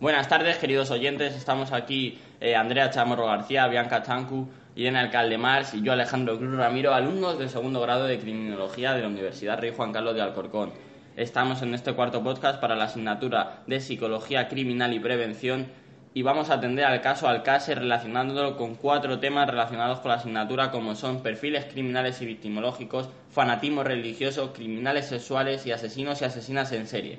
[0.00, 1.34] Buenas tardes, queridos oyentes.
[1.34, 6.54] Estamos aquí eh, Andrea Chamorro García, Bianca Chancu, Irene Alcalde Mars y yo, Alejandro Cruz
[6.54, 10.70] Ramiro, alumnos del segundo grado de Criminología de la Universidad Rey Juan Carlos de Alcorcón.
[11.16, 15.66] Estamos en este cuarto podcast para la asignatura de Psicología Criminal y Prevención
[16.14, 20.70] y vamos a atender al caso Alcácer relacionándolo con cuatro temas relacionados con la asignatura
[20.70, 26.86] como son perfiles criminales y victimológicos, fanatismo religioso, criminales sexuales y asesinos y asesinas en
[26.86, 27.18] serie.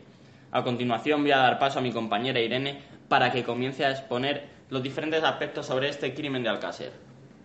[0.52, 4.48] A continuación voy a dar paso a mi compañera Irene para que comience a exponer
[4.70, 6.92] los diferentes aspectos sobre este crimen de Alcácer.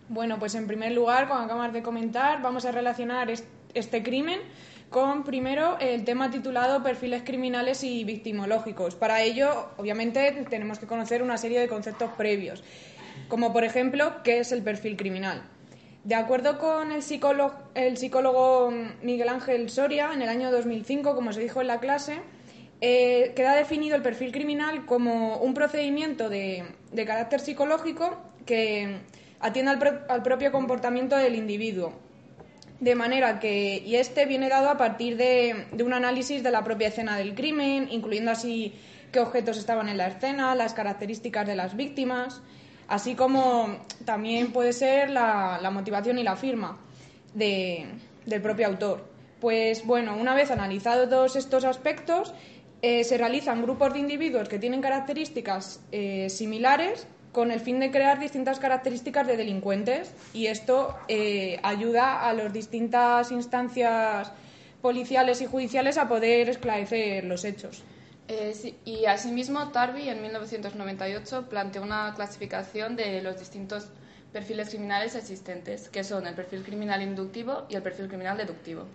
[0.09, 3.31] Bueno, pues en primer lugar, como acabas de comentar, vamos a relacionar
[3.73, 4.39] este crimen
[4.89, 8.95] con primero el tema titulado perfiles criminales y victimológicos.
[8.95, 12.63] Para ello, obviamente, tenemos que conocer una serie de conceptos previos,
[13.27, 15.43] como por ejemplo, ¿qué es el perfil criminal?
[16.03, 21.33] De acuerdo con el psicólogo, el psicólogo Miguel Ángel Soria, en el año 2005, como
[21.33, 22.19] se dijo en la clase,
[22.81, 26.65] eh, queda definido el perfil criminal como un procedimiento de,
[27.05, 28.97] carácter psicológico que
[29.39, 29.71] atiende
[30.09, 31.93] al, propio comportamiento del individuo.
[32.79, 36.89] De manera que, y este viene dado a partir de, un análisis de la propia
[36.89, 38.73] escena del crimen, incluyendo así
[39.13, 42.41] qué objetos estaban en la escena, las características de las víctimas,
[42.89, 46.77] así como también puede ser la, motivación y la firma
[47.33, 49.15] del propio autor.
[49.39, 52.33] Pues bueno, una vez analizados todos estos aspectos,
[52.87, 57.89] eh, se realizan grupos de individuos que tienen características eh, similares con el fin de
[57.89, 64.31] crear distintas características de delincuentes y esto eh, ayuda a las distintas instancias
[64.83, 67.81] policiales y judiciales a poder esclarecer los hechos.
[68.85, 73.87] y asimismo, Tarby en 1998 planteó una clasificación de los distintos
[74.31, 78.85] perfiles criminales existentes, que son el perfil criminal inductivo y el perfil criminal deductivo.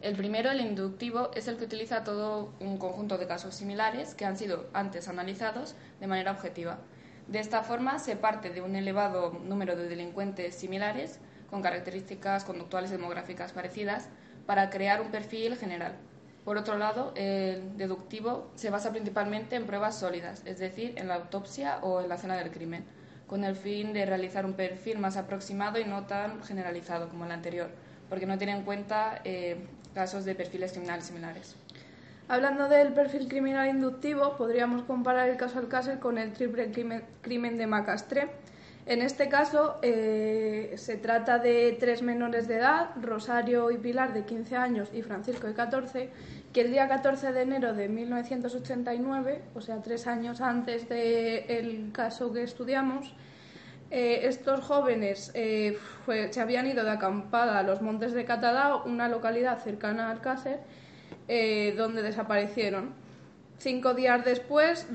[0.00, 4.24] El primero, el inductivo, es el que utiliza todo un conjunto de casos similares que
[4.24, 6.78] han sido antes analizados de manera objetiva.
[7.28, 11.20] De esta forma, se parte de un elevado número de delincuentes similares
[11.50, 14.08] con características conductuales y demográficas parecidas
[14.46, 15.92] para crear un perfil general.
[16.46, 21.16] Por otro lado, el deductivo se basa principalmente en pruebas sólidas, es decir, en la
[21.16, 22.86] autopsia o en la escena del crimen,
[23.26, 27.32] con el fin de realizar un perfil más aproximado y no tan generalizado como el
[27.32, 27.68] anterior,
[28.08, 31.56] porque no tiene en cuenta eh, casos de perfiles criminales similares.
[32.28, 36.70] Hablando del perfil criminal inductivo, podríamos comparar el caso Alcácer con el triple
[37.22, 38.28] crimen de Macastre.
[38.86, 44.24] En este caso, eh, se trata de tres menores de edad, Rosario y Pilar de
[44.24, 46.08] 15 años y Francisco de 14,
[46.52, 52.32] que el día 14 de enero de 1989, o sea, tres años antes del caso
[52.32, 53.12] que estudiamos,
[53.90, 55.76] eh, estos jóvenes eh,
[56.30, 60.60] se habían ido de acampada a los montes de Catadao, una localidad cercana a Alcácer,
[61.26, 62.94] eh, donde desaparecieron.
[63.58, 64.86] Cinco días después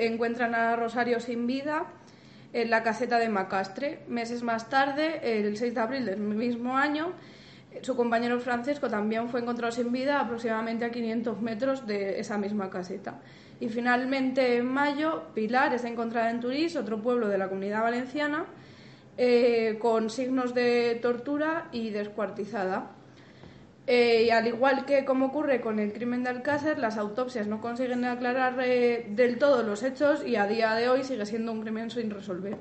[0.00, 1.86] encuentran a Rosario sin vida
[2.52, 4.00] en la caseta de Macastre.
[4.08, 7.12] Meses más tarde, el 6 de abril del mismo año,
[7.82, 12.70] su compañero Francisco también fue encontrado sin vida aproximadamente a 500 metros de esa misma
[12.70, 13.20] caseta.
[13.60, 18.46] Y finalmente, en mayo, Pilar es encontrada en Turís, otro pueblo de la comunidad valenciana,
[19.16, 22.90] eh, con signos de tortura y descuartizada.
[23.86, 27.60] Eh, y al igual que como ocurre con el crimen de Alcácer, las autopsias no
[27.60, 31.60] consiguen aclarar eh, del todo los hechos y a día de hoy sigue siendo un
[31.60, 32.56] crimen sin resolver.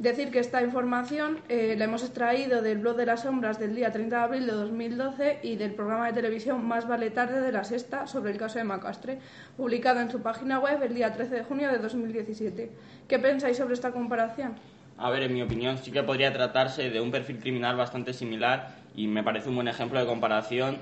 [0.00, 3.92] Decir que esta información eh, la hemos extraído del blog de las sombras del día
[3.92, 7.64] 30 de abril de 2012 y del programa de televisión Más vale tarde de la
[7.64, 9.18] sexta sobre el caso de Macastre,
[9.58, 12.70] publicado en su página web el día 13 de junio de 2017.
[13.06, 14.54] ¿Qué pensáis sobre esta comparación?
[14.96, 18.76] A ver, en mi opinión sí que podría tratarse de un perfil criminal bastante similar
[18.96, 20.78] y me parece un buen ejemplo de comparación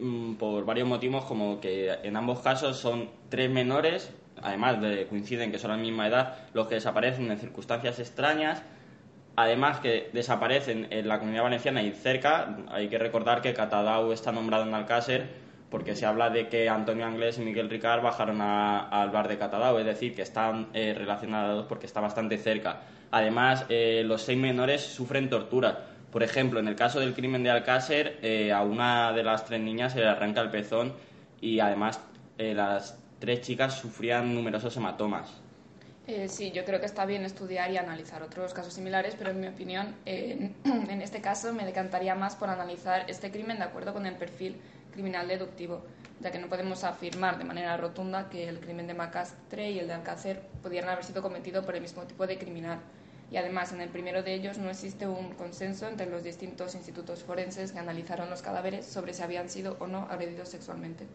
[0.00, 4.10] mm, por varios motivos, como que en ambos casos son tres menores
[4.42, 8.62] además de coinciden que son la misma edad, los que desaparecen en circunstancias extrañas,
[9.36, 14.32] además que desaparecen en la comunidad valenciana y cerca, hay que recordar que Catadau está
[14.32, 19.10] nombrado en Alcácer porque se habla de que Antonio Anglés y Miguel Ricard bajaron al
[19.10, 22.82] bar de Catadau, es decir, que están eh, relacionados porque está bastante cerca.
[23.10, 25.86] Además, eh, los seis menores sufren tortura.
[26.12, 29.60] Por ejemplo, en el caso del crimen de Alcácer, eh, a una de las tres
[29.60, 30.94] niñas se le arranca el pezón
[31.40, 32.00] y además
[32.38, 35.40] las tres chicas sufrían numerosos hematomas.
[36.06, 39.40] Eh, sí, yo creo que está bien estudiar y analizar otros casos similares, pero en
[39.40, 44.06] mi opinión, en este caso me decantaría más por analizar este crimen de acuerdo con
[44.06, 44.56] el perfil
[44.92, 45.82] criminal deductivo,
[46.20, 49.88] ya que no podemos afirmar de manera rotunda que el crimen de Macastre y el
[49.88, 52.78] de Alcácer pudieran haber sido cometidos por el mismo tipo de criminal.
[53.30, 57.24] Y además, en el primero de ellos no existe un consenso entre los distintos institutos
[57.24, 61.06] forenses que analizaron los cadáveres sobre si habían sido o no agredidos sexualmente.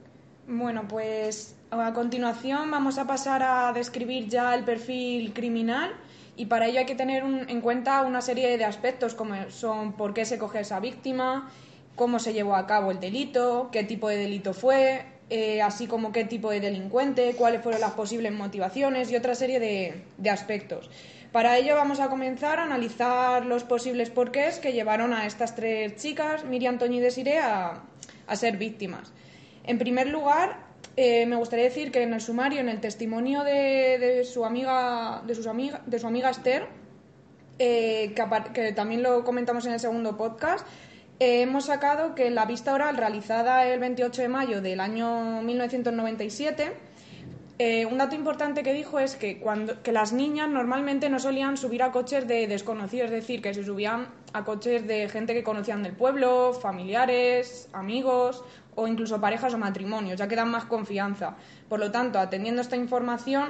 [0.53, 5.95] Bueno, pues a continuación vamos a pasar a describir ya el perfil criminal
[6.36, 10.13] y para ello hay que tener en cuenta una serie de aspectos como son por
[10.13, 11.50] qué se coge esa víctima,
[11.95, 16.12] cómo se llevó a cabo el delito, qué tipo de delito fue, eh, así como
[16.12, 20.89] qué tipo de delincuente, cuáles fueron las posibles motivaciones y otra serie de, de aspectos.
[21.31, 25.95] Para ello vamos a comenzar a analizar los posibles porqués que llevaron a estas tres
[25.95, 27.83] chicas, Miriam, Toñi y Desiree, a,
[28.27, 29.13] a ser víctimas.
[29.63, 30.65] En primer lugar,
[30.97, 35.21] eh, me gustaría decir que en el sumario, en el testimonio de, de su amiga,
[35.25, 36.67] de sus amiga, de su amiga Esther,
[37.59, 40.65] eh, que, que también lo comentamos en el segundo podcast,
[41.19, 46.73] eh, hemos sacado que la vista oral realizada el 28 de mayo del año 1997,
[47.63, 51.57] eh, un dato importante que dijo es que, cuando, que las niñas normalmente no solían
[51.57, 55.43] subir a coches de desconocidos, es decir, que se subían a coches de gente que
[55.43, 58.43] conocían del pueblo, familiares, amigos
[58.73, 61.37] o incluso parejas o matrimonios, ya que dan más confianza.
[61.69, 63.49] Por lo tanto, atendiendo esta información,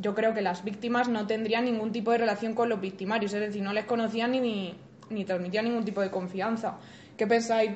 [0.00, 3.40] yo creo que las víctimas no tendrían ningún tipo de relación con los victimarios, es
[3.40, 4.74] decir, no les conocían ni, ni,
[5.10, 6.78] ni transmitían ningún tipo de confianza.
[7.14, 7.72] ¿Qué pensáis,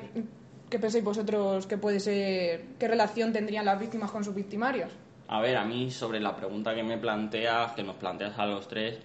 [0.67, 4.91] qué pensáis vosotros que puede ser, qué relación tendrían las víctimas con sus victimarios?
[5.31, 8.67] A ver, a mí sobre la pregunta que me planteas, que nos planteas a los
[8.67, 8.99] tres,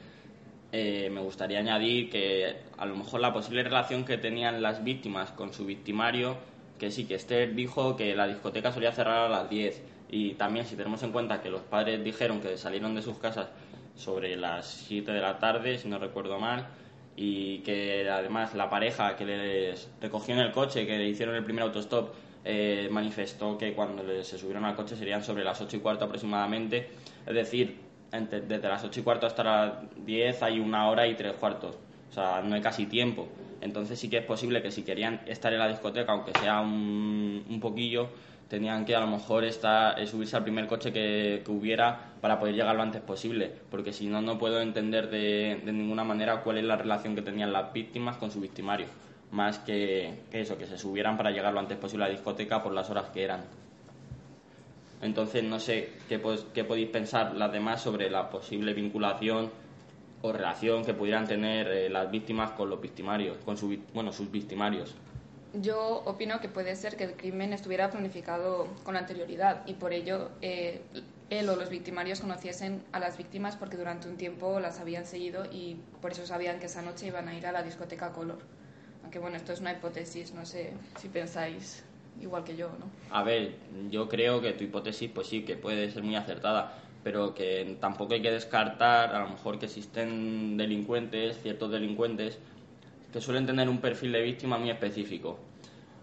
[0.73, 5.33] eh, me gustaría añadir que a lo mejor la posible relación que tenían las víctimas
[5.33, 6.39] con su victimario,
[6.79, 10.65] que sí, que Esther dijo que la discoteca solía cerrar a las 10 y también
[10.65, 13.49] si tenemos en cuenta que los padres dijeron que salieron de sus casas
[13.95, 16.69] sobre las 7 de la tarde, si no recuerdo mal,
[17.17, 21.45] y que además la pareja que les recogió en el coche, que le hicieron el
[21.45, 25.81] primer autostop, eh, manifestó que cuando se subieron al coche serían sobre las 8 y
[25.81, 26.91] cuarto aproximadamente.
[27.27, 27.79] Es decir,
[28.13, 29.73] desde las 8 y cuarto hasta las
[30.05, 31.77] 10 hay una hora y tres cuartos.
[32.11, 33.29] O sea, no hay casi tiempo.
[33.61, 37.45] Entonces sí que es posible que si querían estar en la discoteca, aunque sea un,
[37.49, 38.11] un poquillo,
[38.49, 42.55] tenían que a lo mejor estar, eh, subirse al primer coche que, hubiera para poder
[42.55, 43.51] llegar lo antes posible.
[43.71, 47.23] Porque si no, no puedo entender de, de ninguna manera cuál es la relación que
[47.23, 48.87] tenían las víctimas con su victimario.
[49.35, 52.63] Más que, que eso, que se subieran para llegar lo antes posible a la discoteca
[52.63, 53.41] por las horas que eran.
[55.03, 59.51] Entonces, no sé qué, pues- qué podéis pensar las demás sobre la posible vinculación
[60.23, 64.31] o relación que pudieran tener eh, las víctimas con los victimarios, con su, bueno, sus
[64.31, 64.95] victimarios.
[65.53, 70.31] Yo opino que puede ser que el crimen estuviera planificado con anterioridad y por ello
[70.43, 70.81] eh,
[71.31, 75.45] él o los victimarios conociesen a las víctimas porque durante un tiempo las habían seguido
[75.51, 78.39] y por eso sabían que esa noche iban a ir a la discoteca Color.
[79.05, 81.85] Aunque bueno, esto es una hipótesis, no sé si pensáis
[82.21, 82.87] igual que yo, ¿no?
[83.11, 83.55] A ver,
[83.91, 88.15] yo creo que tu hipótesis, pues sí, que puede ser muy acertada, pero que tampoco
[88.15, 92.39] hay que descartar a lo mejor que existen delincuentes, ciertos delincuentes,
[93.13, 95.39] que suelen tener un perfil de víctima muy específico.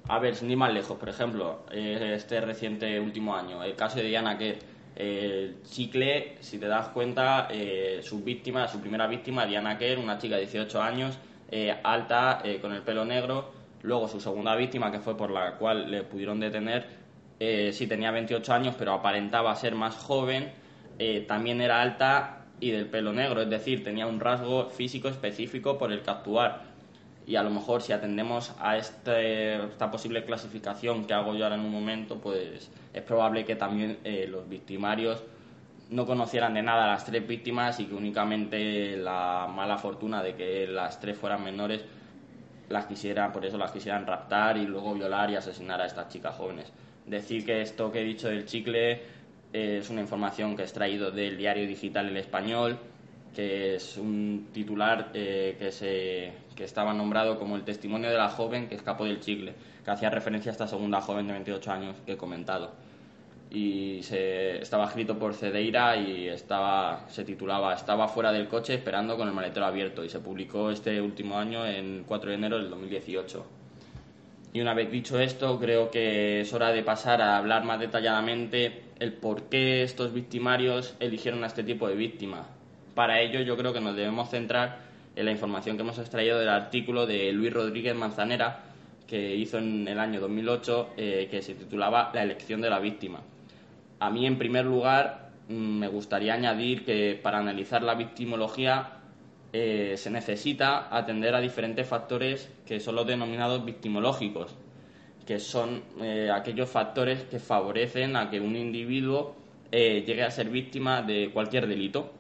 [0.08, 3.98] A ver, sin ir más lejos, por ejemplo, eh, este reciente último año, el caso
[3.98, 4.60] de Diana Kerr,
[4.96, 10.20] el chicle, si te das cuenta, eh, su víctima, su primera víctima, Diana Kerr, una
[10.20, 11.18] chica de 18 años,
[11.52, 13.52] eh, alta, eh, con el pelo negro.
[13.84, 16.86] Luego su segunda víctima, que fue por la cual le pudieron detener,
[17.40, 20.52] eh, sí tenía 28 años, pero aparentaba ser más joven.
[21.04, 25.80] eh, también era alta y del pelo negro, es decir, tenía un rasgo físico específico
[25.80, 26.62] por el que actuar.
[27.26, 31.56] Y a lo mejor si atendemos a este- esta posible clasificación que hago yo ahora
[31.56, 33.98] en un momento, pues es probable que también
[34.30, 35.24] los victimarios
[35.92, 40.36] no conocieran de nada a las tres víctimas y que únicamente la mala fortuna de
[40.36, 41.84] que las tres fueran menores
[42.70, 46.36] las quisieran, por eso las quisieran raptar y luego violar y asesinar a estas chicas
[46.36, 46.72] jóvenes.
[47.06, 48.92] Decir que esto que he dicho del chicle
[49.52, 52.80] eh, es una información que he extraído del diario digital El Español,
[53.36, 58.30] que es un titular eh, que, se, que estaba nombrado como el testimonio de la
[58.30, 61.98] joven que escapó del chicle, que hacía referencia a esta segunda joven de 28 años
[62.06, 62.72] que he comentado.
[63.52, 69.18] Y se, estaba escrito por Cedeira y estaba, se titulaba Estaba fuera del coche esperando
[69.18, 72.70] con el maletero abierto y se publicó este último año, en 4 de enero del
[72.70, 73.46] 2018.
[74.54, 78.84] Y una vez dicho esto, creo que es hora de pasar a hablar más detalladamente
[79.00, 82.48] el por qué estos victimarios eligieron a este tipo de víctima.
[82.94, 84.80] Para ello, yo creo que nos debemos centrar
[85.16, 88.60] en la información que hemos extraído del artículo de Luis Rodríguez Manzanera,
[89.08, 93.22] que hizo en el año 2008, eh, que se titulaba La elección de la víctima.
[94.02, 98.94] A mí, en primer lugar, mm, me gustaría añadir que para analizar la victimología
[99.54, 104.56] eh, se necesita atender a diferentes factores que son los denominados victimológicos,
[105.28, 109.36] que son eh, aquellos factores que favorecen a que un individuo
[109.72, 112.12] eh, llegue a ser víctima de cualquier delito,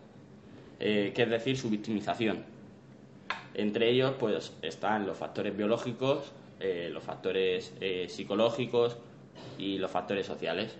[0.77, 2.43] que es decir, su victimización.
[3.55, 7.73] Entre ellos, pues, están los factores biológicos, los factores
[8.07, 8.97] psicológicos
[9.59, 10.75] y los factores sociales.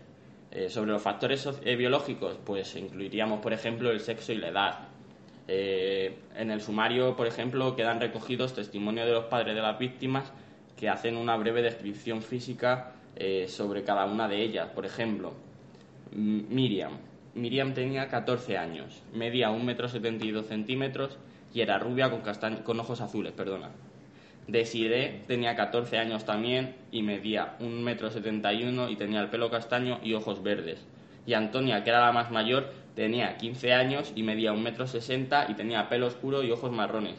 [0.54, 4.80] Eh, sobre los factores eh, biológicos, pues incluiríamos, por ejemplo, el sexo y la edad.
[5.48, 10.34] Eh, en el sumario, por ejemplo, quedan recogidos testimonios de los padres de las víctimas
[10.76, 12.94] que hacen una breve descripción física
[13.48, 14.70] sobre cada una de ellas.
[14.70, 15.34] Por ejemplo,
[16.12, 16.98] Miriam.
[17.36, 21.20] Miriam tenía 14 años, medía 1,72 m centímetros
[21.54, 22.22] y era rubia con,
[22.64, 23.70] con ojos azules, perdona.
[24.52, 30.14] Desiree tenía 14 años también y medía 1,71 m y tenía el pelo castaño y
[30.14, 30.86] ojos verdes.
[31.26, 35.54] Y Antonia, que era la más mayor, tenía 15 años y medía 1,60 m y
[35.54, 37.16] tenía pelo oscuro y ojos marrones.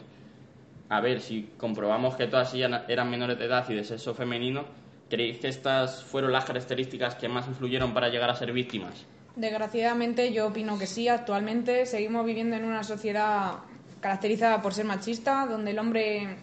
[0.89, 4.65] A ver, si comprobamos que todas ellas eran menores de edad y de sexo femenino,
[5.09, 9.05] ¿creéis que estas fueron las características que más influyeron para llegar a ser víctimas?
[9.35, 11.07] Desgraciadamente yo opino que sí.
[11.07, 13.53] Actualmente seguimos viviendo en una sociedad
[14.01, 16.37] caracterizada por ser machista, donde el hombre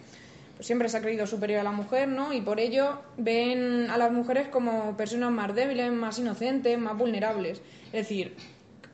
[0.61, 2.33] siempre se ha creído superior a la mujer, ¿no?
[2.33, 7.61] Y por ello ven a las mujeres como personas más débiles, más inocentes, más vulnerables,
[7.87, 8.35] es decir,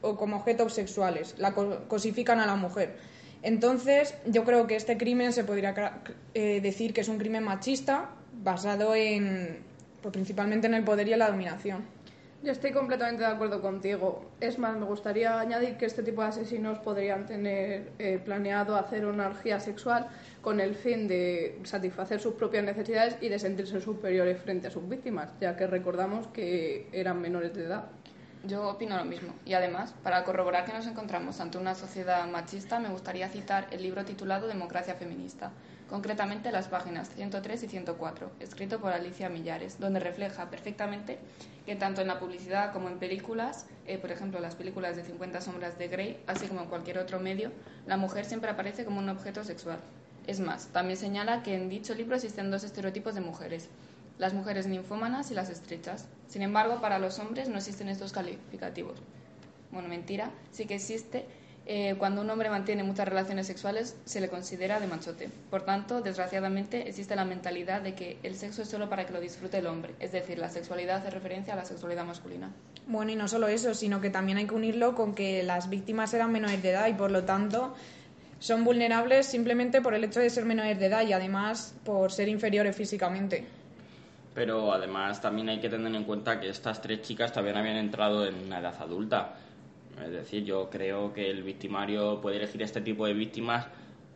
[0.01, 2.97] o como objetos sexuales, la cosifican a la mujer.
[3.43, 6.01] Entonces, yo creo que este crimen se podría
[6.33, 8.09] eh, decir que es un crimen machista
[8.43, 9.59] basado en,
[10.01, 11.96] pues, principalmente en el poder y en la dominación.
[12.47, 14.23] Estoy completamente de acuerdo contigo.
[14.39, 19.05] Es más, me gustaría añadir que este tipo de asesinos podrían tener eh, planeado hacer
[19.05, 20.07] una orgía sexual
[20.41, 24.87] con el fin de satisfacer sus propias necesidades y de sentirse superiores frente a sus
[24.87, 27.89] víctimas, ya que recordamos que eran menores de edad.
[28.45, 29.33] Yo opino lo mismo.
[29.45, 33.81] Y además, para corroborar que nos encontramos ante una sociedad machista, me gustaría citar el
[33.81, 35.51] libro titulado Democracia Feminista,
[35.89, 41.17] concretamente las páginas 103 y 104, escrito por Alicia Millares, donde refleja perfectamente
[41.65, 45.41] que tanto en la publicidad como en películas, eh, por ejemplo las películas de 50
[45.41, 47.51] sombras de Grey, así como en cualquier otro medio,
[47.86, 49.79] la mujer siempre aparece como un objeto sexual.
[50.27, 53.70] Es más, también señala que en dicho libro existen dos estereotipos de mujeres,
[54.17, 56.08] las mujeres ninfómanas y las estrechas.
[56.27, 59.00] Sin embargo, para los hombres no existen estos calificativos.
[59.72, 61.25] Bueno, mentira, sí que existe
[61.69, 65.29] eh, cuando un hombre mantiene muchas relaciones sexuales se le considera de machote.
[65.50, 69.19] Por tanto, desgraciadamente, existe la mentalidad de que el sexo es solo para que lo
[69.19, 72.53] disfrute el hombre, es decir, la sexualidad hace referencia a la sexualidad masculina.
[72.88, 76.13] Bueno, y no solo eso, sino que también hay que unirlo con que las víctimas
[76.13, 77.75] eran menores de edad y por lo tanto
[78.39, 82.29] son vulnerables simplemente por el hecho de ser menores de edad y además por ser
[82.29, 83.45] inferiores físicamente.
[84.33, 88.25] Pero además también hay que tener en cuenta que estas tres chicas también habían entrado
[88.25, 89.36] en una edad adulta
[90.03, 93.67] es decir, yo creo que el victimario puede elegir este tipo de víctimas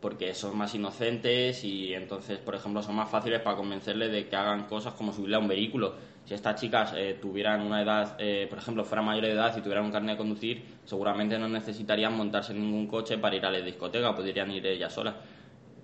[0.02, 4.34] porque son más inocentes y entonces, por ejemplo, son más fáciles para convencerle de que
[4.34, 5.94] hagan cosas como subirle a un vehículo.
[6.24, 9.60] Si estas chicas eh, tuvieran una edad, eh, por ejemplo, fueran mayores de edad y
[9.60, 13.50] tuvieran un carnet de conducir, seguramente no necesitarían montarse en ningún coche para ir a
[13.50, 15.14] la discoteca, podrían ir ellas solas.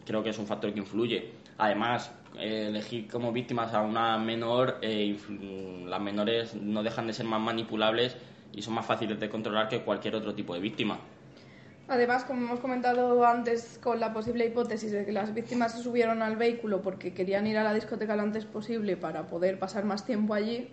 [0.04, 1.32] Creo que es un factor que influye.
[1.58, 7.40] Además, eh, elegir como víctimas a una menor, las menores no dejan de ser más
[7.40, 8.16] manipulables
[8.52, 10.98] y son más fáciles de controlar que cualquier otro tipo de víctima.
[11.88, 16.20] Además, como hemos comentado antes, con la posible hipótesis de que las víctimas se subieron
[16.20, 20.04] al vehículo porque querían ir a la discoteca lo antes posible para poder pasar más
[20.04, 20.68] tiempo allí,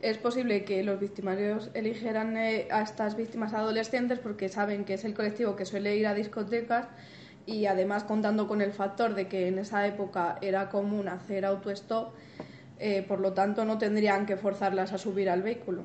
[0.00, 5.04] es posible que los victimarios eligieran eh, a estas víctimas adolescentes porque saben que es
[5.04, 6.86] el colectivo que suele ir a discotecas
[7.46, 12.14] y además contando con el factor de que en esa época era común hacer autostop,
[12.78, 15.82] eh, por lo tanto no tendrían que forzarlas a subir al vehículo.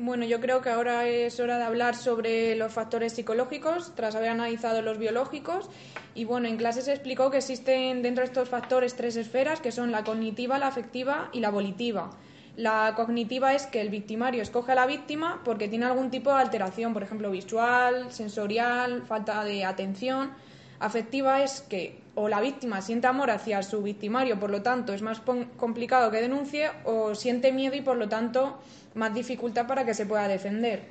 [0.00, 4.28] Bueno, yo creo que ahora es hora de hablar sobre los factores psicológicos tras haber
[4.28, 5.68] analizado los biológicos.
[6.14, 9.72] Y bueno, en clase se explicó que existen dentro de estos factores tres esferas que
[9.72, 12.10] son la cognitiva, la afectiva y la volitiva.
[12.54, 16.42] La cognitiva es que el victimario escoge a la víctima porque tiene algún tipo de
[16.42, 20.30] alteración, por ejemplo, visual, sensorial, falta de atención.
[20.80, 25.02] Afectiva es que o la víctima siente amor hacia su victimario, por lo tanto es
[25.02, 25.20] más
[25.56, 28.58] complicado que denuncie, o siente miedo y por lo tanto
[28.94, 30.82] más dificultad para que se pueda defender.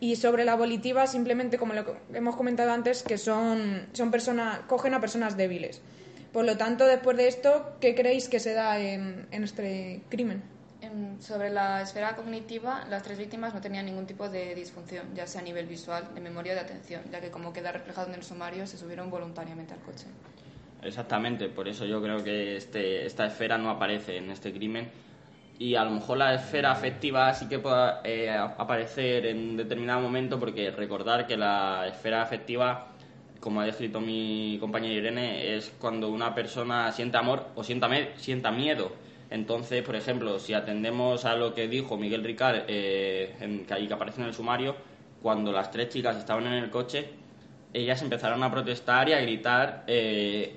[0.00, 4.94] Y sobre la volitiva, simplemente como lo hemos comentado antes, que son, son personas, cogen
[4.94, 5.80] a personas débiles.
[6.32, 10.53] Por lo tanto, después de esto, ¿qué creéis que se da en, en este crimen?
[11.20, 15.40] Sobre la esfera cognitiva, las tres víctimas no tenían ningún tipo de disfunción, ya sea
[15.40, 18.22] a nivel visual, de memoria o de atención, ya que como queda reflejado en el
[18.22, 20.06] sumario, se subieron voluntariamente al coche.
[20.82, 24.90] Exactamente, por eso yo creo que este, esta esfera no aparece en este crimen
[25.58, 30.38] y a lo mejor la esfera afectiva sí que puede eh, aparecer en determinado momento
[30.38, 32.88] porque recordar que la esfera afectiva,
[33.40, 38.50] como ha descrito mi compañera Irene, es cuando una persona siente amor o sienta, sienta
[38.50, 38.92] miedo.
[39.34, 43.92] Entonces, por ejemplo, si atendemos a lo que dijo Miguel Ricard, eh, en, que, que
[43.92, 44.76] aparece en el sumario,
[45.20, 47.08] cuando las tres chicas estaban en el coche,
[47.72, 50.54] ellas empezaron a protestar y a gritar eh,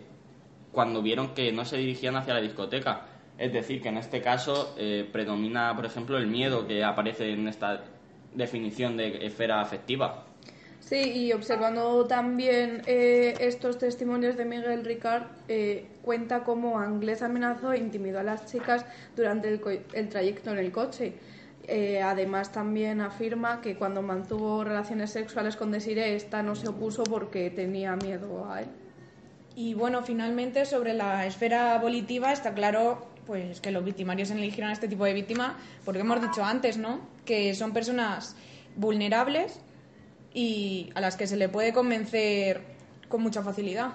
[0.71, 3.07] cuando vieron que no se dirigían hacia la discoteca
[3.39, 7.47] Es decir, que en este caso eh, predomina, por ejemplo, el miedo que aparece en
[7.47, 7.83] esta
[8.35, 10.27] definición de esfera afectiva.
[10.87, 17.73] Sí, y observando también eh, estos testimonios de Miguel Ricard, eh, cuenta cómo Anglés amenazó
[17.73, 21.15] e intimidó a las chicas durante el, trayecto en el coche.
[21.67, 27.03] Eh, además, también afirma que cuando mantuvo relaciones sexuales con Desiree, esta no se opuso
[27.03, 28.69] porque tenía miedo a él.
[29.57, 34.73] Y bueno, finalmente, sobre la esfera volitiva, está claro pues que los victimarios eligieron a
[34.73, 37.01] este tipo de víctima porque hemos dicho antes, ¿no?
[37.25, 38.37] Que son personas
[38.77, 39.59] vulnerables
[40.33, 42.61] y a las que se le puede convencer
[43.07, 43.93] con mucha facilidad.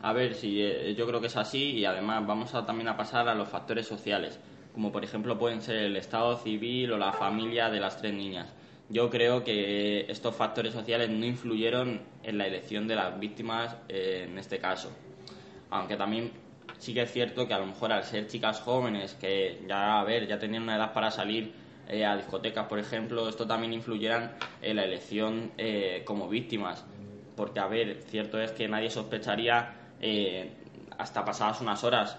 [0.00, 3.28] A ver, sí, eh, yo creo que es así y además vamos también a pasar
[3.28, 4.38] a los factores sociales,
[4.72, 8.52] como por ejemplo pueden ser el estado civil o la familia de las tres niñas.
[8.90, 14.26] Yo creo que estos factores sociales no influyeron en la elección de las víctimas eh,
[14.28, 14.90] en este caso.
[15.70, 16.30] Aunque también
[16.78, 20.04] sí que es cierto que a lo mejor al ser chicas jóvenes que ya a
[20.04, 21.52] ver, ya tenían una edad para salir
[21.88, 26.84] eh, a discotecas, por ejemplo, esto también influyeran en la elección eh, como víctimas.
[27.34, 30.50] Porque, a ver, cierto es que nadie sospecharía eh,
[30.98, 32.18] hasta pasadas unas horas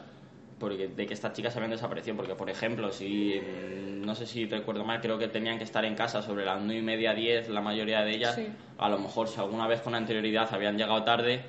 [0.59, 2.17] porque, de que estas chicas habían desaparecido.
[2.17, 5.85] Porque, por ejemplo, si mm, no sé si recuerdo mal, creo que tenían que estar
[5.85, 8.39] en casa sobre las 9 y media, 10, la mayoría de ellas.
[8.77, 11.41] A lo mejor, si alguna vez con anterioridad habían llegado tarde,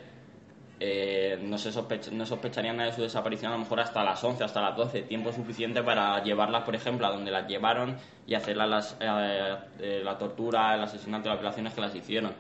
[0.83, 1.71] eh, no, se
[2.11, 5.31] no sospecharían de su desaparición a lo mejor hasta las 11, hasta las 12, tiempo
[5.31, 7.97] suficiente para llevarlas, por ejemplo, a donde las llevaron
[8.27, 12.33] y hacerlas las, eh, eh, la tortura, el asesinato, las violaciones que las hicieron.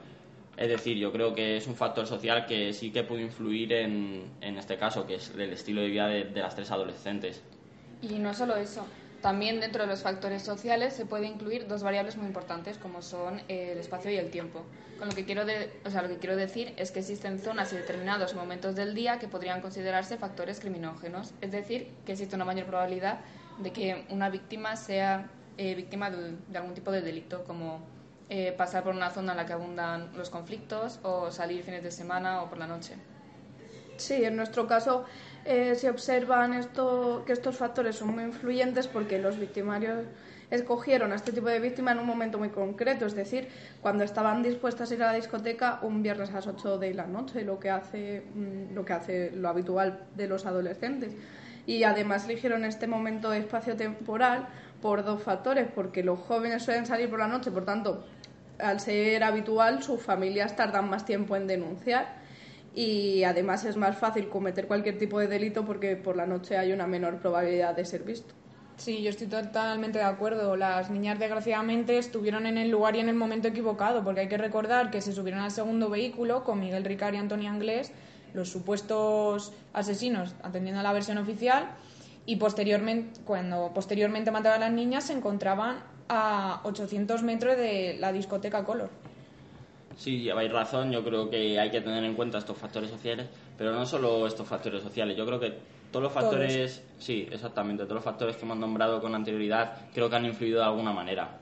[0.56, 4.24] Es decir, yo creo que es un factor social que sí que puede influir en,
[4.40, 7.42] en este caso, que es el estilo de vida de las tres adolescentes.
[8.02, 8.86] Y no solo eso,
[9.22, 13.42] también dentro de los factores sociales se puede incluir dos variables muy importantes como son
[13.48, 14.62] el espacio y el tiempo.
[14.98, 17.76] Con lo que quiero o sea, lo que quiero decir es que existen zonas y
[17.76, 22.66] determinados momentos del día que podrían considerarse factores criminógenos, es decir, que existe una mayor
[22.66, 23.20] probabilidad
[23.58, 27.80] de que una víctima sea eh, víctima de, algún tipo de delito, como
[28.30, 31.90] eh, pasar por una zona en la que abundan los conflictos o salir fines de
[31.90, 32.94] semana o por la noche.
[33.98, 35.04] Sí, en nuestro caso
[35.44, 40.04] eh, se observan esto, que estos factores son muy influyentes porque los victimarios
[40.50, 43.48] escogieron a este tipo de víctima en un momento muy concreto, es decir,
[43.80, 47.06] cuando estaban dispuestas a ir a la discoteca un viernes a las 8 de la
[47.06, 51.12] noche, lo que hace mm, lo, que hace lo habitual de los adolescentes.
[51.66, 54.48] Y además eligieron este momento espacio-temporal
[54.82, 58.04] por dos factores, porque los jóvenes suelen salir por la noche, por tanto,
[58.58, 62.19] al ser habitual, sus familias tardan más tiempo en denunciar
[62.74, 66.72] y además es más fácil cometer cualquier tipo de delito porque por la noche hay
[66.72, 68.34] una menor probabilidad de ser visto.
[68.80, 70.56] Sí, yo estoy totalmente de acuerdo.
[70.56, 74.38] Las niñas, desgraciadamente, estuvieron en el lugar y en el momento equivocado, porque hay que
[74.38, 77.92] recordar que se subieron al segundo vehículo con Miguel Ricard y Antonio Anglés,
[78.32, 81.68] los supuestos asesinos, atendiendo a la versión oficial,
[82.24, 88.12] y posteriormente, cuando posteriormente mataron a las niñas, se encontraban a 800 metros de la
[88.12, 88.88] discoteca Color.
[90.00, 90.90] Sí, lleváis razón.
[90.90, 94.48] Yo creo que hay que tener en cuenta estos factores sociales, pero no solo estos
[94.48, 95.14] factores sociales.
[95.14, 95.52] Yo creo que
[95.92, 100.16] todos los factores, sí, exactamente, todos los factores que hemos nombrado con anterioridad, creo que
[100.16, 101.36] han influido de alguna manera.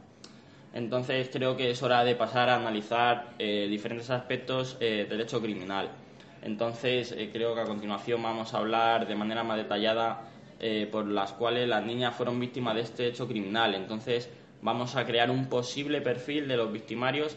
[0.74, 5.40] Entonces creo que es hora de pasar a analizar eh, diferentes aspectos eh, del hecho
[5.40, 5.90] criminal.
[6.42, 10.24] Entonces eh, creo que a continuación vamos a hablar de manera más detallada
[10.90, 13.76] por las cuales las niñas fueron víctimas de este hecho criminal.
[13.76, 14.28] Entonces
[14.60, 17.36] vamos a crear un posible perfil de los victimarios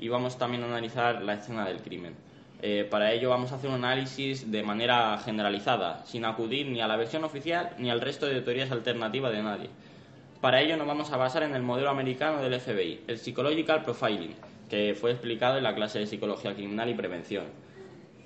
[0.00, 2.14] y vamos también a analizar la escena del crimen.
[2.62, 6.88] Eh, para ello vamos a hacer un análisis de manera generalizada, sin acudir ni a
[6.88, 9.70] la versión oficial ni al resto de teorías alternativas de nadie.
[10.40, 14.34] Para ello nos vamos a basar en el modelo americano del FBI, el Psychological Profiling,
[14.70, 17.44] que fue explicado en la clase de Psicología Criminal y Prevención.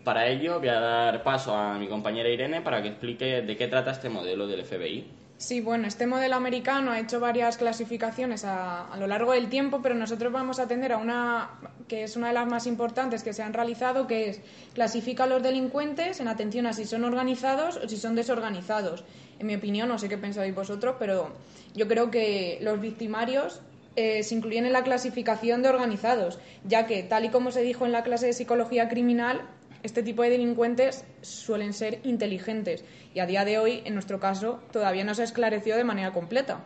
[0.05, 3.67] Para ello voy a dar paso a mi compañera Irene para que explique de qué
[3.67, 5.07] trata este modelo del FBI.
[5.45, 9.95] Sí, bueno, este modelo americano ha hecho varias clasificaciones a, lo largo del tiempo, pero
[9.95, 11.51] nosotros vamos a atender a una
[11.87, 14.41] que es una de las más importantes que se han realizado, que es
[14.73, 19.05] clasifica a los delincuentes en atención a si son organizados o si son desorganizados.
[19.39, 21.35] En mi opinión, no sé qué pensáis vosotros, pero
[21.75, 23.61] yo creo que los victimarios
[23.97, 27.85] eh, se incluyen en la clasificación de organizados, ya que, tal y como se dijo
[27.85, 29.43] en la clase de psicología criminal,
[29.85, 34.61] este tipo de delincuentes suelen ser inteligentes y a día de hoy, en nuestro caso,
[34.73, 36.65] todavía no se ha esclarecido de manera completa.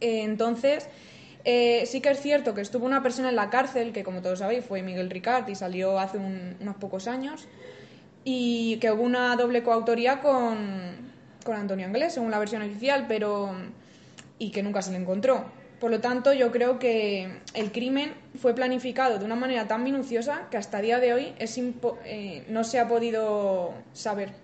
[0.00, 0.88] Eh, entonces,
[1.44, 4.38] eh, sí que es cierto que estuvo una persona en la cárcel, que como todos
[4.38, 7.48] sabéis fue Miguel Ricard y salió hace unos pocos años,
[8.22, 11.12] y que hubo una doble coautoría con,
[11.44, 13.52] con Antonio Anglés, según la versión oficial, pero
[14.38, 15.46] y que nunca se le encontró.
[15.80, 20.46] Por lo tanto, yo creo que el crimen fue planificado de una manera tan minuciosa
[20.50, 24.34] que hasta día de hoy eh, no se ha podido saber.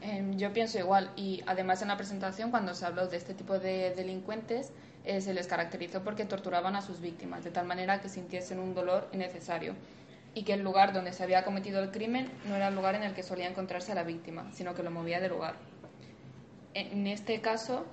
[0.00, 3.58] Em, yo pienso igual y además en la presentación cuando se habló de este tipo
[3.58, 4.72] de delincuentes
[5.04, 8.74] eh, se les caracterizó porque torturaban a sus víctimas de tal manera que sintiesen un
[8.74, 9.74] dolor innecesario
[10.34, 13.02] y que el lugar donde se había cometido el crimen no era el lugar en
[13.02, 15.56] el que solía encontrarse la víctima, sino que lo movía de lugar.
[16.74, 17.84] En este caso,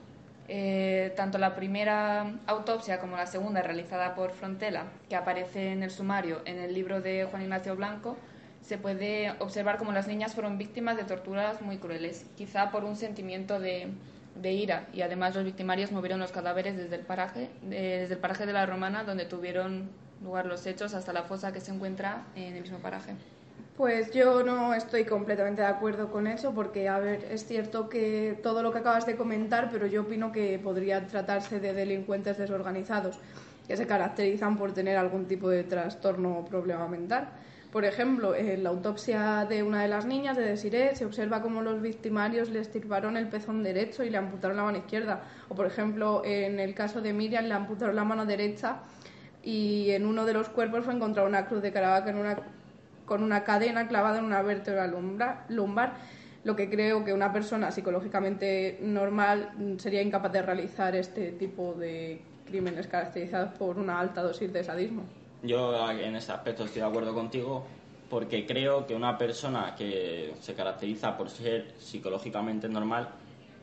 [0.51, 5.91] eh, tanto la primera autopsia como la segunda realizada por Frontela, que aparece en el
[5.91, 8.17] sumario en el libro de Juan Ignacio Blanco,
[8.61, 12.95] se puede observar como las niñas fueron víctimas de torturas muy crueles, quizá por un
[12.95, 13.91] sentimiento de,
[14.43, 18.53] ira, y además los victimarios movieron los cadáveres desde el paraje, desde el paraje de
[18.53, 19.91] la Romana, donde tuvieron
[20.23, 23.13] lugar los hechos, hasta la fosa que se encuentra en el mismo paraje.
[23.79, 28.37] Pues yo no estoy completamente de acuerdo con eso, porque, a ver, es cierto que
[28.43, 33.17] todo lo que acabas de comentar, pero yo opino que podría tratarse de delincuentes desorganizados,
[33.69, 37.29] que se caracterizan por tener algún tipo de trastorno o problema mental.
[37.71, 41.61] Por ejemplo, en la autopsia de una de las niñas, de Desiree, se observa cómo
[41.61, 45.21] los victimarios le estirparon el pezón derecho y le amputaron la mano izquierda.
[45.47, 48.79] O, por ejemplo, en el caso de Miriam, le amputaron la mano derecha
[49.41, 52.35] y en uno de los cuerpos fue encontrada una cruz de Caravaca en una
[53.09, 55.93] con una cadena clavada en una vértebra lumbar,
[56.43, 62.21] lo que creo que una persona psicológicamente normal sería incapaz de realizar este tipo de
[62.45, 65.03] crímenes caracterizados por una alta dosis de sadismo.
[65.41, 67.65] Yo en este aspecto estoy de acuerdo contigo
[68.11, 73.09] porque creo que una persona que se caracteriza por ser psicológicamente normal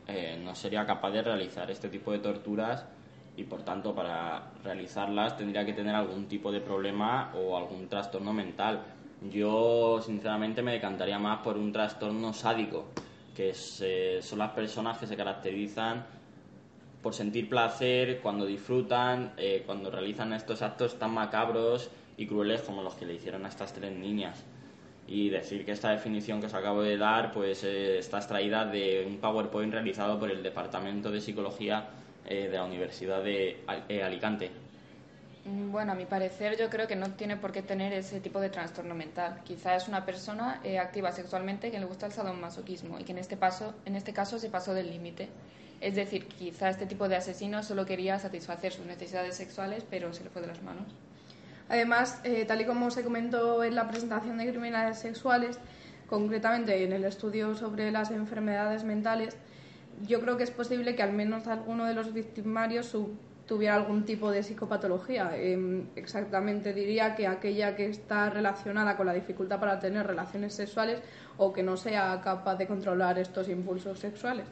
[0.07, 2.85] eh, no sería capaz de realizar este tipo de torturas
[3.37, 8.33] y por tanto para realizarlas tendría que tener algún tipo de problema o algún trastorno
[8.33, 8.83] mental
[9.21, 12.85] yo, sinceramente, me decantaría más por un trastorno sádico,
[13.35, 16.05] que son las personas que se caracterizan
[17.01, 22.83] por sentir placer cuando disfrutan, eh, cuando realizan estos actos tan macabros y crueles como
[22.83, 24.43] los que le hicieron a estas tres niñas.
[25.07, 29.05] Y decir que esta definición que os acabo de dar pues eh, está extraída de
[29.07, 31.87] un PowerPoint realizado por el Departamento de Psicología
[32.25, 33.63] eh, de la Universidad de
[34.03, 34.66] Alicante.
[35.47, 38.39] Mm, bueno, a mi parecer yo creo que no tiene por qué tener ese tipo
[38.41, 39.39] de trastorno mental.
[39.45, 43.19] Quizá es una persona eh, activa sexualmente que le gusta el sadomasoquismo y que en
[43.19, 45.29] este, paso, en este caso se pasó del límite.
[45.79, 50.23] Es decir, quizá este tipo de asesino solo quería satisfacer sus necesidades sexuales, pero se
[50.23, 50.87] le fue de las manos.
[51.69, 55.59] Además, eh, tal y como se comentó en la presentación de criminales sexuales,
[56.07, 59.37] concretamente en el estudio sobre las enfermedades mentales,
[60.07, 62.87] yo creo que es posible que al menos alguno de los victimarios
[63.47, 65.31] tuviera algún tipo de psicopatología.
[65.35, 71.01] Em, exactamente diría que aquella que está relacionada con la dificultad para tener relaciones sexuales
[71.37, 74.45] o que no sea capaz de controlar estos impulsos sexuales.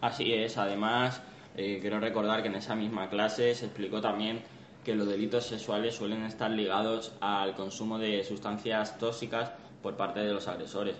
[0.00, 1.22] Así es, además
[1.56, 4.42] eh, quiero recordar que en esa misma clase se explicó también
[4.84, 9.50] que los delitos sexuales suelen estar ligados al consumo de sustancias tóxicas
[9.82, 10.96] por parte de los agresores.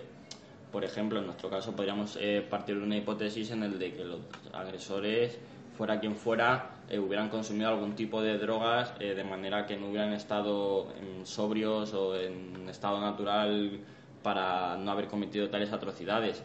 [0.71, 4.03] Por ejemplo, en nuestro caso podríamos eh, partir de una hipótesis en el de que
[4.03, 4.19] los
[4.51, 5.37] agresores
[5.77, 9.89] fuera quien fuera, eh, hubieran consumido algún tipo de drogas eh, de manera que no
[9.89, 10.87] hubieran estado
[11.23, 13.79] sobrios o en estado natural
[14.23, 16.41] para no haber cometido tales atrocidades.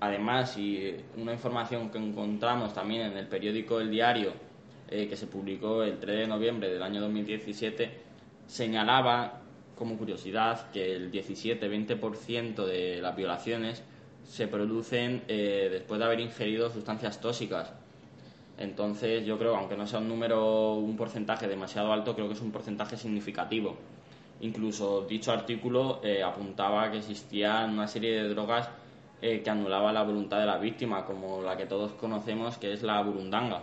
[0.00, 4.32] Además, y una información que encontramos también en el periódico El Diario,
[4.88, 7.90] eh, que se publicó el 3 de noviembre del año 2017,
[8.46, 9.40] señalaba
[9.76, 13.84] como curiosidad que el 17-20% de las violaciones
[14.24, 17.72] se producen después de haber ingerido sustancias tóxicas
[18.60, 22.42] entonces yo creo, aunque no sea un número, un porcentaje demasiado alto, creo que es
[22.42, 23.74] un porcentaje significativo.
[24.42, 28.68] Incluso dicho artículo eh, apuntaba que existían una serie de drogas
[29.22, 32.82] eh, que anulaban la voluntad de la víctima, como la que todos conocemos, que es
[32.82, 33.62] la burundanga.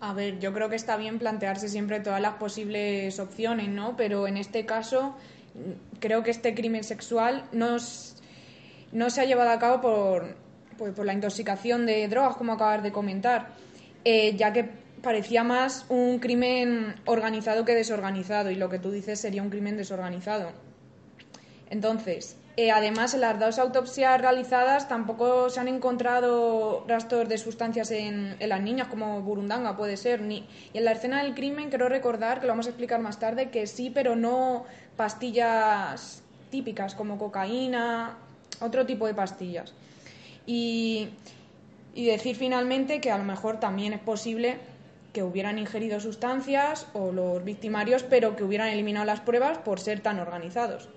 [0.00, 3.96] A ver, yo creo que está bien plantearse siempre todas las posibles opciones, ¿no?
[3.96, 5.16] Pero en este caso,
[5.98, 7.76] creo que este crimen sexual no,
[8.92, 10.36] no se ha llevado a cabo por,
[10.78, 13.48] pues, por la intoxicación de drogas, como acabas de comentar
[14.04, 14.68] eh, ya que
[15.02, 19.76] parecía más un crimen organizado que desorganizado y lo que tú dices sería un crimen
[19.76, 20.50] desorganizado.
[21.70, 27.92] Entonces, eh, además, en las dos autopsias realizadas tampoco se han encontrado rastros de sustancias
[27.92, 30.22] en, las niñas, como burundanga puede ser.
[30.22, 33.20] Ni, y en la escena del crimen, quiero recordar, que lo vamos a explicar más
[33.20, 34.64] tarde, que sí, pero no
[34.96, 38.16] pastillas típicas como cocaína,
[38.60, 39.72] otro tipo de pastillas.
[40.44, 41.10] Y
[41.94, 44.58] y decir finalmente que a lo mejor también es posible
[45.12, 50.00] que hubieran ingerido sustancias o los victimarios, pero que hubieran eliminado las pruebas por ser
[50.00, 50.88] tan organizados.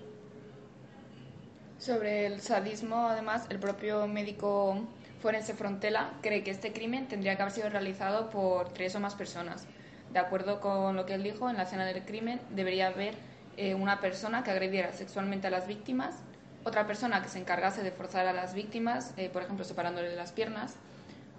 [1.78, 4.86] Sobre el sadismo, además, el propio médico
[5.20, 9.14] forense Frontela cree que este crimen tendría que haber sido realizado por tres o más
[9.14, 9.66] personas.
[10.12, 13.14] De acuerdo con lo que él dijo, en la escena del crimen debería haber
[13.56, 16.16] eh, una persona que agrediera sexualmente a las víctimas,
[16.64, 20.32] otra persona que se encargase de forzar a las víctimas, eh, por ejemplo, separándole las
[20.32, 20.76] piernas,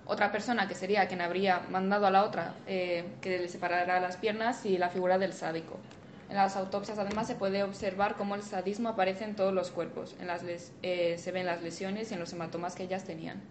[0.05, 4.17] otra persona que sería quien habría mandado a la otra eh, que le separara las
[4.17, 5.77] piernas y la figura del sádico.
[6.29, 10.15] En las autopsias además se puede observar cómo el sadismo aparece en todos los cuerpos,
[10.19, 10.41] en las
[10.81, 13.41] eh, se ven las lesiones y en los hematomas que ellas tenían.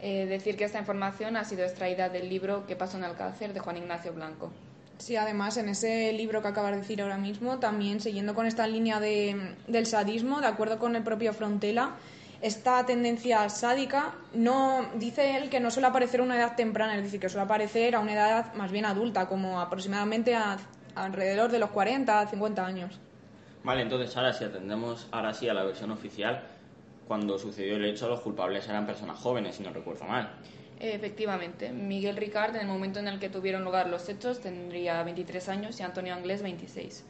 [0.00, 3.52] decir que esta información ha sido extraída del libro ¿Qué pasó en Alcácer?
[3.52, 4.52] de Juan Ignacio Blanco.
[4.98, 8.66] Sí, además en ese libro que acabas de decir ahora mismo, también siguiendo con esta
[8.66, 11.96] línea de, del sadismo, de acuerdo con el propio Frontela,
[12.40, 17.02] esta tendencia sádica no dice él que no suele aparecer a una edad temprana, es
[17.02, 20.58] decir, que suele aparecer a una edad más bien adulta, como aproximadamente a,
[20.94, 22.98] alrededor de los 40, 50 años.
[23.64, 26.42] Vale, entonces ahora si atendemos ahora sí a la versión oficial,
[27.06, 30.30] cuando sucedió el hecho los culpables eran personas jóvenes, si no recuerdo mal.
[30.78, 35.48] Efectivamente, Miguel Ricard, en el momento en el que tuvieron lugar los hechos, tendría 23
[35.48, 37.04] años y Antonio Anglés 26.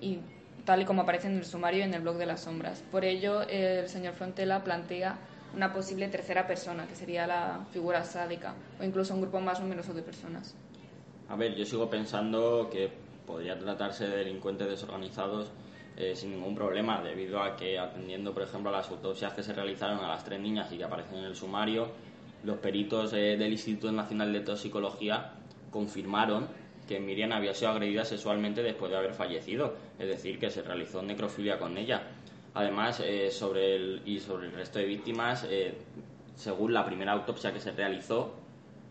[0.00, 0.18] Y
[0.64, 2.84] tal y como aparece en el sumario en el blog de las sombras.
[2.92, 5.18] Por ello, el señor Frontela plantea
[5.54, 9.94] una posible tercera persona, que sería la figura sádica, o incluso un grupo más numeroso
[9.94, 10.54] de personas.
[11.28, 12.92] A ver, yo sigo pensando que
[13.26, 15.50] podría tratarse de delincuentes desorganizados
[15.96, 19.52] eh, sin ningún problema, debido a que atendiendo, por ejemplo, a las autopsias que se
[19.52, 21.88] realizaron a las tres niñas y que aparecen en el sumario,
[22.48, 25.32] los peritos eh, del Instituto Nacional de Toxicología
[25.70, 26.48] confirmaron
[26.88, 31.02] que Miriam había sido agredida sexualmente después de haber fallecido, es decir, que se realizó
[31.02, 32.04] necrofilia con ella.
[32.54, 35.74] Además, eh, sobre el, y sobre el resto de víctimas, eh,
[36.36, 38.34] según la primera autopsia que se realizó,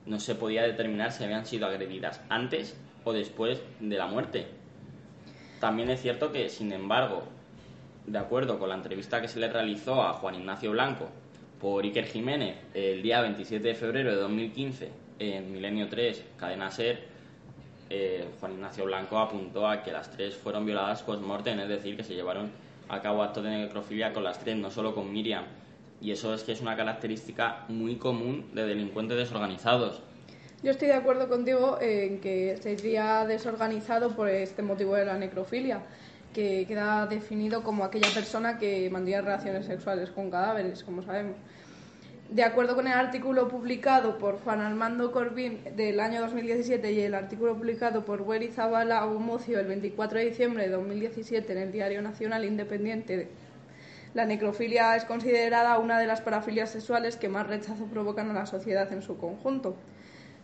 [0.05, 4.45] no se podía determinar si habían sido agredidas antes o después de la muerte.
[5.59, 7.23] También es cierto que, sin embargo,
[8.05, 11.09] de acuerdo con la entrevista que se le realizó a Juan Ignacio Blanco
[11.59, 14.89] por Iker Jiménez el día 27 de febrero de 2015
[15.19, 16.99] en Milenio 3, Cadena Ser,
[17.89, 22.03] eh, Juan Ignacio Blanco apuntó a que las tres fueron violadas post-mortem, es decir, que
[22.03, 22.51] se llevaron
[22.89, 25.45] a cabo actos de necrofilia con las tres, no solo con Miriam.
[25.99, 30.01] Y eso es que es una característica muy común de delincuentes desorganizados.
[30.63, 35.81] Yo estoy de acuerdo contigo en que sería desorganizado por este motivo de la necrofilia
[36.37, 41.35] que queda definido como aquella persona que mantiene relaciones sexuales con cadáveres, como sabemos.
[42.29, 47.15] De acuerdo con el artículo publicado por Juan Armando Corbín del año 2017 y el
[47.15, 52.03] artículo publicado por Weri Zabala Mocio el 24 de diciembre de 2017 en el Diario
[52.03, 53.29] Nacional Independiente,
[54.13, 58.45] la necrofilia es considerada una de las parafilias sexuales que más rechazo provocan a la
[58.45, 59.75] sociedad en su conjunto.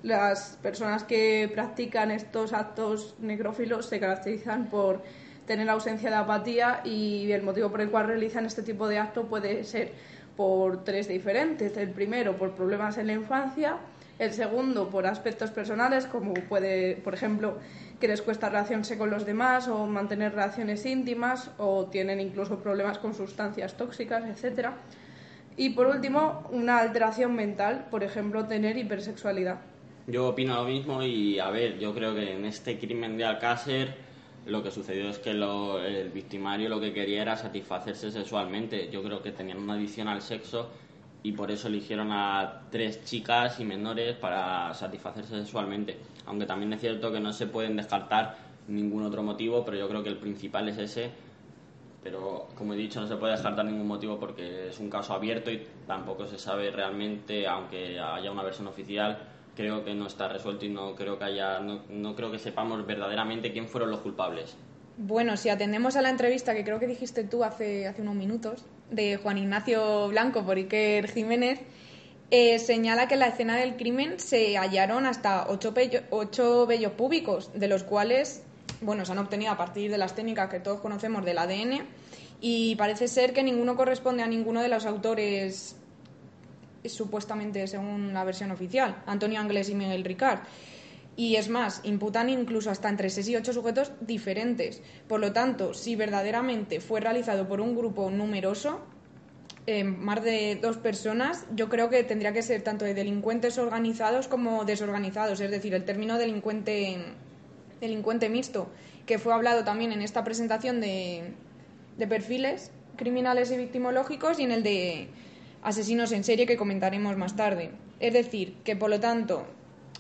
[0.02, 5.04] Las personas que practican estos actos necrófilos se caracterizan por
[5.46, 9.24] tener ausencia de apatía y el motivo por el cual realizan este tipo de acto
[9.26, 9.92] puede ser
[10.36, 11.76] por tres diferentes.
[11.78, 13.78] El primero, por problemas en la infancia.
[14.20, 17.58] El segundo, por aspectos personales, como puede, por ejemplo,
[18.00, 23.00] que les cuesta relacionarse con los demás o mantener relaciones íntimas o tienen incluso problemas
[23.00, 24.70] con sustancias tóxicas, etc.
[25.58, 29.60] Y por último, una alteración mental, por ejemplo, tener hipersexualidad.
[30.06, 33.96] Yo opino lo mismo y, a ver, yo creo que en este crimen de Alcácer
[34.46, 38.90] lo que sucedió es que el victimario lo que quería era satisfacerse sexualmente.
[38.92, 40.70] Yo creo que tenían una adicción al sexo
[41.24, 45.98] y por eso eligieron a tres chicas y menores para satisfacerse sexualmente.
[46.26, 48.36] Aunque también es cierto que no se pueden descartar
[48.68, 51.12] ningún otro motivo, pero yo creo que el principal es ese.
[52.04, 55.50] Pero como he dicho, no se puede descartar ningún motivo porque es un caso abierto
[55.50, 59.18] y tampoco se sabe realmente, aunque haya una versión oficial,
[59.56, 63.52] creo que no está resuelto y no creo que haya no, creo que sepamos verdaderamente
[63.52, 64.56] quién fueron los culpables.
[64.98, 68.66] Bueno, si atendemos a la entrevista que creo que dijiste tú hace, hace unos minutos
[68.92, 71.62] de Juan Ignacio Blanco por Iker Jiménez,
[72.30, 75.74] eh, señala que en la escena del crimen se hallaron hasta ocho,
[76.12, 78.44] ocho vellos públicos, de los cuales
[78.82, 81.86] bueno, se han obtenido a partir de las técnicas que todos conocemos del ADN
[82.42, 85.78] y parece ser que ninguno corresponde a ninguno de los autores
[86.86, 90.40] supuestamente según la versión oficial, Antonio Anglés y Miguel Ricard.
[91.16, 94.82] Y es más, imputan incluso hasta entre 6 y 8 sujetos diferentes.
[95.08, 98.82] Por lo tanto, si verdaderamente fue realizado por un grupo numeroso,
[99.66, 104.28] eh, más de dos personas, yo creo que tendría que ser tanto de delincuentes organizados
[104.28, 105.40] como desorganizados.
[105.40, 106.98] Es decir, el término delincuente,
[107.80, 108.70] delincuente mixto,
[109.06, 111.34] que fue hablado también en esta presentación de,
[111.98, 115.08] de perfiles criminales y victimológicos y en el de
[115.64, 117.72] asesinos en serie que comentaremos más tarde.
[118.00, 119.46] Es decir, que por lo tanto,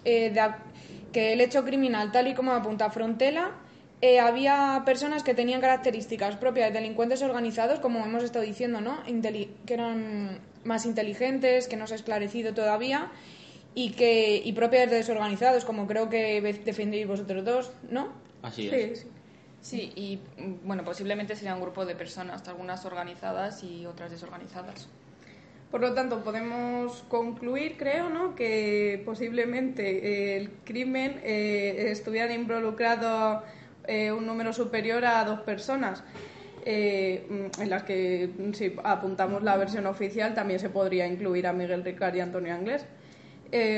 [0.05, 0.33] eh,
[1.11, 3.51] que el hecho criminal, tal y como apunta Frontela,
[4.01, 9.01] eh, había personas que tenían características propias de delincuentes organizados, como hemos estado diciendo, ¿no?
[9.05, 13.11] que eran más inteligentes, que no se ha esclarecido todavía,
[13.75, 18.09] y, que, y propias de desorganizados, como creo que defendéis vosotros dos, ¿no?
[18.41, 19.07] Así es.
[19.61, 24.89] Sí, y mm, bueno, posiblemente sería un grupo de personas, algunas organizadas y otras desorganizadas.
[25.73, 28.35] Por lo tanto, podemos concluir, creo, ¿no?
[28.35, 33.41] que posiblemente el crimen eh, estuviera involucrado
[33.87, 36.03] eh, un número superior a dos personas.
[36.63, 41.83] Eh, en las que si apuntamos la versión oficial también se podría incluir a Miguel
[41.83, 42.85] Ricard y Antonio Anglés,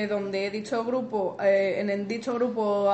[0.10, 2.92] donde dicho grupo, en dicho grupo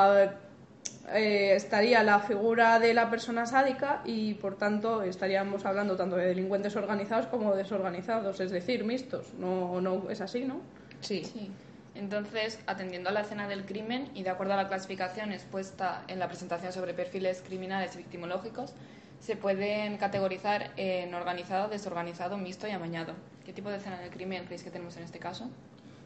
[1.14, 6.28] eh, estaría la figura de la persona sádica y, por tanto, estaríamos hablando tanto de
[6.28, 9.34] delincuentes organizados como desorganizados, es decir, mixtos.
[9.36, 10.62] No, no es así, ¿no?
[11.02, 11.24] Sí.
[11.24, 11.52] sí.
[11.94, 16.20] Entonces, atendiendo a la escena del crimen y de acuerdo a la clasificación expuesta en
[16.20, 18.74] la presentación sobre perfiles criminales y victimológicos,
[19.20, 23.14] se pueden categorizar en organizado, desorganizado, mixto y amañado.
[23.46, 25.50] ¿Qué tipo de escena del crimen creéis que tenemos en este caso?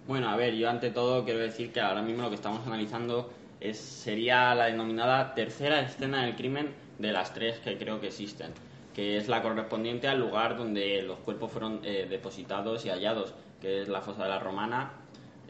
[0.07, 3.31] Bueno, a ver, yo ante todo quiero decir que ahora mismo lo que estamos analizando
[3.73, 8.51] sería la denominada tercera escena del crimen de las tres que creo que existen,
[8.93, 13.81] que es la correspondiente al lugar donde los cuerpos fueron eh, depositados y hallados, que
[13.81, 14.91] es la fosa de la Romana.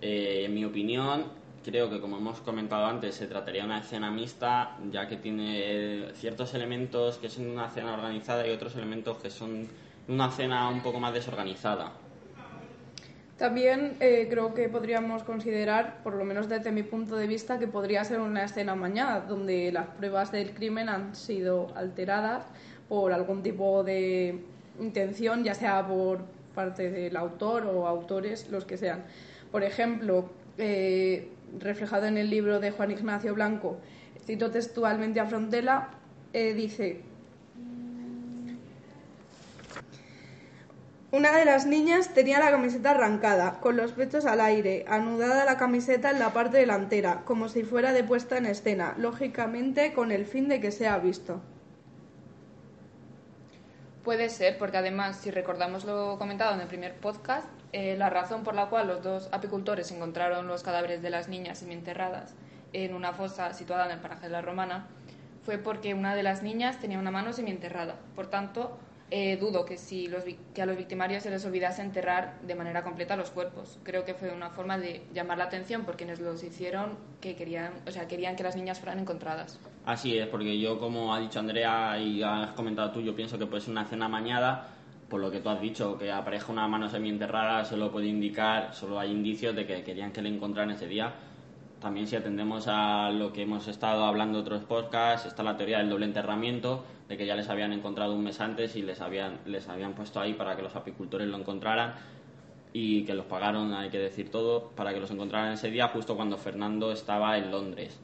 [0.02, 1.26] Eh, en mi opinión,
[1.64, 6.08] creo que como hemos comentado antes, se trataría de una escena mixta, ya que tiene
[6.14, 9.68] ciertos elementos que son una escena organizada y otros elementos que son
[10.08, 11.92] una escena un poco más desorganizada.
[13.38, 17.68] También eh, creo que podríamos considerar, por lo menos desde mi punto de vista, que
[17.68, 22.46] podría ser una escena mañana donde las pruebas del crimen han sido alteradas
[22.88, 24.40] por algún tipo de
[24.80, 26.20] intención, ya sea por
[26.54, 29.04] parte del autor o autores, los que sean.
[29.52, 33.78] Por ejemplo, eh, reflejado en el libro de Juan Ignacio Blanco,
[34.26, 35.90] cito textualmente a Frontela,
[36.32, 37.02] eh, dice,
[41.16, 45.56] Una de las niñas tenía la camiseta arrancada, con los pechos al aire, anudada la
[45.56, 50.26] camiseta en la parte delantera, como si fuera de puesta en escena, lógicamente con el
[50.26, 51.40] fin de que sea visto.
[54.04, 58.44] Puede ser, porque además, si recordamos lo comentado en el primer podcast, eh, la razón
[58.44, 62.36] por la cual los dos apicultores encontraron los cadáveres de las niñas semienterradas
[62.74, 64.88] en una fosa situada en el paraje de la Romana
[65.46, 67.96] fue porque una de las niñas tenía una mano semienterrada.
[68.18, 68.78] Por tanto,
[69.12, 70.10] eh, dudo que, si
[70.54, 73.80] que a los victimarios se les olvidase enterrar de manera completa los cuerpos.
[73.84, 77.74] Creo que fue una forma de llamar la atención por quienes los hicieron, que querían,
[77.88, 79.60] o sea, querían que las niñas fueran encontradas.
[79.86, 83.46] Así es, porque yo, como ha dicho Andrea y has comentado tú, yo pienso que
[83.46, 84.70] puede ser una escena mañada,
[85.08, 89.00] por lo que tú has dicho, que aparezca una mano semi-enterrada solo puede indicar, solo
[89.00, 91.14] hay indicios de que querían que le encontraran ese día
[91.80, 95.90] también si atendemos a lo que hemos estado hablando otros podcasts, está la teoría del
[95.90, 99.68] doble enterramiento, de que ya les habían encontrado un mes antes y les habían, les
[99.70, 101.94] habían puesto ahí para que los apicultores lo encontraran
[102.74, 106.16] y que los pagaron, hay que decir todo, para que los encontraran ese día justo
[106.16, 108.00] cuando Fernando estaba en Londres.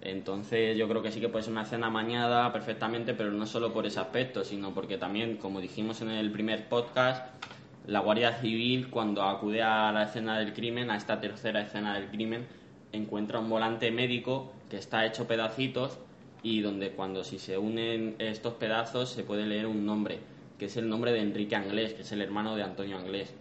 [0.00, 3.72] Entonces yo creo que sí que puede ser una escena mañada perfectamente, pero no solo
[3.72, 7.26] por ese aspecto, sino porque también, como dijimos en el primer podcast,
[7.86, 12.08] la Guardia Civil cuando acude a la escena del crimen, a esta tercera escena del
[12.08, 12.46] crimen,
[12.92, 15.98] encuentra un volante médico que está hecho pedacitos
[16.42, 20.18] y donde cuando si se unen estos pedazos se puede leer un nombre,
[20.58, 23.34] que es el nombre de Enrique Anglés, que es el hermano de Antonio Anglés.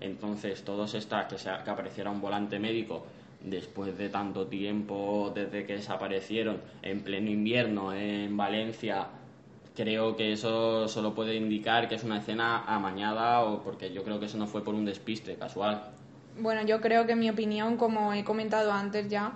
[0.00, 3.04] Entonces, todos estas, que, que apareciera un volante médico
[3.44, 9.08] después de tanto tiempo, desde que desaparecieron en pleno invierno en Valencia,
[9.74, 14.20] creo que eso solo puede indicar que es una escena amañada o porque yo creo
[14.20, 15.90] que eso no fue por un despiste casual.
[16.38, 19.32] Bueno, yo creo que en mi opinión, como he comentado antes ya,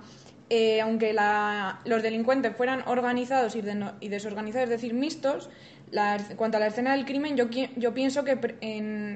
[0.49, 1.15] eh, aunque
[1.85, 5.51] los delincuentes fueran organizados y, desorganizados, es decir, mixtos,
[5.91, 8.39] la, cuanto a la escena del crimen, yo, yo pienso que,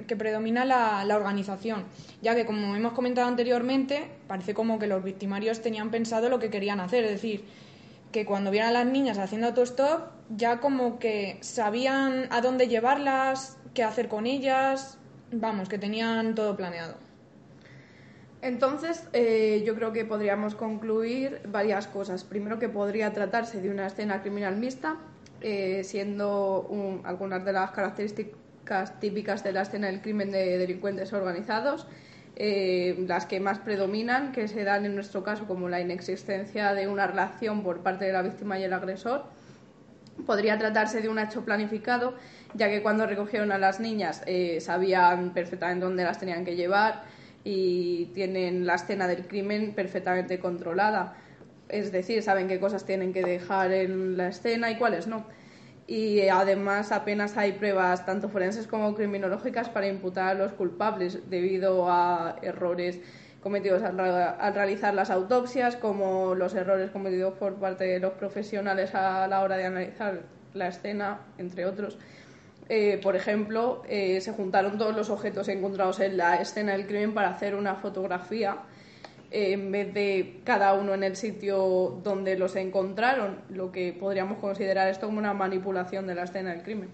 [0.07, 1.85] que predomina la, la, organización,
[2.21, 6.51] ya que, como hemos comentado anteriormente, parece como que los victimarios tenían pensado lo que
[6.51, 7.45] querían hacer, es decir,
[8.13, 13.57] que cuando vieran a las niñas haciendo autostop, ya como que sabían a dónde llevarlas,
[13.73, 14.99] qué hacer con ellas,
[15.33, 17.10] vamos, que tenían todo planeado.
[18.43, 22.25] Entonces, eh, yo creo que podríamos concluir varias cosas.
[22.25, 24.97] Primero, que podría tratarse de una escena criminal mixta,
[25.43, 31.87] eh, siendo algunas de las características típicas de la escena del crimen de delincuentes organizados,
[32.37, 36.89] eh, las que más predominan, que se dan en nuestro caso como la inexistencia de
[36.89, 39.25] una relación por parte de la víctima y el agresor.
[40.25, 42.15] Podría tratarse de un hecho planificado,
[42.55, 44.23] ya que cuando recogieron a las niñas
[44.61, 51.17] sabían perfectamente dónde las tenían que llevar y tienen la escena del crimen perfectamente controlada.
[51.69, 55.25] Es decir, saben qué cosas tienen que dejar en la escena y cuáles no.
[55.87, 61.91] Y además apenas hay pruebas tanto forenses como criminológicas para imputar a los culpables debido
[61.91, 63.01] a errores
[63.43, 68.95] cometidos al, al, realizar las autopsias, como los errores cometidos por parte de los profesionales
[68.95, 70.23] a la hora de analizar
[70.55, 71.99] la escena, entre otros.
[72.73, 77.13] Eh, por ejemplo, eh, se juntaron todos los objetos encontrados en la escena del crimen
[77.15, 78.59] para hacer una fotografía
[79.33, 84.39] eh, en vez de cada uno en el sitio donde los encontraron, lo que podríamos
[84.39, 86.91] considerar esto como una manipulación de la escena del crimen.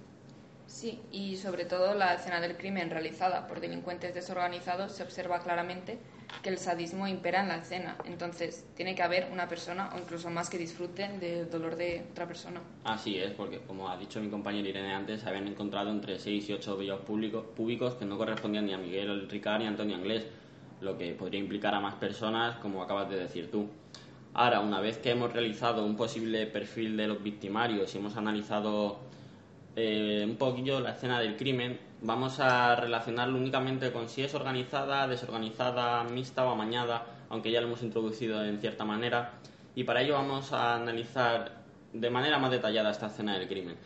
[0.66, 5.98] Sí, y sobre todo la escena del crimen realizada por delincuentes desorganizados se observa claramente
[6.42, 7.96] que el sadismo impera en la escena.
[8.04, 12.26] Entonces, tiene que haber una persona o incluso más que disfruten del dolor de otra
[12.26, 12.60] persona.
[12.84, 16.50] Así es, porque como ha dicho mi compañero Irene antes, se habían encontrado entre 6
[16.50, 20.26] y 8 vellos públicos que no correspondían ni a Miguel Ricard ni a Antonio Anglés,
[20.80, 23.68] lo que podría implicar a más personas, como acabas de decir tú.
[24.34, 28.98] Ahora, una vez que hemos realizado un posible perfil de los victimarios y hemos analizado
[29.77, 35.07] eh, un poquillo la escena del crimen, vamos a relacionarlo únicamente con si es organizada,
[35.07, 39.35] desorganizada, mixta o amañada, aunque ya lo hemos introducido en cierta manera.
[39.74, 41.62] Y para ello vamos a analizar
[41.93, 43.77] de manera más detallada esta escena del crimen.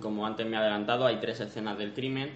[0.00, 2.30] Como antes me he adelantado, hay tres escenas del crimen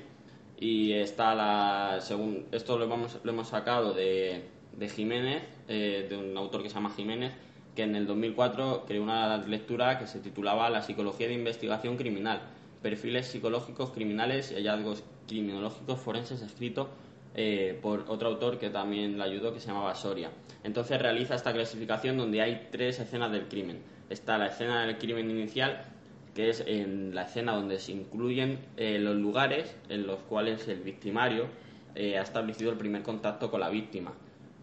[0.59, 4.49] y está la según esto lo, vamos, lo hemos sacado de,
[4.95, 7.33] Jiménez, eh, de un autor que se llama Jiménez,
[7.75, 12.41] que en el 2004 creó una lectura que se titulaba La psicología de investigación criminal
[12.83, 16.91] perfiles psicológicos criminales y hallazgos criminológicos forenses escrito
[17.35, 20.31] eh, por otro autor que también le ayudó que se llamaba Soria.
[20.65, 23.79] Entonces realiza esta clasificación donde hay tres escenas del crimen.
[24.11, 25.83] Está la escena del crimen inicial,
[26.35, 30.81] que es en la escena donde se incluyen eh, los lugares en los cuales el
[30.81, 31.47] victimario
[31.95, 34.13] eh, ha establecido el primer contacto con la víctima.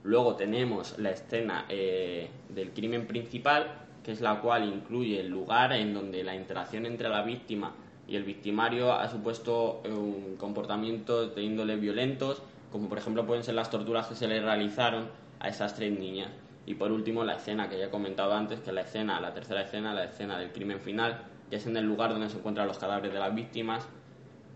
[0.04, 3.68] Luego tenemos la escena del crimen principal,
[4.04, 7.74] que es la cual incluye el lugar en donde la interacción entre la víctima
[8.10, 12.42] y el victimario ha supuesto eh, un comportamiento de índole violentos,
[12.72, 16.32] como por ejemplo pueden ser las torturas que se le realizaron a esas tres niñas.
[16.66, 19.34] Y por último, la escena que ya he comentado antes, que es la escena, la
[19.34, 22.68] tercera escena, la escena del crimen final, que es en el lugar donde se encuentran
[22.68, 23.88] los cadáveres de las víctimas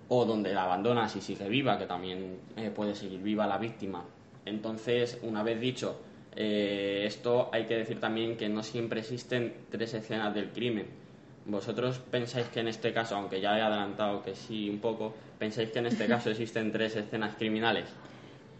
[0.10, 4.04] o donde la abandona si sigue viva, que también eh, puede seguir viva la víctima.
[4.46, 6.00] Entonces, una vez dicho
[6.36, 11.04] eh, esto, hay que decir también que no siempre existen tres escenas del crimen
[11.46, 15.72] ¿Vosotros pensáis que en este caso, aunque ya he adelantado que sí un poco, pensáis
[15.72, 17.86] que en este caso existen tres escenas criminales?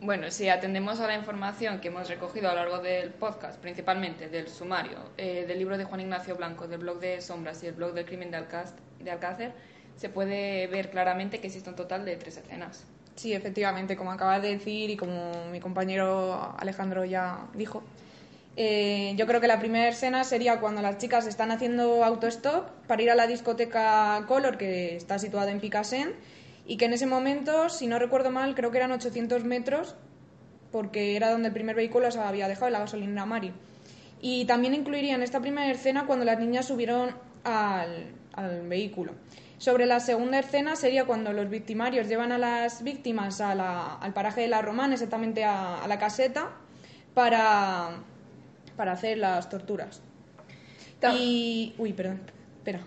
[0.02, 4.28] Bueno, si atendemos a la información que hemos recogido a lo largo del podcast, principalmente
[4.28, 7.74] del sumario, eh, del libro de Juan Ignacio Blanco, del blog de Sombras y el
[7.74, 8.44] blog del crimen de,
[9.00, 9.54] de Alcácer,
[9.96, 12.86] se puede ver claramente que existe un total de tres escenas.
[13.16, 17.84] Sí, efectivamente, como acabas de decir y como mi compañero Alejandro ya dijo,
[18.56, 23.02] eh, yo creo que la primera escena sería cuando las chicas están haciendo autostop para
[23.02, 26.14] ir a la discoteca Color, que está situada en Picasen,
[26.66, 29.96] y que en ese momento, si no recuerdo mal, creo que eran 800 metros,
[30.72, 33.54] porque era donde el primer vehículo se había dejado, la gasolina Mari.
[34.24, 38.14] Y también incluiría en esta primera escena cuando las niñas subieron al,
[38.68, 39.14] vehículo.
[39.60, 44.48] Sobre la segunda escena sería cuando los victimarios llevan a las víctimas al paraje de
[44.48, 46.52] la Romana, exactamente a la caseta,
[47.14, 48.00] para
[48.76, 50.02] para hacer las torturas.
[51.16, 51.74] Y.
[51.78, 52.22] Uy, perdón,
[52.58, 52.82] espera.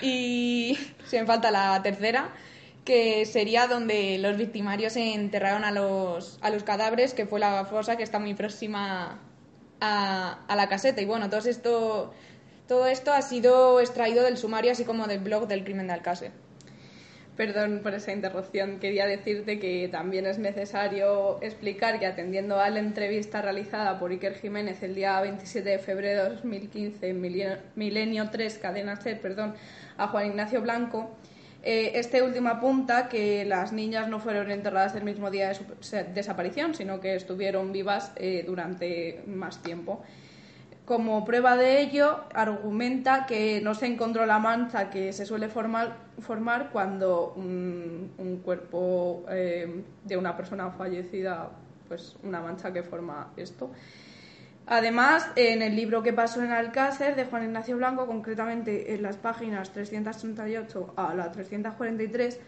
[0.00, 2.30] Y se me falta la tercera,
[2.84, 7.96] que sería donde los victimarios enterraron a los, a los cadáveres, que fue la fosa
[7.96, 9.18] que está muy próxima
[9.82, 11.02] a, a la caseta.
[11.02, 12.14] Y bueno, todo esto,
[12.68, 16.30] todo esto ha sido extraído del sumario, así como del blog del crimen de Alcácer.
[17.36, 18.78] Perdón por esa interrupción.
[18.78, 24.34] Quería decirte que también es necesario explicar que atendiendo a la entrevista realizada por Iker
[24.34, 27.20] Jiménez el día 27 de febrero de 2015 en
[27.74, 29.54] Milenio 3, Cadena C, perdón,
[29.96, 31.10] a Juan Ignacio Blanco,
[31.62, 35.64] eh, este último apunta que las niñas no fueron enterradas el mismo día de su
[36.12, 40.02] desaparición, sino que estuvieron vivas eh, durante más tiempo.
[40.84, 45.96] Como prueba de ello, argumenta que no se encontró la mancha que se suele formar,
[46.18, 51.50] formar cuando un, cuerpo eh, de una persona fallecida,
[51.86, 53.70] pues una mancha que forma esto.
[54.66, 59.16] Además, en el libro que pasó en Alcácer de Juan Ignacio Blanco, concretamente en las
[59.16, 62.40] páginas 338 a la 343,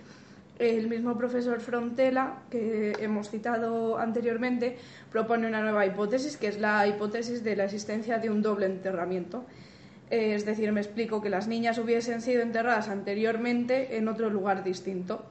[0.58, 4.78] el mismo profesor Frontela, que hemos citado anteriormente,
[5.10, 9.44] propone una nueva hipótesis, que es la hipótesis de la existencia de un doble enterramiento.
[10.10, 14.62] Eh, es decir, me explico que las niñas hubiesen sido enterradas anteriormente en otro lugar
[14.62, 15.24] distinto.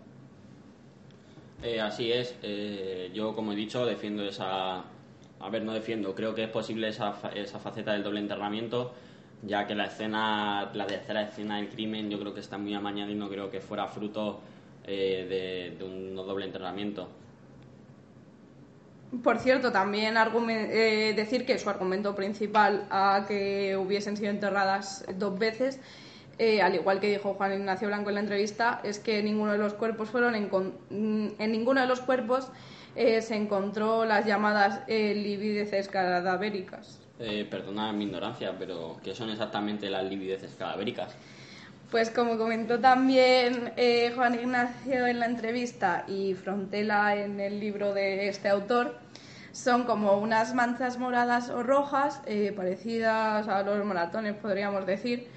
[1.61, 2.36] Eh, así es.
[2.41, 4.84] Eh, yo, como he dicho, defiendo esa.
[5.43, 6.15] A ver, no defiendo.
[6.15, 8.93] Creo que es posible esa, esa faceta del doble enterramiento,
[9.41, 13.11] ya que la escena, la tercera escena del crimen, yo creo que está muy amañada
[13.11, 14.39] y no creo que fuera fruto
[14.85, 17.09] eh, de, un doble entrenamiento.
[19.21, 25.37] Por cierto, también eh, decir que su argumento principal a que hubiesen sido enterradas dos
[25.37, 25.81] veces,
[26.39, 29.57] eh, al igual que dijo Juan Ignacio Blanco en la entrevista, es que ninguno de
[29.57, 30.49] los cuerpos fueron en,
[31.37, 32.49] en ninguno de los cuerpos
[32.95, 36.99] eh, se encontró las llamadas livideces cadavéricas.
[37.49, 41.15] perdona mi ignorancia, pero ¿qué son exactamente las livideces cadavéricas?
[41.91, 43.73] Pues como comentó también
[44.15, 48.97] Juan Ignacio en la entrevista y Frontela en el libro de este autor,
[49.53, 55.29] son como unas manchas moradas o rojas, eh, parecidas a los maratones, podríamos decir,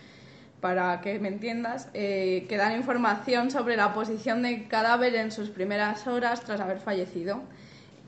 [0.61, 5.50] para que me entiendas, eh, que dan información sobre la posición del cadáver en sus
[5.50, 7.42] primeras horas tras haber fallecido.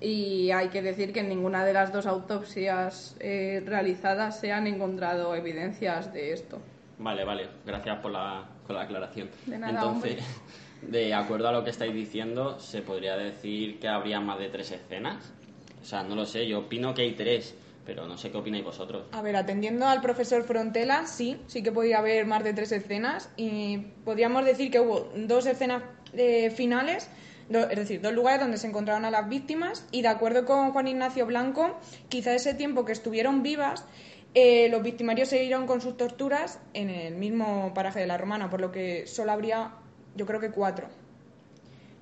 [0.01, 4.67] Y hay que decir que en ninguna de las dos autopsias eh, realizadas se han
[4.67, 6.61] encontrado evidencias de esto.
[6.99, 9.29] Vale, vale, gracias por la, por la aclaración.
[9.47, 10.25] De nada, Entonces,
[10.83, 14.71] de acuerdo a lo que estáis diciendo, ¿se podría decir que habría más de tres
[14.71, 15.33] escenas?
[15.81, 17.57] O sea, no lo sé, yo opino que hay tres,
[17.89, 19.07] pero no sé qué opináis vosotros.
[19.13, 23.31] A ver, atendiendo al profesor Frontela, sí, sí que podía haber más de tres escenas
[23.39, 25.83] y podríamos decir que hubo dos escenas
[26.13, 27.09] eh, finales,
[27.49, 30.87] es decir, dos lugares donde se encontraron a las víctimas y de acuerdo con Juan
[30.87, 31.79] Ignacio Blanco,
[32.11, 33.87] quizá ese tiempo que estuvieron vivas,
[34.35, 38.61] eh, los victimarios siguieron con sus torturas en el mismo paraje de la Romana, por
[38.61, 39.73] lo que solo habría,
[40.15, 40.89] yo creo que cuatro.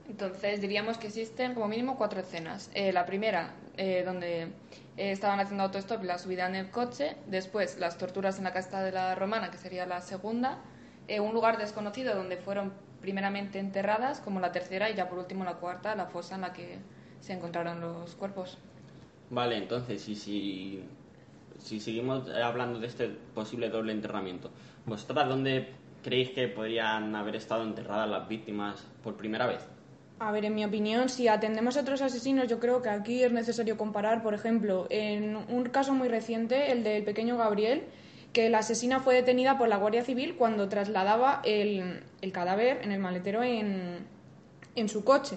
[0.08, 2.72] Entonces diríamos que existen como mínimo cuatro escenas.
[2.74, 4.48] Eh, la primera, eh, donde
[4.96, 7.16] eh, estaban haciendo autostop y la subida en el coche.
[7.26, 10.58] Después, las torturas en la casta de la Romana, que sería la segunda.
[11.20, 15.54] un lugar desconocido donde fueron primeramente enterradas, como la tercera, y ya por último la
[15.54, 16.78] cuarta, la fosa en la que
[17.20, 18.58] se encontraron los cuerpos.
[19.30, 20.82] Vale, entonces, si, si,
[21.58, 24.50] si seguimos hablando de este posible doble enterramiento,
[24.86, 25.72] ¿vosotras dónde
[26.02, 29.75] creéis que podrían haber estado enterradas las víctimas por primera vez?
[30.18, 33.32] A ver, en mi opinión, si atendemos a otros asesinos, yo creo que aquí es
[33.32, 37.84] necesario comparar, por ejemplo, en un caso muy reciente, el del pequeño Gabriel,
[38.32, 42.02] que la asesina fue detenida por la Guardia Civil cuando trasladaba el,
[42.32, 44.06] cadáver en el maletero en,
[44.88, 45.36] su coche.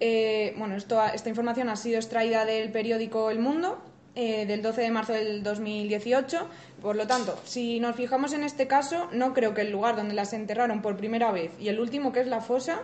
[0.00, 3.80] Eh, bueno, esto, esta información ha sido extraída del periódico El Mundo
[4.16, 6.48] eh, del 12 de marzo del 2018.
[6.80, 10.14] Por lo tanto, si nos fijamos en este caso, no creo que el lugar donde
[10.14, 12.82] las enterraron por primera vez y el último, que es la fosa,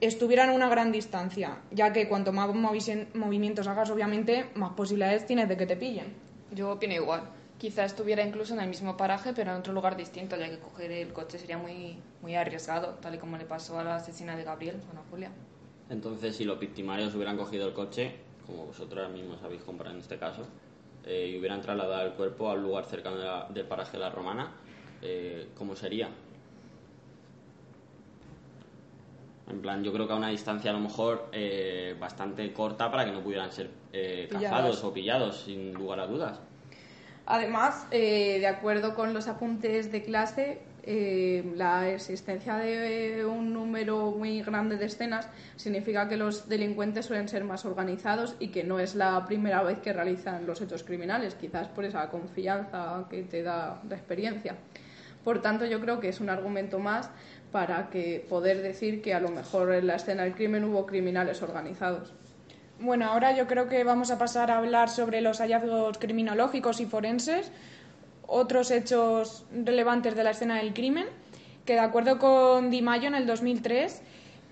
[0.00, 5.48] estuvieran a una gran distancia, ya que cuanto más movimientos hagas, obviamente, más posibilidades tienes
[5.48, 6.14] de que te pillen.
[6.52, 7.22] Yo opino igual.
[7.58, 10.92] Quizá estuviera incluso en el mismo paraje, pero en otro lugar distinto, ya que coger
[10.92, 14.44] el coche sería muy, muy arriesgado, tal y como le pasó a la asesina de
[14.44, 15.30] Gabriel, bueno, Julia.
[15.88, 18.14] Entonces, si los victimarios hubieran cogido el coche,
[18.46, 20.46] como vosotros mismos habéis comprado en este caso,
[21.06, 24.52] eh, y hubieran trasladado el cuerpo al lugar cercano del paraje de la Romana,
[25.00, 26.10] eh, ¿cómo sería?
[29.48, 33.04] En plan, yo creo que a una distancia a lo mejor eh, bastante corta para
[33.04, 36.40] que no pudieran ser eh, cazados o pillados, sin lugar a dudas.
[37.26, 40.62] Además, eh, de acuerdo con los apuntes de clase,
[41.56, 47.42] la existencia de un número muy grande de escenas significa que los delincuentes suelen ser
[47.42, 51.66] más organizados y que no es la primera vez que realizan los hechos criminales, quizás
[51.66, 54.54] por esa confianza que te da la experiencia.
[55.26, 57.10] Por tanto, yo creo que es un argumento más
[57.56, 61.40] para que poder decir que a lo mejor en la escena del crimen hubo criminales
[61.40, 62.12] organizados.
[62.78, 66.84] Bueno, ahora yo creo que vamos a pasar a hablar sobre los hallazgos criminológicos y
[66.84, 67.50] forenses,
[68.26, 71.06] otros hechos relevantes de la escena del crimen,
[71.64, 74.02] que de acuerdo con Di Mayo en el 2003,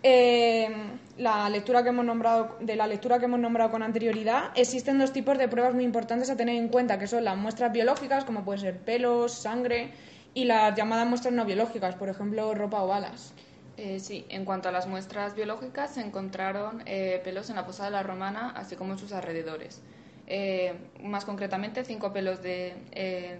[0.02, 0.70] eh,
[1.18, 5.12] la lectura que hemos nombrado, de la lectura que hemos nombrado con anterioridad, existen dos
[5.12, 8.46] tipos de pruebas muy importantes a tener en cuenta, que son las muestras biológicas, como
[8.46, 9.90] pueden ser pelos, sangre,
[10.34, 13.32] y las llamadas muestras no biológicas, por ejemplo, ropa o balas.
[13.76, 17.90] Eh, sí, en cuanto a las muestras biológicas, se encontraron eh, pelos en la posada
[17.90, 19.80] de la romana, así como en sus alrededores.
[20.26, 23.38] Eh, más concretamente, cinco pelos, de,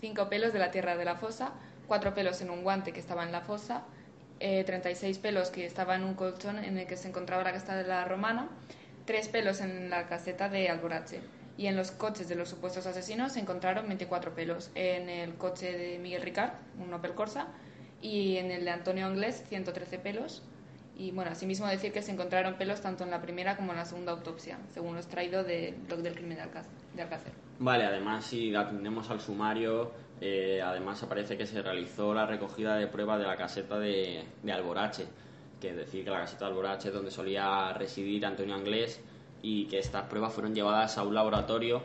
[0.00, 1.52] cinco pelos de la tierra de la fosa,
[1.86, 3.82] cuatro pelos en un guante que estaba en la fosa,
[4.40, 7.84] 36 pelos que estaba en un colchón en el que se encontraba la casta de
[7.84, 8.48] la romana,
[9.04, 11.20] tres pelos en la caseta de Alborache
[11.56, 14.70] y en los coches de los supuestos asesinos se encontraron 24 pelos.
[14.74, 17.48] En el coche de Miguel Ricard, un Opel Corsa,
[18.00, 20.42] y en el de Antonio Anglés, 113 pelos.
[20.96, 23.84] Y bueno, asimismo decir que se encontraron pelos tanto en la primera como en la
[23.84, 26.42] segunda autopsia, según lo extraído del blog del crimen de,
[27.02, 27.32] Alcácer.
[27.58, 32.86] Vale, además si atendemos al sumario, eh, además aparece que se realizó la recogida de
[32.88, 35.06] pruebas de la caseta de, de Alborache,
[35.60, 39.00] que es decir que la caseta de Alborache donde solía residir Antonio Anglés
[39.42, 41.82] y que estas pruebas fueron llevadas a un laboratorio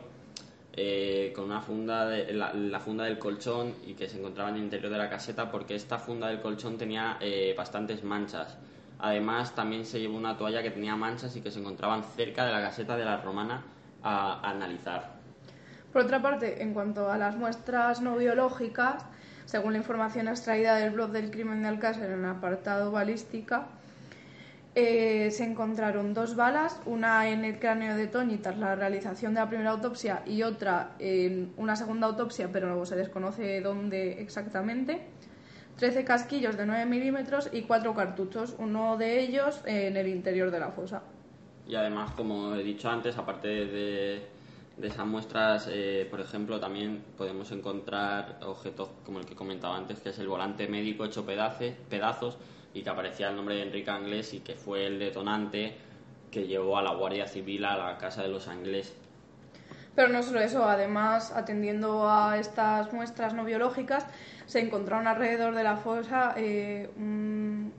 [0.80, 4.62] eh, con una funda, de, la, funda del colchón y que se encontraba en el
[4.62, 8.56] interior de la caseta porque esta funda del colchón tenía eh, bastantes manchas.
[9.00, 12.52] Además, también se llevó una toalla que tenía manchas y que se encontraban cerca de
[12.52, 13.64] la caseta de la romana
[14.04, 15.18] a, analizar.
[15.92, 19.04] Por otra parte, en cuanto a las muestras no biológicas,
[19.46, 23.66] según la información extraída del blog del crimen de Alcácer en el apartado balística,
[24.74, 29.40] eh, se encontraron dos balas, una en el cráneo de Tony tras la realización de
[29.40, 35.00] la primera autopsia y otra en una segunda autopsia, pero luego se desconoce dónde exactamente.
[35.76, 40.58] 13 casquillos de 9 milímetros y cuatro cartuchos, uno de ellos en el interior de
[40.58, 41.02] la fosa.
[41.68, 44.26] Y además, como he dicho antes, aparte de,
[44.76, 50.00] de esas muestras, eh, por ejemplo, también podemos encontrar objetos como el que comentaba antes,
[50.00, 52.38] que es el volante médico hecho pedace, pedazos
[52.74, 55.76] y que aparecía el nombre de Enrique Anglés y que fue el detonante
[56.30, 58.94] que llevó a la Guardia Civil a la casa de los Anglés.
[59.94, 64.06] Pero no solo eso, además, atendiendo a estas muestras no biológicas,
[64.46, 66.88] se encontraron alrededor de la fosa, eh,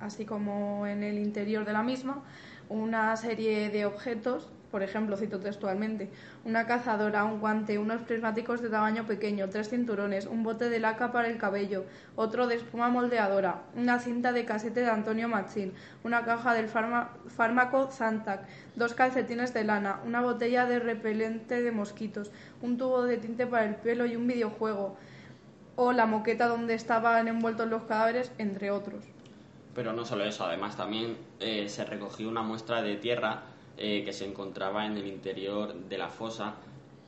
[0.02, 2.22] así como en el interior de la misma,
[2.68, 6.10] una serie de objetos, por ejemplo, cito textualmente,
[6.46, 11.12] una cazadora, un guante, unos prismáticos de tamaño pequeño, tres cinturones, un bote de laca
[11.12, 16.24] para el cabello, otro de espuma moldeadora, una cinta de casete de Antonio Machín, una
[16.24, 18.42] caja del fármaco Zantac,
[18.76, 23.66] dos calcetines de lana, una botella de repelente de mosquitos, un tubo de tinte para
[23.66, 24.98] el pelo y un videojuego,
[25.76, 29.06] o la moqueta donde estaban envueltos los cadáveres, entre otros.
[29.74, 33.44] Pero no solo eso, además también eh, se recogió una muestra de tierra
[33.82, 36.56] eh, que se encontraba en el interior de la fosa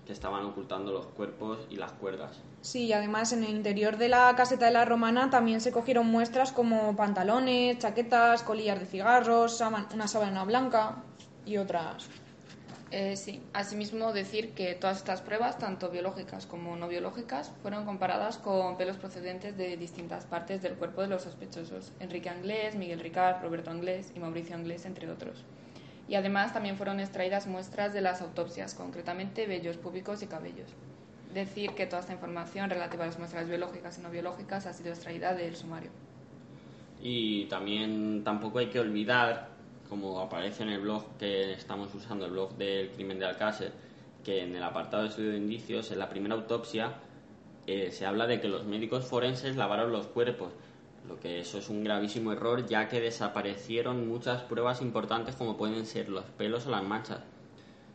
[0.06, 2.40] que estaban ocultando los cuerpos y las cuerdas.
[2.62, 6.08] Sí, y además en el interior de la caseta de la romana también se cogieron
[6.08, 9.62] muestras como pantalones, chaquetas, colillas de cigarros,
[9.94, 11.04] una sábana blanca
[11.46, 12.08] y otras.
[12.92, 18.38] Eh, sí, asimismo decir que todas estas pruebas, tanto biológicas como no biológicas, fueron comparadas
[18.38, 23.42] con pelos procedentes de distintas partes del cuerpo de los sospechosos, Enrique Anglés, Miguel Ricard,
[23.42, 25.44] Roberto Anglés y Mauricio Anglés, entre otros.
[26.12, 30.68] Y además también fueron extraídas muestras de las autopsias, concretamente vellos púbicos y cabellos.
[31.34, 34.90] Decir que toda esta información relativa a las muestras biológicas y no biológicas ha sido
[34.90, 35.90] extraída del sumario.
[37.02, 39.52] Y también tampoco hay que olvidar,
[39.88, 43.72] como aparece en el blog que estamos usando, el blog del crimen de Alcácer,
[44.26, 46.92] que en el apartado de estudio de indicios, en la primera autopsia,
[47.68, 50.52] eh, se habla de que los médicos forenses lavaron los cuerpos,
[51.08, 55.86] lo que eso es un gravísimo error, ya que desaparecieron muchas pruebas importantes como pueden
[55.86, 57.20] ser los pelos o las manchas.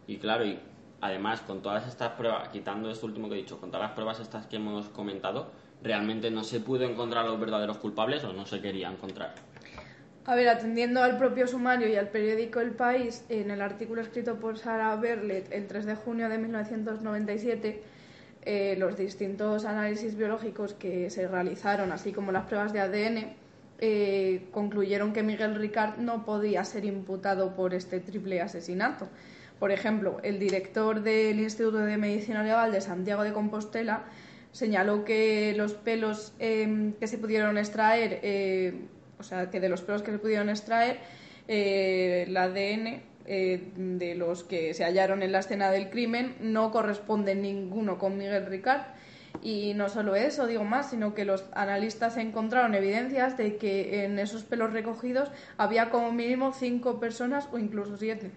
[0.07, 0.59] Y claro, y
[1.01, 4.21] además con todas estas pruebas, quitando esto último que he dicho, con todas las pruebas
[4.21, 5.51] estas que hemos comentado,
[5.83, 9.35] realmente no se pudo encontrar a los verdaderos culpables o no se quería encontrar.
[10.25, 14.41] A ver, atendiendo al propio sumario y al periódico El País, en el artículo escrito
[14.41, 17.83] por Sara Berlet el 3 de junio de 1997,
[18.47, 23.35] eh, los distintos análisis biológicos que se realizaron, así como las pruebas de ADN,
[23.79, 29.09] eh, concluyeron que Miguel Ricard no podía ser imputado por este triple asesinato.
[29.59, 34.05] Por ejemplo, el director del Instituto de Medicina Legal de Santiago de Compostela
[34.53, 38.81] señaló que los pelos eh, que se pudieron extraer, eh,
[39.19, 41.01] o sea, que de los pelos que se pudieron extraer,
[41.49, 47.35] el ADN eh, de los que se hallaron en la escena del crimen no corresponde
[47.35, 48.83] ninguno con Miguel Ricard.
[49.43, 54.19] Y no solo eso, digo más, sino que los analistas encontraron evidencias de que en
[54.19, 58.31] esos pelos recogidos había como mínimo cinco personas o incluso siete.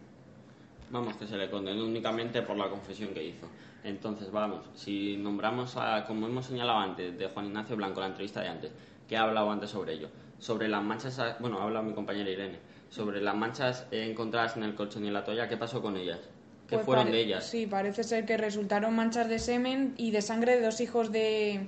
[0.92, 3.48] Vamos, que se le condenó únicamente por la confesión que hizo.
[3.84, 8.42] Entonces, vamos, si nombramos, a, como hemos señalado antes, de Juan Ignacio Blanco, la entrevista
[8.42, 8.72] de antes,
[9.08, 12.60] que ha hablado antes sobre ello, sobre las manchas, bueno, ha hablado mi compañera Irene,
[12.90, 16.20] sobre las manchas encontradas en el colchón y en la toalla, ¿qué pasó con ellas?
[16.68, 17.46] ¿Qué Pues fueron de ellas?
[17.46, 21.62] Sí, parece ser que resultaron manchas de semen y de sangre de dos hijos de,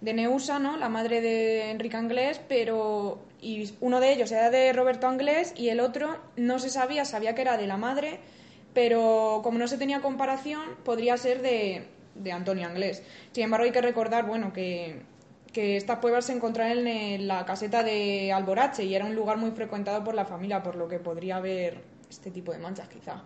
[0.00, 0.76] de Neusa, ¿no?
[0.76, 5.68] La madre de Enrique Anglés, pero y uno de ellos era de Roberto Anglés y
[5.68, 8.20] el otro no se sabía, sabía que era de la madre,
[8.74, 13.02] pero como no se tenía comparación, podría ser de, de Antonio Anglés.
[13.32, 15.02] Sin embargo, hay que recordar, bueno, que,
[15.58, 19.50] que estas pruebas se encontraron en la caseta de Alborache y era un lugar muy
[19.50, 23.24] frecuentado por la familia, por lo que podría haber este tipo de manchas, quizá.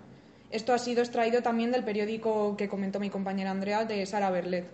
[0.51, 4.65] Esto ha sido extraído también del periódico que comentó mi compañera Andrea de Sara Berlet.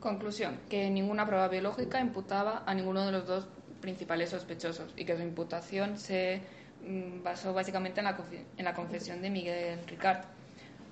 [0.00, 3.46] Conclusión, que ninguna prueba biológica imputaba a ninguno de los dos
[3.80, 6.40] principales sospechosos y que su imputación se
[6.84, 8.18] mm, basó básicamente en la,
[8.56, 10.24] en la confesión de Miguel Ricard.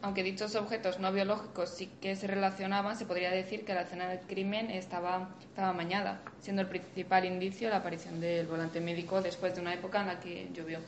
[0.06, 4.08] Aunque dichos objetos no biológicos sí que se relacionaban, se podría decir que la escena
[4.08, 9.56] del crimen estaba, estaba amañada, siendo el principal indicio la aparición del volante médico después
[9.56, 10.78] de una época en la que llovió.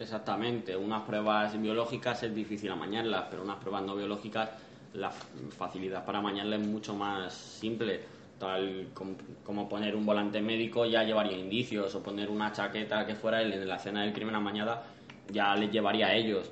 [0.00, 4.48] Exactamente, unas pruebas biológicas es difícil amañarlas, pero unas pruebas no biológicas
[4.94, 8.00] la facilidad para amañarlas es mucho más simple.
[8.38, 13.14] tal com- como poner un volante médico ya llevaría indicios o poner una chaqueta que
[13.14, 14.84] fuera en la escena del crimen amañada
[15.30, 16.50] ya les llevaría a ellos.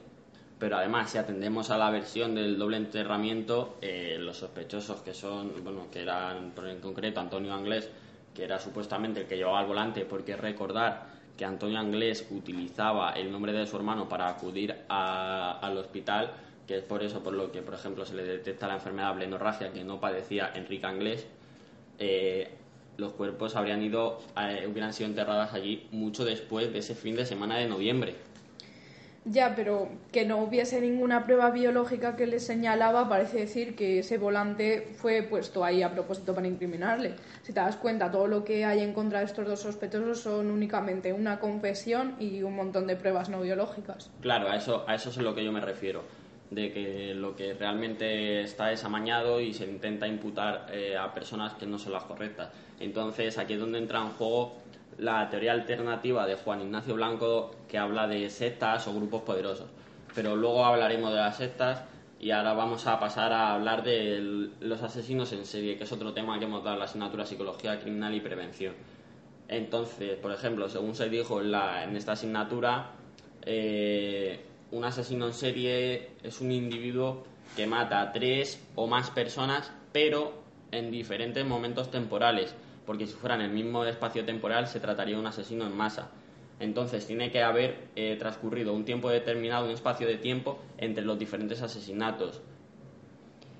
[0.62, 5.52] Pero además, si atendemos a la versión del doble enterramiento, eh, los sospechosos que son,
[5.64, 7.90] bueno, que eran en concreto Antonio Anglés,
[8.32, 13.32] que era supuestamente el que llevaba el volante, porque recordar que Antonio Anglés utilizaba el
[13.32, 16.30] nombre de su hermano para acudir al hospital,
[16.68, 19.72] que es por eso por lo que, por ejemplo, se le detecta la enfermedad blenorragia
[19.72, 21.26] que no padecía Enrique Anglés,
[21.98, 22.52] eh,
[22.98, 27.26] los cuerpos habrían ido, eh, hubieran sido enterradas allí mucho después de ese fin de
[27.26, 28.14] semana de noviembre.
[29.24, 34.18] Ya, pero que no hubiese ninguna prueba biológica que le señalaba parece decir que ese
[34.18, 37.14] volante fue puesto ahí a propósito para incriminarle.
[37.42, 40.50] Si te das cuenta, todo lo que hay en contra de estos dos sospechosos son
[40.50, 44.10] únicamente una confesión y un montón de pruebas no biológicas.
[44.20, 46.02] Claro, a eso, a eso es a lo que yo me refiero,
[46.50, 51.54] de que lo que realmente está es amañado y se intenta imputar eh, a personas
[51.54, 52.50] que no son las correctas.
[52.80, 54.61] Entonces, aquí es donde entra en juego
[54.98, 59.68] la teoría alternativa de Juan Ignacio Blanco, que habla de sectas o grupos poderosos.
[60.14, 61.82] Pero luego hablaremos de las sectas
[62.20, 66.12] y ahora vamos a pasar a hablar de los asesinos en serie, que es otro
[66.12, 68.74] tema que hemos dado en la asignatura Psicología Criminal y Prevención.
[69.48, 72.92] Entonces, por ejemplo, según se dijo en esta asignatura,
[73.42, 74.40] eh,
[74.70, 77.24] un asesino en serie es un individuo
[77.56, 80.32] que mata a tres o más personas, pero
[80.70, 82.54] en diferentes momentos temporales,
[82.86, 86.10] porque si fuera en el mismo espacio temporal se trataría de un asesino en masa.
[86.60, 91.18] Entonces tiene que haber eh, transcurrido un tiempo determinado, un espacio de tiempo entre los
[91.18, 92.40] diferentes asesinatos.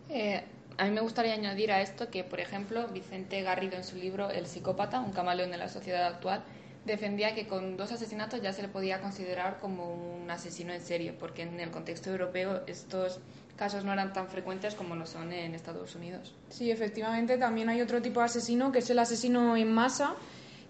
[0.09, 0.45] Eh,
[0.79, 4.31] a mí me gustaría añadir a esto que, por ejemplo, Vicente Garrido en su libro
[4.31, 6.45] El psicópata, un camaleón de la sociedad actual,
[6.85, 11.13] defendía que con dos asesinatos ya se le podía considerar como un asesino en serie,
[11.13, 13.21] porque en el contexto europeo estos
[13.63, 16.35] casos no eran tan frecuentes como lo son en Estados Unidos.
[16.49, 20.17] Sí, efectivamente, también hay otro tipo de asesino que es el asesino en masa,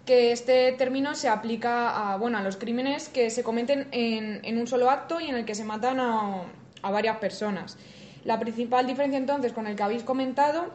[0.05, 4.57] que este término se aplica a, bueno, a los crímenes que se cometen en, en
[4.59, 6.43] un solo acto y en el que se matan a,
[6.83, 7.77] a varias personas.
[8.25, 10.65] La principal diferencia entonces con el que habéis comentado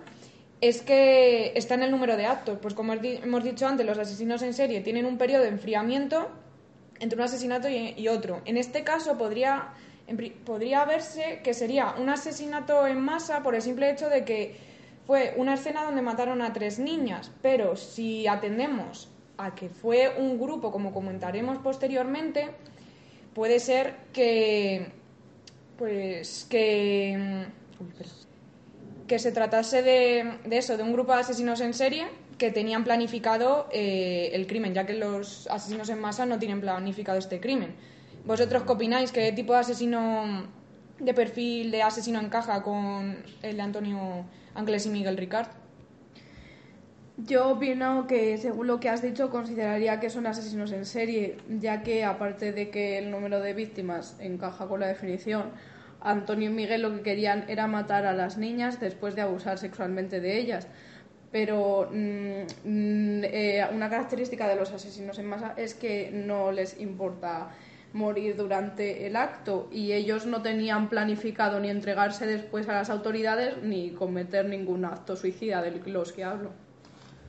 [0.61, 2.59] es que está en el número de actos.
[2.61, 6.29] Pues como hemos dicho antes, los asesinos en serie tienen un periodo de enfriamiento
[6.99, 8.43] entre un asesinato y, y otro.
[8.45, 9.69] En este caso podría,
[10.44, 14.56] podría verse que sería un asesinato en masa por el simple hecho de que
[15.06, 20.38] fue una escena donde mataron a tres niñas, pero si atendemos a que fue un
[20.38, 22.50] grupo, como comentaremos posteriormente,
[23.34, 24.90] puede ser que,
[25.78, 31.72] pues, que, mm, que se tratase de, de eso, de un grupo de asesinos en
[31.72, 32.06] serie
[32.38, 37.18] que tenían planificado eh, el crimen, ya que los asesinos en masa no tienen planificado
[37.18, 37.74] este crimen.
[38.25, 39.12] ¿Vosotros qué opináis?
[39.12, 40.49] ¿Qué tipo de asesino,
[40.99, 45.49] de perfil de asesino encaja con el de Antonio Ángeles y Miguel Ricard?
[47.16, 51.83] Yo opino que, según lo que has dicho, consideraría que son asesinos en serie, ya
[51.83, 55.51] que, aparte de que el número de víctimas encaja con la definición,
[56.01, 60.21] Antonio y Miguel lo que querían era matar a las niñas después de abusar sexualmente
[60.21, 60.69] de ellas.
[61.33, 66.81] Pero mm, mm, eh, una característica de los asesinos en masa es que no les
[66.81, 67.51] importa
[67.93, 73.62] morir durante el acto y ellos no tenían planificado ni entregarse después a las autoridades
[73.62, 76.51] ni cometer ningún acto suicida de los que hablo.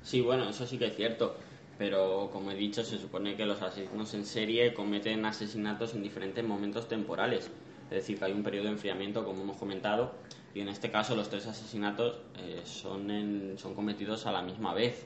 [0.03, 1.35] Sí, bueno, eso sí que es cierto,
[1.77, 6.43] pero como he dicho, se supone que los asesinos en serie cometen asesinatos en diferentes
[6.43, 7.49] momentos temporales.
[7.85, 10.13] Es decir, que hay un periodo de enfriamiento, como hemos comentado,
[10.53, 15.05] y en este caso los tres asesinatos eh, son, son cometidos a la misma vez.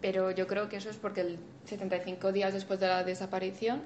[0.00, 3.82] Pero yo creo que eso es porque el 75 días después de la desaparición,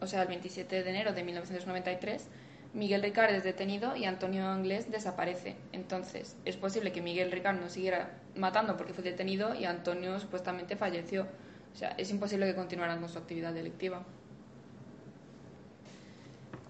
[0.00, 2.28] o sea, el 27 de enero de 1993,
[2.72, 5.56] Miguel Ricard es detenido y Antonio Anglés desaparece.
[5.72, 10.76] Entonces, es posible que Miguel Ricard no siguiera matando porque fue detenido y Antonio supuestamente
[10.76, 11.26] falleció.
[11.74, 14.04] O sea, es imposible que continuaran con su actividad delictiva.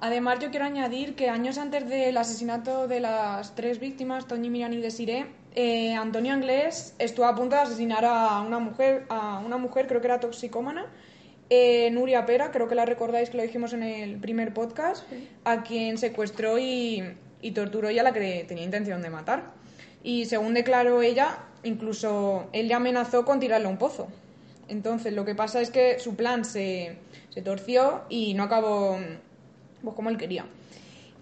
[0.00, 4.72] Además, yo quiero añadir que años antes del asesinato de las tres víctimas, Toñi, Miriam
[4.72, 9.56] y Desiree, eh, Antonio Anglés estuvo a punto de asesinar a una mujer, a una
[9.56, 10.86] mujer creo que era toxicómana,
[11.48, 15.04] eh, Nuria Pera, creo que la recordáis que lo dijimos en el primer podcast,
[15.44, 17.02] a quien secuestró y,
[17.42, 19.52] y torturó y a la que tenía intención de matar.
[20.04, 24.08] Y según declaró ella, incluso él le amenazó con tirarle a un pozo.
[24.68, 26.96] Entonces, lo que pasa es que su plan se,
[27.30, 28.98] se torció y no acabó
[29.82, 30.46] pues, como él quería.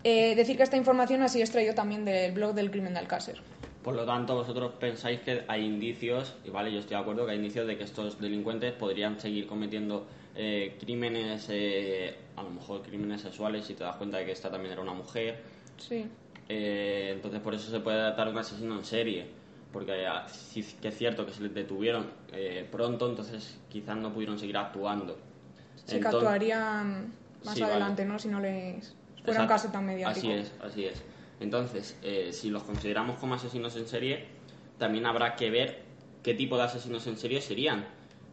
[0.05, 3.41] Eh, decir que esta información ha sido extraído también del blog del crimen de Alcácer.
[3.89, 7.31] Por lo tanto, vosotros pensáis que hay indicios, y vale, yo estoy de acuerdo que
[7.33, 12.83] hay indicios de que estos delincuentes podrían seguir cometiendo eh, crímenes, eh, a lo mejor
[12.83, 15.41] crímenes sexuales, si te das cuenta de que esta también era una mujer.
[15.79, 16.07] Sí.
[16.51, 19.25] Eh, entonces, por eso se puede tratar un asesino en serie.
[19.73, 24.13] porque ah, sí que es cierto que se les detuvieron eh, pronto, entonces quizás no
[24.13, 25.17] pudieron seguir actuando.
[25.87, 27.13] Sí, que Enton- actuarían
[27.43, 27.73] más Sí, vale.
[27.73, 28.19] adelante, ¿no?
[28.19, 30.19] Si no les fuera un caso tan mediático.
[30.29, 31.03] Así es, así es.
[31.41, 34.27] Entonces, eh, si los consideramos como asesinos en serie,
[34.79, 35.83] también habrá que ver
[36.23, 37.87] qué tipo de asesinos en serie serían.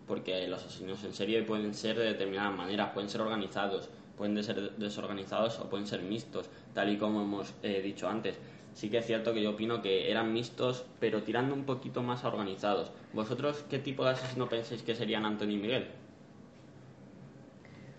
[0.07, 4.43] Porque los asesinos en serie pueden ser de determinadas maneras, pueden ser organizados, pueden de
[4.43, 8.37] ser desorganizados o pueden ser mixtos, tal y como hemos eh, dicho antes.
[8.73, 12.23] Sí que es cierto que yo opino que eran mixtos, pero tirando un poquito más
[12.23, 12.91] a organizados.
[13.13, 15.87] ¿Vosotros qué tipo de asesino pensáis que serían Antonio y Miguel?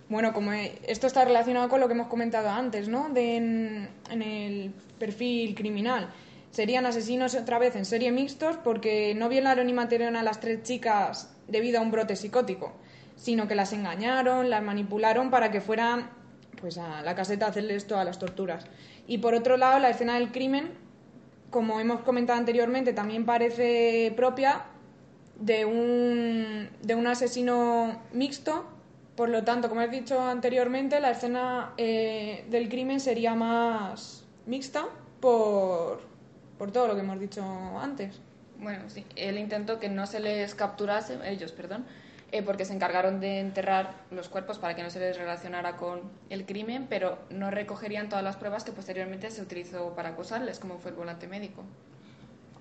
[0.09, 3.09] Bueno, como esto está relacionado con lo que hemos comentado antes, ¿no?
[3.09, 6.11] De en, en el perfil criminal.
[6.51, 10.63] Serían asesinos otra vez en serie mixtos porque no violaron y mataron a las tres
[10.63, 12.73] chicas debido a un brote psicótico,
[13.17, 16.09] sino que las engañaron, las manipularon para que fueran
[16.61, 18.65] pues a la caseta a hacerles todas las torturas.
[19.07, 20.73] Y por otro lado, la escena del crimen,
[21.51, 24.65] como hemos comentado anteriormente, también parece propia
[25.39, 28.67] de un, de un asesino mixto.
[29.17, 34.87] Por lo tanto, como he dicho anteriormente, la escena eh, del crimen sería más mixta
[35.21, 36.03] por,
[36.59, 37.43] por todo lo que hemos dicho
[37.81, 38.21] antes.
[38.59, 41.87] Bueno, sí, él intentó que no se les capturase, ellos, perdón,
[42.31, 46.03] eh, porque se encargaron de enterrar los cuerpos para que no se les relacionara con
[46.29, 50.79] el crimen, pero no recogerían todas las pruebas que posteriormente se utilizó para acusarles, como
[50.79, 51.65] fue el volante médico.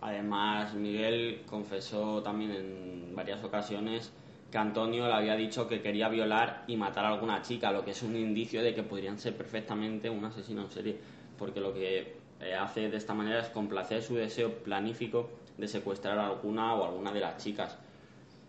[0.02, 4.14] Además, Miguel confesó también en varias ocasiones
[4.56, 7.92] que Antonio le había dicho que quería violar y matar a alguna chica, lo que
[7.92, 10.98] es un indicio de que podrían ser perfectamente un asesino en serie,
[11.38, 16.18] porque lo que eh, hace de esta manera es complacer su deseo planífico de secuestrar
[16.20, 17.78] a alguna o alguna de las chicas.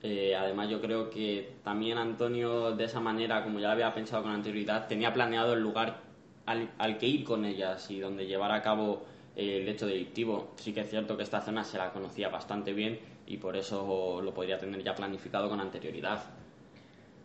[0.00, 4.22] Eh, además, yo creo que también Antonio, de esa manera, como ya lo había pensado
[4.22, 6.02] con anterioridad, tenía planeado el lugar
[6.46, 9.02] al, al que ir con ellas y donde llevar a cabo
[9.34, 10.52] eh, el hecho delictivo.
[10.54, 14.20] Sí que es cierto que esta zona se la conocía bastante bien y por eso
[14.22, 16.22] lo podría tener ya planificado con anterioridad.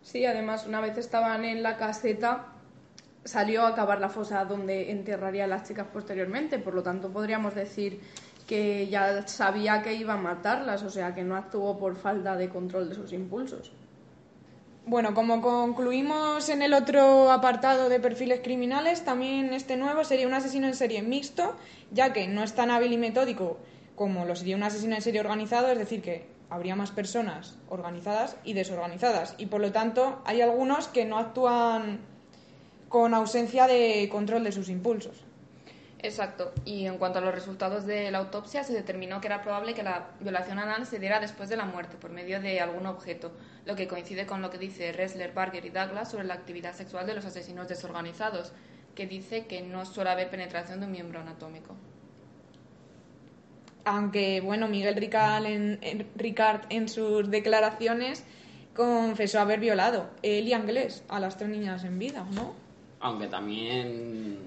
[0.02, 2.48] Sí, además, una vez estaban en la caseta,
[3.24, 6.58] salió a cavar la fosa donde enterraría a las chicas posteriormente.
[6.58, 8.00] Por lo tanto, podríamos decir
[8.48, 12.50] que ya sabía que iba a matarlas, o sea, que no actuó por falta de
[12.50, 13.72] control de sus impulsos.
[14.84, 20.34] Bueno, como concluimos en el otro apartado de perfiles criminales, también este nuevo sería un
[20.34, 21.56] asesino en serie mixto,
[21.92, 23.60] ya que no es tan hábil y metódico
[24.02, 28.36] como lo sería un asesino en serie organizado, es decir, que habría más personas organizadas
[28.44, 29.36] y desorganizadas.
[29.38, 32.00] Y por lo tanto, hay algunos que no actúan
[32.90, 35.24] con ausencia de control de sus impulsos.
[36.00, 36.52] Exacto.
[36.66, 39.84] Y en cuanto a los resultados de la autopsia, se determinó que era probable que
[39.84, 43.32] la violación anal se diera después de la muerte, por medio de algún objeto,
[43.68, 47.06] lo que coincide con lo que dice Ressler, Barger y Douglas sobre la actividad sexual
[47.06, 48.52] de los asesinos desorganizados,
[48.96, 51.76] que dice que no suele haber penetración de un miembro anatómico.
[53.86, 58.24] Aunque, bueno, Miguel Ricard en, en- sus declaraciones
[58.76, 62.54] confesó haber violado él y Anglés a las tres niñas en vida, ¿no?
[63.00, 64.38] Aunque también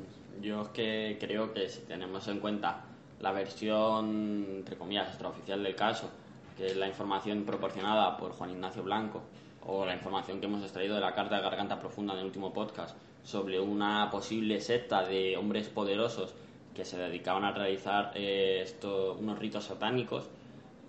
[0.40, 2.84] yo es que creo que si tenemos en cuenta
[3.20, 6.10] la versión, entre comillas, extraoficial del caso,
[6.56, 9.22] que es la información proporcionada por Juan Ignacio Blanco,
[9.66, 12.52] o la información que hemos extraído de la carta de Garganta Profunda en el último
[12.52, 16.34] podcast, sobre una posible secta de hombres poderosos
[16.74, 20.28] que se dedicaban a realizar eh, esto- unos ritos satánicos,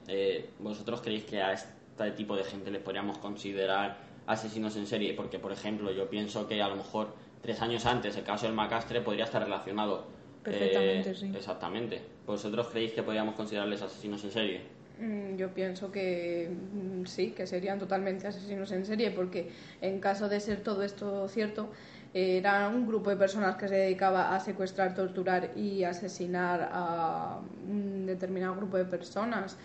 [0.07, 5.13] eh, ¿vosotros creéis que a este tipo de gente les podríamos considerar asesinos en serie?
[5.13, 8.55] Porque, por ejemplo, yo pienso que a lo mejor tres años antes el caso del
[8.55, 10.05] Macastre podría estar relacionado.
[10.43, 11.31] Perfectamente, eh, sí.
[11.35, 12.01] Exactamente.
[12.25, 14.61] ¿Vosotros creéis que podríamos considerarles asesinos en serie?
[14.99, 20.29] Mm, Yo pienso que mm, sí, que serían totalmente asesinos en serie, porque en caso
[20.29, 21.69] de ser todo esto cierto,
[22.13, 28.05] era un grupo de personas que se dedicaba a secuestrar, torturar y asesinar a un
[28.05, 29.57] determinado grupo de personas,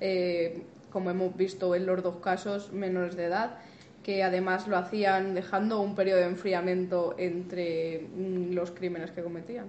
[0.00, 3.56] eh, como hemos visto en los dos casos, menores de edad,
[4.02, 9.66] que además lo hacían dejando un periodo de enfriamiento entre mm, los crímenes que cometían.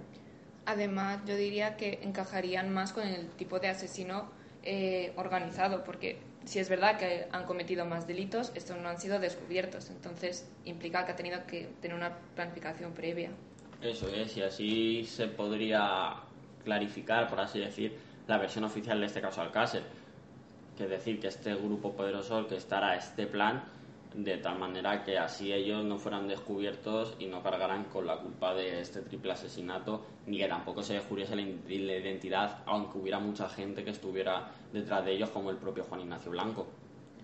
[0.66, 4.30] Además, yo diría que encajarían más con el tipo de asesino
[4.68, 9.20] eh, organizado, porque si es verdad que han cometido más delitos, estos no han sido
[9.20, 13.30] descubiertos, entonces implica que ha tenido que tener una planificación previa.
[13.80, 16.14] Eso es, y así se podría
[16.64, 17.96] clarificar, por así decir,
[18.26, 19.84] la versión oficial de este caso Alcácer.
[20.76, 23.62] Que decir, que este grupo poderoso orquestara este plan
[24.16, 28.54] de tal manera que así ellos no fueran descubiertos y no cargaran con la culpa
[28.54, 33.84] de este triple asesinato, ni que tampoco se descubriese la identidad, aunque hubiera mucha gente
[33.84, 36.66] que estuviera detrás de ellos, como el propio Juan Ignacio Blanco.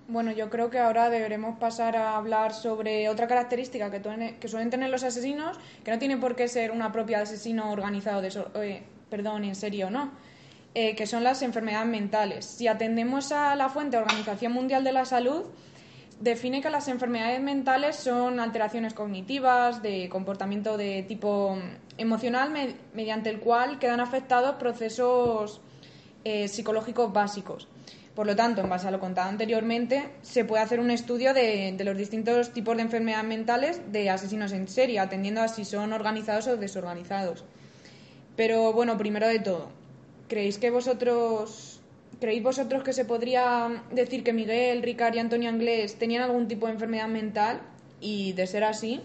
[0.07, 4.90] Bueno, yo creo que ahora deberemos pasar a hablar sobre otra característica que, suelen tener
[4.90, 9.45] los asesinos, que no tiene por qué ser una propia asesino organizado, de eh, perdón,
[9.45, 10.11] en serio no.
[10.74, 12.45] eh, que son las enfermedades mentales.
[12.45, 15.45] Si atendemos a la fuente Organización Mundial de la Salud,
[16.20, 21.56] define que las enfermedades mentales son alteraciones cognitivas, de comportamiento de tipo
[21.98, 22.52] emocional,
[22.94, 25.60] mediante el cual quedan afectados procesos
[26.24, 27.68] eh, psicológicos básicos.
[28.14, 31.72] Por lo tanto, en base a lo contado anteriormente, se puede hacer un estudio de,
[31.76, 35.94] de, los distintos tipos de enfermedades mentales de asesinos en serie, atendiendo a si son
[35.94, 37.44] organizados o desorganizados.
[38.36, 39.70] Pero bueno, primero de todo,
[40.28, 41.72] ¿creéis que vosotros
[42.23, 46.66] creéis vosotros que se podría decir que Miguel, Ricard y Antonio Anglés tenían algún tipo
[46.66, 47.61] de enfermedad mental?
[48.01, 49.03] Y de ser así,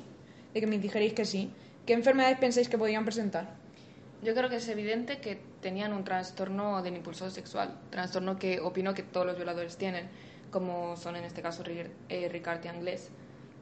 [0.54, 1.50] de que me dijerais que sí,
[1.88, 3.56] ¿qué enfermedades pensáis que podían presentar?
[4.22, 8.94] Yo creo que es evidente que tenían un trastorno del impulso sexual, trastorno que opino
[8.94, 10.10] que todos los violadores tienen,
[10.52, 13.10] como son en este caso eh, Ricard y Anglés.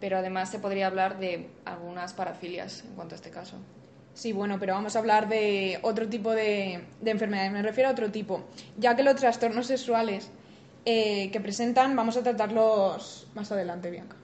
[0.01, 3.56] Pero además se podría hablar de algunas parafilias en cuanto a este caso.
[4.16, 7.51] Sí, bueno, pero vamos a hablar de otro tipo de, enfermedades.
[7.51, 8.45] Me refiero a otro tipo,
[8.78, 10.32] ya que los trastornos sexuales
[10.86, 14.16] eh, que presentan vamos a tratarlos más adelante, Bianca.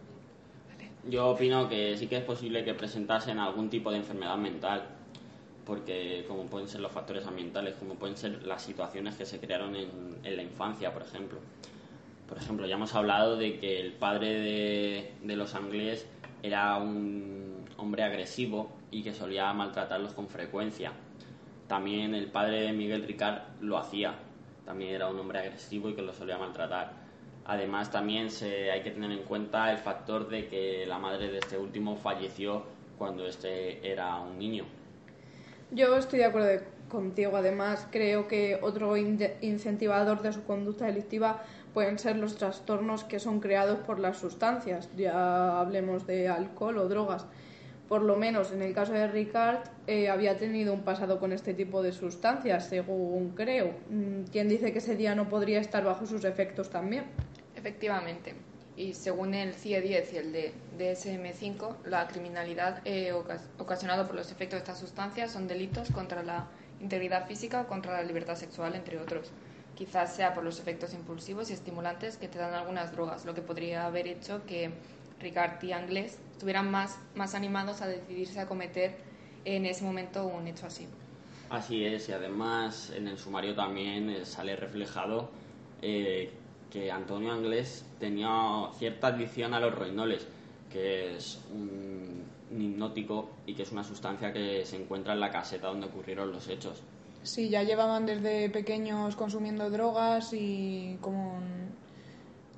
[1.09, 4.85] Yo opino que sí que es posible que presentasen algún tipo de enfermedad mental,
[5.65, 9.75] porque como pueden ser los factores ambientales, como pueden ser las situaciones que se crearon
[9.75, 11.39] en, la infancia, por ejemplo.
[12.29, 16.05] Por ejemplo, ya hemos hablado de que el padre de, de los anglés
[16.43, 20.91] era un hombre agresivo y que solía maltratarlos con frecuencia.
[21.67, 24.15] También el padre de Miguel Ricard lo hacía,
[24.65, 26.93] también era un hombre agresivo y que lo solía maltratar.
[27.45, 31.39] Además, también se, hay que tener en cuenta el factor de que la madre de
[31.39, 32.63] este último falleció
[32.97, 34.65] cuando este era un niño.
[35.71, 37.37] Yo estoy de acuerdo contigo.
[37.37, 41.41] Además, creo que otro incentivador de su conducta delictiva
[41.73, 44.89] pueden ser los trastornos que son creados por las sustancias.
[44.95, 47.25] Ya hablemos de alcohol o drogas
[47.91, 51.53] por lo menos en el caso de Ricard, eh, había tenido un pasado con este
[51.53, 53.75] tipo de sustancias, según creo.
[53.89, 57.03] Mm, ¿Quién dice que ese día no podría estar bajo sus efectos también?
[57.53, 58.33] Efectivamente.
[58.77, 63.11] Y según el CIE-10 y el de DSM-5, la criminalidad eh,
[63.57, 66.47] ocasionada por los efectos de estas sustancias son delitos contra la
[66.79, 69.33] integridad física, contra la libertad sexual, entre otros.
[69.75, 73.41] Quizás sea por los efectos impulsivos y estimulantes que te dan algunas drogas, lo que
[73.41, 74.71] podría haber hecho que
[75.19, 78.95] Ricard y Anglés estuvieran más, más animados a decidirse a cometer
[79.45, 80.87] en ese momento un hecho así.
[81.49, 85.29] Así es, y además en el sumario también eh, sale reflejado
[85.81, 86.31] eh,
[86.71, 90.25] que Antonio Anglés tenía cierta adicción a los roinoles,
[90.71, 95.67] que es un, hipnótico y que es una sustancia que se encuentra en la caseta
[95.67, 96.81] donde ocurrieron los hechos.
[97.23, 101.39] Sí, ya llevaban desde pequeños consumiendo drogas y como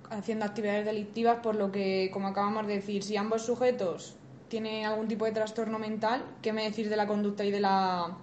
[0.09, 4.15] haciendo actividades delictivas, por lo que, como acabamos de decir, si ambos sujetos
[4.47, 8.15] tienen algún tipo de trastorno mental, ¿qué me decís de la conducta y de la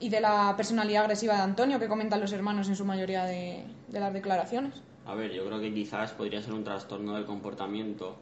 [0.00, 3.64] y de la personalidad agresiva de Antonio que comentan los hermanos en su mayoría de,
[3.88, 4.74] de las declaraciones?
[5.06, 8.16] A ver, yo creo que quizás podría ser un trastorno del comportamiento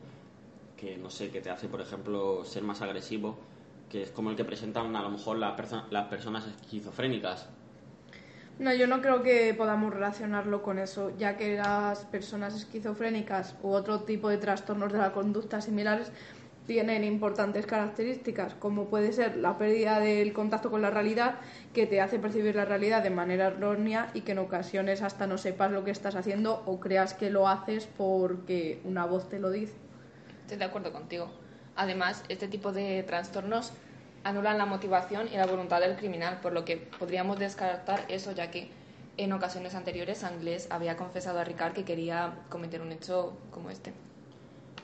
[0.76, 3.36] que, no sé, que te hace, por ejemplo, ser más agresivo,
[3.92, 7.48] que es como el que presentan a lo mejor las personas esquizofrénicas,
[8.58, 13.70] no, yo no creo que podamos relacionarlo con eso, ya que las personas esquizofrénicas u
[13.70, 16.12] otro tipo de trastornos de la conducta similares
[16.66, 21.40] tienen importantes características, como puede ser la pérdida del contacto con la realidad,
[21.72, 25.38] que te hace percibir la realidad de manera errónea y que en ocasiones hasta no
[25.38, 29.50] sepas lo que estás haciendo o creas que lo haces porque una voz te lo
[29.50, 29.74] dice.
[30.42, 31.41] Estoy de acuerdo contigo.
[31.82, 33.72] Además, este tipo de trastornos
[34.22, 38.52] anulan la motivación y la voluntad del criminal, por lo que podríamos descartar eso, ya
[38.52, 38.70] que
[39.16, 43.92] en ocasiones anteriores Anglés había confesado a Ricard que quería cometer un hecho como este.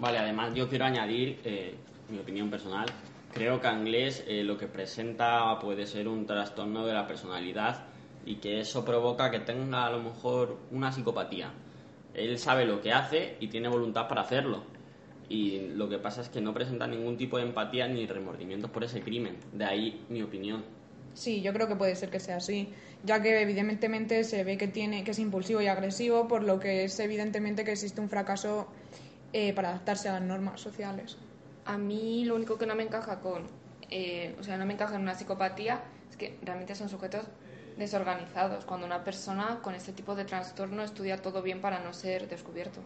[0.01, 1.77] Vale, además yo quiero añadir eh,
[2.09, 2.87] mi opinión personal.
[3.33, 7.85] Creo que Anglés eh, lo que presenta puede ser un trastorno de la personalidad
[8.27, 11.53] y que eso provoca que tenga a lo mejor una psicopatía.
[12.13, 14.78] Él sabe lo que hace y tiene voluntad para hacerlo
[15.29, 18.85] y lo que pasa es que no presenta ningún tipo de empatía ni remordimientos por
[18.85, 19.37] ese crimen.
[19.53, 20.65] De ahí mi opinión.
[21.15, 22.69] Sí, yo creo que puede ser que sea así,
[23.03, 26.85] ya que evidentemente se ve que tiene que es impulsivo y agresivo, por lo que
[26.85, 28.69] es evidentemente que existe un fracaso
[29.33, 31.17] eh, para adaptarse a las normas sociales.
[31.65, 33.43] A mí lo único que no me encaja con,
[33.91, 37.27] eh, o sea, no me encaja en una psicopatía es que realmente son sujetos
[37.77, 42.29] desorganizados, cuando una persona con este tipo de trastorno estudia todo bien para no ser
[42.29, 42.81] descubierto.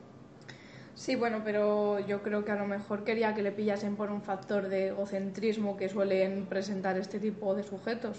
[0.95, 4.22] Sí, bueno, pero yo creo que a lo mejor quería que le pillasen por un
[4.22, 8.18] factor de egocentrismo que suelen presentar este tipo de sujetos.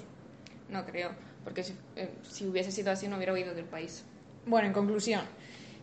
[0.69, 1.11] No creo,
[1.43, 4.03] porque si, eh, si hubiese sido así no hubiera huido del país.
[4.45, 5.21] Bueno, en conclusión,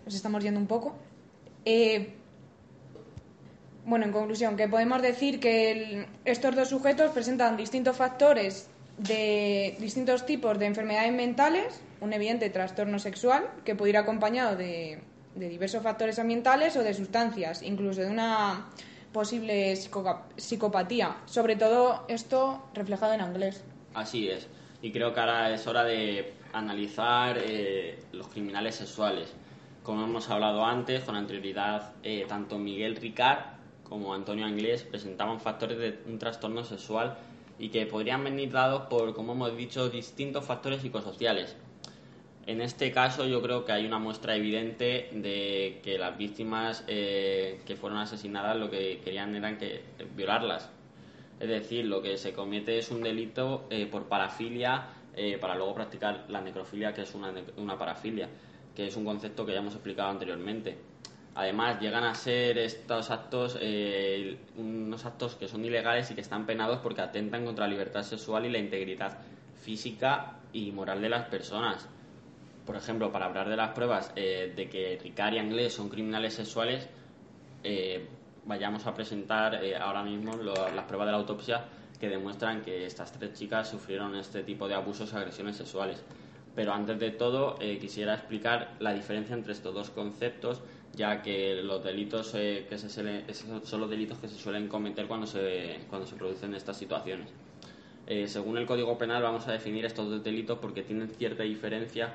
[0.04, 0.96] nos estamos yendo un poco.
[1.64, 2.14] Eh,
[3.84, 8.68] bueno, en conclusión, que podemos decir que estos dos sujetos presentan distintos factores
[8.98, 15.00] de distintos tipos de enfermedades mentales, un evidente trastorno sexual que ir acompañado de,
[15.34, 18.66] de diversos factores ambientales o de sustancias, incluso de una
[19.12, 21.16] posible psico- psicopatía.
[21.26, 23.62] Sobre todo esto reflejado en inglés.
[23.94, 24.48] Así es.
[24.82, 29.32] Y creo que ahora es hora de analizar eh, los criminales sexuales.
[29.82, 33.40] Como hemos hablado antes, con anterioridad, eh, tanto Miguel Ricard
[33.84, 37.16] como Antonio Anglés presentaban factores de un trastorno sexual
[37.58, 41.56] y que podrían venir dados por, como hemos dicho, distintos factores psicosociales.
[42.50, 47.60] En este caso yo creo que hay una muestra evidente de que las víctimas eh,
[47.64, 49.84] que fueron asesinadas lo que querían eran que
[50.16, 50.68] violarlas.
[51.38, 55.76] Es decir, lo que se comete es un delito eh, por parafilia eh, para luego
[55.76, 58.28] practicar la necrofilia, que es una, una parafilia,
[58.74, 60.76] que es un concepto que ya hemos explicado anteriormente.
[61.36, 66.46] Además, llegan a ser estos actos eh, unos actos que son ilegales y que están
[66.46, 69.18] penados porque atentan contra la libertad sexual y la integridad
[69.62, 71.88] física y moral de las personas.
[72.64, 76.34] Por ejemplo, para hablar de las pruebas eh, de que Ricard y Anglés son criminales
[76.34, 76.88] sexuales,
[77.64, 78.06] eh,
[78.44, 81.64] vayamos a presentar eh, ahora mismo las pruebas de la autopsia
[81.98, 86.02] que demuestran que estas tres chicas sufrieron este tipo de abusos y agresiones sexuales.
[86.54, 90.62] Pero antes de todo, quisiera explicar la diferencia entre estos dos conceptos,
[90.94, 95.78] ya que los delitos que se son los delitos que se suelen cometer cuando se,
[95.88, 97.28] cuando se producen estas situaciones.
[98.26, 102.14] Según el Código Penal vamos a definir estos dos delitos porque tienen cierta diferencia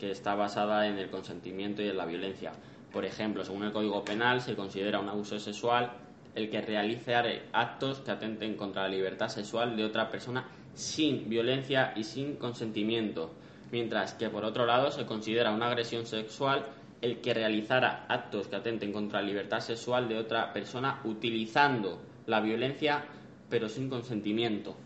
[0.00, 2.52] que está basada en el consentimiento y en la violencia.
[2.92, 5.92] Por ejemplo, según el Código Penal se considera un abuso sexual
[6.34, 7.14] el que realice
[7.52, 13.30] actos que atenten contra la libertad sexual de otra persona sin violencia y sin consentimiento,
[13.70, 16.66] mientras que por otro lado se considera una agresión sexual
[17.00, 22.40] el que realizara actos que atenten contra la libertad sexual de otra persona utilizando la
[22.40, 23.04] violencia
[23.48, 24.76] pero sin consentimiento.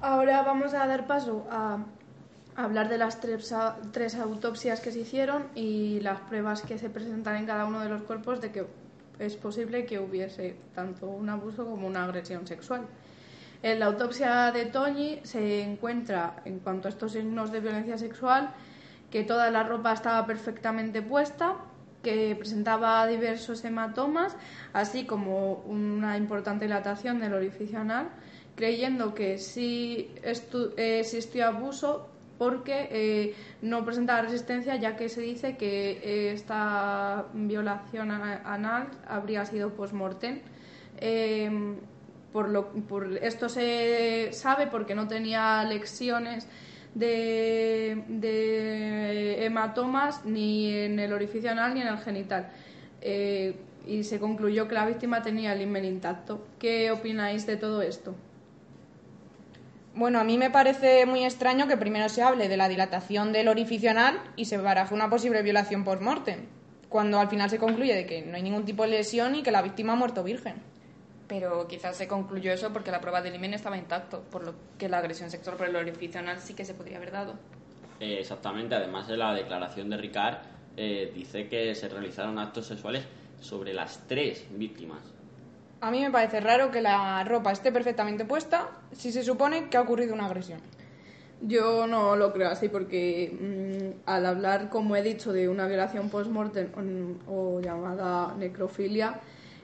[0.00, 1.84] Ahora vamos a dar paso a
[2.58, 3.52] hablar de las tres,
[4.16, 8.02] autopsias que se hicieron y las pruebas que se presentan en cada uno de los
[8.02, 8.66] cuerpos de que
[9.20, 12.82] es posible que hubiese tanto un abuso como una agresión sexual.
[13.62, 18.50] En la autopsia de Toñi se encuentra, en cuanto a estos signos de violencia sexual,
[19.08, 21.56] que toda la ropa estaba perfectamente puesta,
[22.02, 24.36] que presentaba diversos hematomas,
[24.72, 28.08] así como una importante dilatación del orificio anal,
[28.56, 32.08] creyendo que eh, existió abuso
[32.38, 38.88] porque eh, no presentaba resistencia, ya que se dice que eh, esta violación ana- anal
[39.08, 40.40] habría sido post-mortem.
[41.00, 41.50] Eh,
[42.32, 46.46] por, lo, por esto se sabe porque no tenía lesiones
[46.94, 52.48] de, de hematomas ni en el orificio anal ni en el genital.
[53.00, 56.46] Eh, y se concluyó que la víctima tenía el himen intacto.
[56.58, 58.14] ¿Qué opináis de todo esto?
[59.98, 63.48] Bueno, a mí me parece muy extraño que primero se hable de la dilatación del
[63.48, 66.46] orificio anal y se baraje una posible violación post-mortem,
[66.88, 69.50] cuando al final se concluye de que no hay ningún tipo de lesión y que
[69.50, 70.62] la víctima ha muerto virgen.
[71.26, 74.88] Pero quizás se concluyó eso porque la prueba del himen estaba intacto, por lo que
[74.88, 77.34] la agresión sexual por el orificio anal sí que se podría haber dado.
[77.98, 80.36] Eh, exactamente, además de la declaración de Ricard,
[80.76, 83.02] eh, dice que se realizaron actos sexuales
[83.40, 85.17] sobre las tres víctimas.
[85.80, 89.76] A mí me parece raro que la ropa esté perfectamente puesta si se supone que
[89.76, 90.60] ha ocurrido una agresión.
[91.40, 96.10] Yo no lo creo así porque mm, al hablar, como he dicho, de una violación
[96.10, 96.68] post-mortem
[97.28, 99.20] o llamada necrofilia,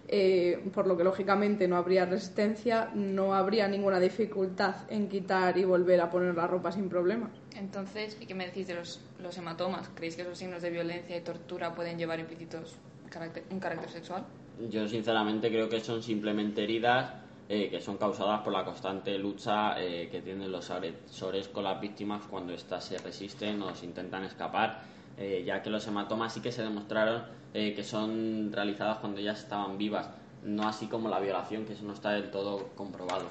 [0.07, 5.65] eh, por lo que lógicamente no habría resistencia, no habría ninguna dificultad en quitar y
[5.65, 7.29] volver a poner la ropa sin problema.
[7.57, 9.89] Entonces, ¿y qué me decís de los, los hematomas?
[9.97, 12.77] ¿Creéis que esos signos de violencia y tortura pueden llevar implícitos
[13.11, 14.25] carácter- un carácter sexual?
[14.71, 19.79] Yo sinceramente creo que son simplemente heridas eh, que son causadas por la constante lucha
[19.79, 24.25] eh, que tienen los agresores con las víctimas cuando éstas se resisten o se intentan
[24.25, 24.81] escapar,
[25.19, 29.79] eh, ya que los hematomas sí que se demostraron que son realizadas cuando ellas estaban
[29.79, 30.11] vivas,
[30.43, 33.27] no así como la violación, que eso no está del todo comprobado.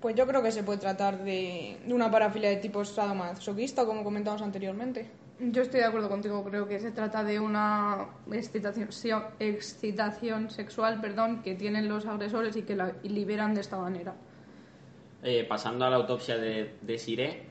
[0.00, 4.02] Pues yo creo que se puede tratar de, de una parafilia de tipo sadomasoquista, como
[4.02, 5.10] comentamos anteriormente.
[5.42, 11.54] Yo estoy de acuerdo contigo, creo que se trata de una excitación, sexual perdón, que
[11.54, 14.14] tienen los agresores y que la liberan de esta manera.
[15.22, 17.44] Eh, pasando a la autopsia de, de Siré,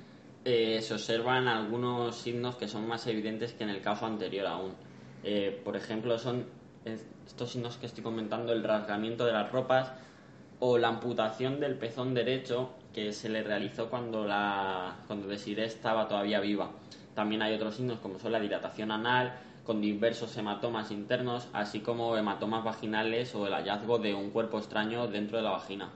[0.45, 4.73] eh, se observan algunos signos que son más evidentes que en el caso anterior aún.
[5.23, 6.45] Eh, por ejemplo, son
[6.85, 9.91] es- estos signos que estoy comentando, el rasgamiento de las ropas
[10.59, 16.07] o la amputación del pezón derecho que se le realizó cuando, la, cuando Desiree estaba
[16.07, 16.71] todavía viva.
[17.19, 19.33] También hay otros signos como son la dilatación anal,
[19.65, 25.05] con diversos hematomas internos, así como hematomas vaginales o el hallazgo de un cuerpo extraño
[25.09, 25.89] dentro de la vagina.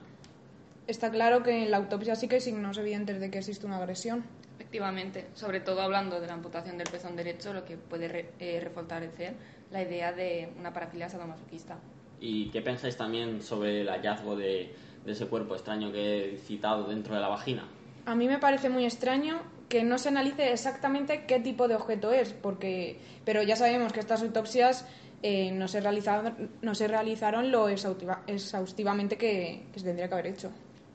[0.86, 3.78] está claro que en la autopsia sí que hay signos evidentes de que existe una
[3.78, 4.22] agresión.
[4.58, 8.60] Efectivamente, sobre todo hablando de la amputación del pezón derecho, lo que puede re, eh,
[8.62, 9.32] refortalecer
[9.70, 11.78] la idea de una parafilia sadomasoquista.
[12.20, 14.74] ¿Y qué pensáis también sobre el hallazgo de,
[15.06, 17.66] de ese cuerpo extraño que he citado dentro de la vagina?
[18.04, 22.12] A mí me parece muy extraño que no se analice exactamente qué tipo de objeto
[22.12, 24.86] es, porque, pero ya sabemos que estas autopsias
[25.22, 30.14] eh, no, se realizaron, no se realizaron lo exhaustiva- exhaustivamente que, que se tendría que
[30.14, 30.50] haber hecho.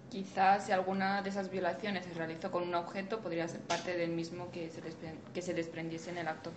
[0.09, 4.09] Quizás si alguna de esas violaciones se realizó con un objeto, podría ser parte del
[4.11, 6.51] mismo que se, despre- que se desprendiese en el acto.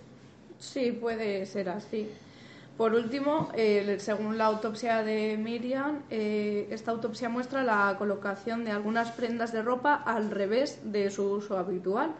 [0.58, 2.08] Sí, puede ser así.
[2.76, 3.50] Por último,
[3.98, 9.62] según la autopsia de Miriam, eh, esta autopsia muestra la colocación de algunas prendas de
[9.62, 12.14] ropa al revés de su uso habitual,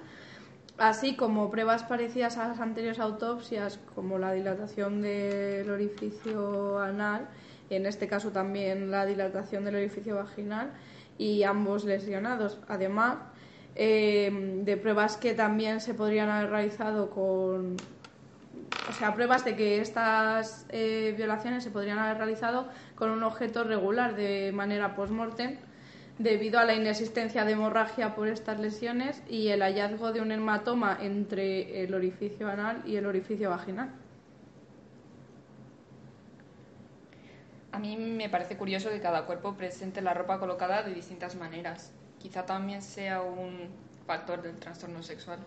[0.77, 7.29] así como pruebas parecidas a las anteriores autopsias, como la dilatación del orificio anal,
[7.71, 10.71] en este caso también la dilatación del orificio vaginal,
[11.17, 12.59] y ambos lesionados.
[12.69, 13.19] Además,
[13.75, 17.77] eh, de pruebas que también se podrían haber realizado con
[18.89, 23.65] o sea, pruebas de que estas eh, violaciones se podrían haber realizado con un objeto
[23.65, 25.57] regular de manera post-mortem
[26.19, 30.99] debido a la inexistencia de hemorragia por estas lesiones y el hallazgo de un hematoma
[31.01, 33.91] entre el orificio anal y el orificio vaginal.
[37.73, 41.91] A mí me parece curioso que cada cuerpo presente la ropa colocada de distintas maneras.
[42.19, 43.69] Quizá también sea un
[44.07, 45.39] factor del trastorno sexual.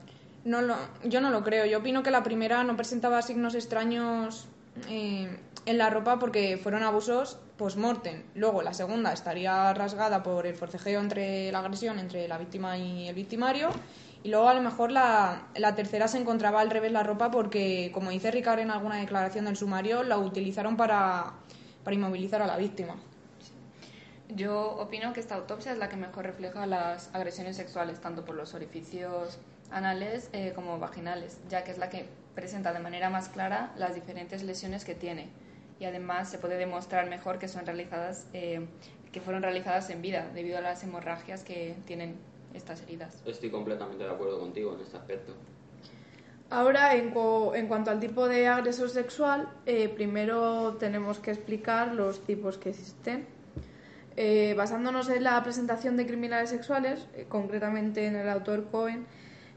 [0.45, 1.65] No lo, yo no lo creo.
[1.65, 4.47] Yo opino que la primera no presentaba signos extraños
[4.87, 8.23] eh, en la ropa porque fueron abusos post-mortem.
[8.35, 13.07] Luego la segunda estaría rasgada por el forcejeo entre la agresión entre la víctima y
[13.07, 13.69] el victimario.
[14.23, 17.91] Y luego a lo mejor la, la tercera se encontraba al revés la ropa porque,
[17.91, 21.33] como dice Ricard en alguna declaración del sumario, la utilizaron para,
[21.83, 22.95] para inmovilizar a la víctima.
[24.29, 28.35] Yo opino que esta autopsia es la que mejor refleja las agresiones sexuales, tanto por
[28.35, 29.39] los orificios
[29.75, 33.93] anales eh, como vaginales, ya que es la que presenta de manera más clara las
[33.93, 35.27] diferentes lesiones que tiene.
[35.79, 38.65] Y además se puede demostrar mejor que son realizadas, eh,
[39.11, 42.15] que fueron realizadas en vida, debido a las hemorragias que tienen
[42.53, 43.21] estas heridas.
[43.25, 45.33] Estoy completamente de acuerdo contigo en este aspecto.
[46.49, 51.93] Ahora, en, cu- en cuanto al tipo de agresor sexual, eh, primero tenemos que explicar
[51.93, 53.25] los tipos que existen.
[54.15, 59.05] Eh, basándonos en la presentación de criminales sexuales, eh, concretamente en el autor Cohen,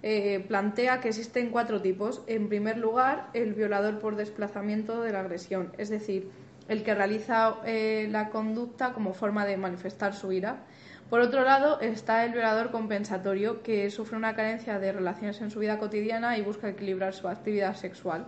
[0.02, 2.22] eh, plantea que existen cuatro tipos.
[2.26, 6.30] En primer lugar, el violador por desplazamiento de la agresión, es decir,
[6.68, 10.64] el que realiza eh, la conducta como forma de manifestar su ira.
[11.10, 15.58] Por otro lado, está el violador compensatorio, que sufre una carencia de relaciones en su
[15.58, 18.26] vida cotidiana y busca equilibrar su actividad sexual.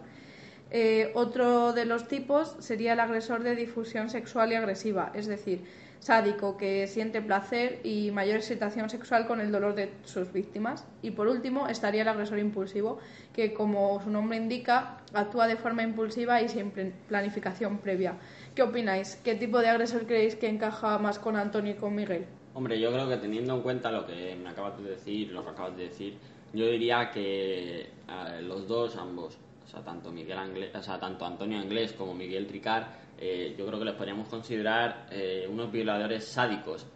[0.70, 5.64] Eh, otro de los tipos sería el agresor de difusión sexual y agresiva, es decir,
[6.01, 10.86] sádico que siente placer y mayor excitación sexual con el dolor de sus víctimas.
[11.02, 12.98] Y por último estaría el agresor impulsivo,
[13.32, 18.14] que como su nombre indica, actúa de forma impulsiva y sin pl- planificación previa.
[18.55, 19.16] ¿Qué opináis?
[19.22, 22.27] ¿Qué tipo de agresor creéis que encaja más con Antonio y con Miguel?
[22.55, 25.51] Hombre, yo creo que teniendo en cuenta lo que me acabas de decir, lo que
[25.51, 26.14] acabas de decir,
[26.52, 31.24] yo diría que eh, los dos, ambos, o sea, tanto Miguel Anglés, o sea, tanto
[31.24, 32.86] Antonio Anglés como Miguel Ricard,
[33.20, 36.86] eh, yo creo que les podríamos considerar eh, unos violadores sádicos,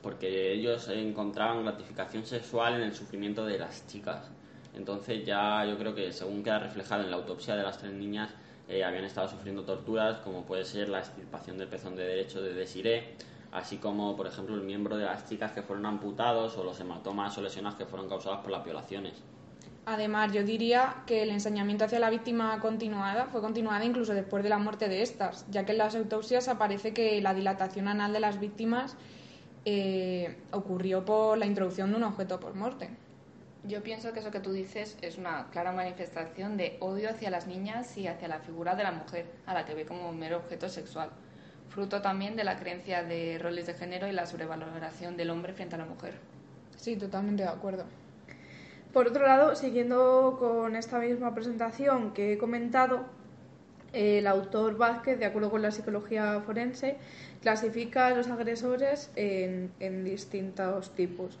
[0.00, 4.30] porque ellos encontraban gratificación sexual en el sufrimiento de las chicas.
[4.74, 8.30] Entonces ya yo creo que según queda reflejado en la autopsia de las tres niñas,
[8.68, 12.54] eh, habían estado sufriendo torturas, como puede ser la extirpación del pezón de derecho de
[12.54, 13.16] Desiree,
[13.50, 17.36] así como, por ejemplo, el miembro de las chicas que fueron amputados o los hematomas
[17.36, 19.24] o lesiones que fueron causadas por las violaciones.
[19.90, 24.50] Además, yo diría que el ensañamiento hacia la víctima continuada fue continuada incluso después de
[24.50, 28.20] la muerte de estas, ya que en las autopsias aparece que la dilatación anal de
[28.20, 28.98] las víctimas
[29.64, 32.90] eh, ocurrió por la introducción de un objeto por muerte.
[33.64, 37.46] Yo pienso que eso que tú dices es una clara manifestación de odio hacia las
[37.46, 40.36] niñas y hacia la figura de la mujer, a la que ve como un mero
[40.36, 41.08] objeto sexual,
[41.70, 45.76] fruto también de la creencia de roles de género y la sobrevaloración del hombre frente
[45.76, 46.12] a la mujer.
[46.76, 47.86] Sí, totalmente de acuerdo.
[48.92, 53.04] Por otro lado, siguiendo con esta misma presentación que he comentado,
[53.92, 56.96] el autor Vázquez, de acuerdo con la psicología forense,
[57.42, 61.38] clasifica a los agresores en, en distintos tipos.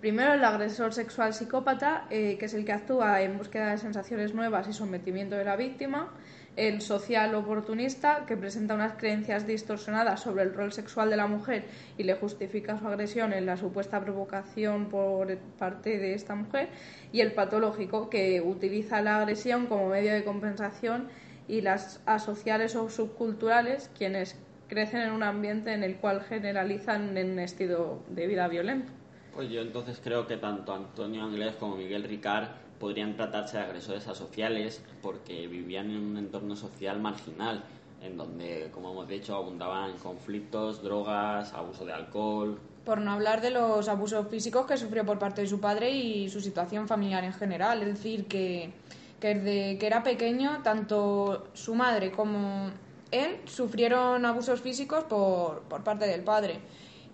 [0.00, 4.34] Primero, el agresor sexual psicópata, eh, que es el que actúa en búsqueda de sensaciones
[4.34, 6.12] nuevas y sometimiento de la víctima.
[6.56, 11.64] El social oportunista, que presenta unas creencias distorsionadas sobre el rol sexual de la mujer
[11.98, 16.68] y le justifica su agresión en la supuesta provocación por parte de esta mujer.
[17.12, 21.08] Y el patológico, que utiliza la agresión como medio de compensación
[21.48, 27.38] y las asociales o subculturales, quienes crecen en un ambiente en el cual generalizan un
[27.38, 28.92] estilo de vida violento.
[29.34, 32.48] Pues yo entonces creo que tanto Antonio Anglés como Miguel Ricard
[32.84, 37.64] podrían tratarse de agresores asociales porque vivían en un entorno social marginal,
[38.02, 42.60] en donde, como hemos dicho, abundaban conflictos, drogas, abuso de alcohol.
[42.84, 46.28] Por no hablar de los abusos físicos que sufrió por parte de su padre y
[46.28, 47.80] su situación familiar en general.
[47.80, 48.70] Es decir, que,
[49.18, 52.70] que desde que era pequeño, tanto su madre como
[53.10, 56.60] él sufrieron abusos físicos por, por parte del padre.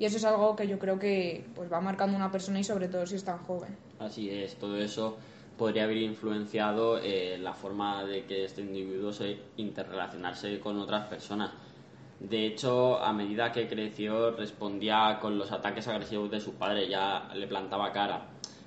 [0.00, 2.88] Y eso es algo que yo creo que pues, va marcando una persona y sobre
[2.88, 3.76] todo si es tan joven.
[4.00, 5.16] Así es, todo eso
[5.60, 11.50] podría haber influenciado eh, la forma de que este individuo se interrelacionarse con otras personas.
[12.18, 17.28] De hecho, a medida que creció, respondía con los ataques agresivos de su padre, ya
[17.34, 18.22] le plantaba cara.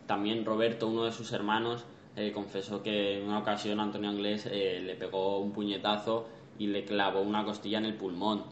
[0.06, 1.84] También Roberto, uno de sus hermanos,
[2.15, 6.28] eh, confesó que en una ocasión Antonio Anglés eh, le pegó un puñetazo
[6.60, 8.44] y le clavó una costilla en el pulmón.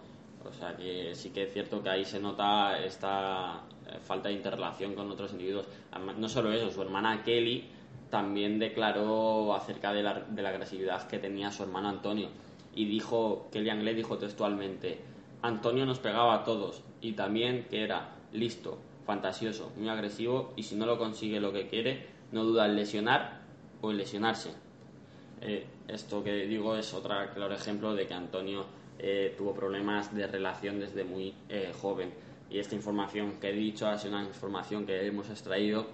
[0.50, 3.62] O sea que sí que es cierto que ahí se nota esta
[4.02, 5.68] falta de interrelación con otros individuos.
[6.18, 7.81] No solo eso, su hermana Kelly
[8.12, 12.30] también declaró acerca de la, de la agresividad que tenía su hermano Antonio
[12.76, 15.00] y dijo, Kellyanne le dijo textualmente,
[15.42, 20.76] Antonio nos pegaba a todos y también que era listo, fantasioso, muy agresivo y si
[20.76, 23.42] no lo consigue lo que quiere, no duda en lesionar
[23.82, 24.52] o en lesionarse.
[25.42, 28.66] Eh, esto que digo es otro claro ejemplo de que Antonio
[29.00, 32.14] eh, tuvo problemas de relación desde muy eh, joven
[32.50, 35.88] y esta información que he dicho ha sido una información que hemos extraído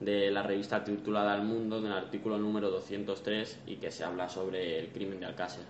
[0.00, 4.78] de la revista titulada El Mundo, del artículo número 203 y que se habla sobre
[4.78, 5.64] el crimen de Alcácer.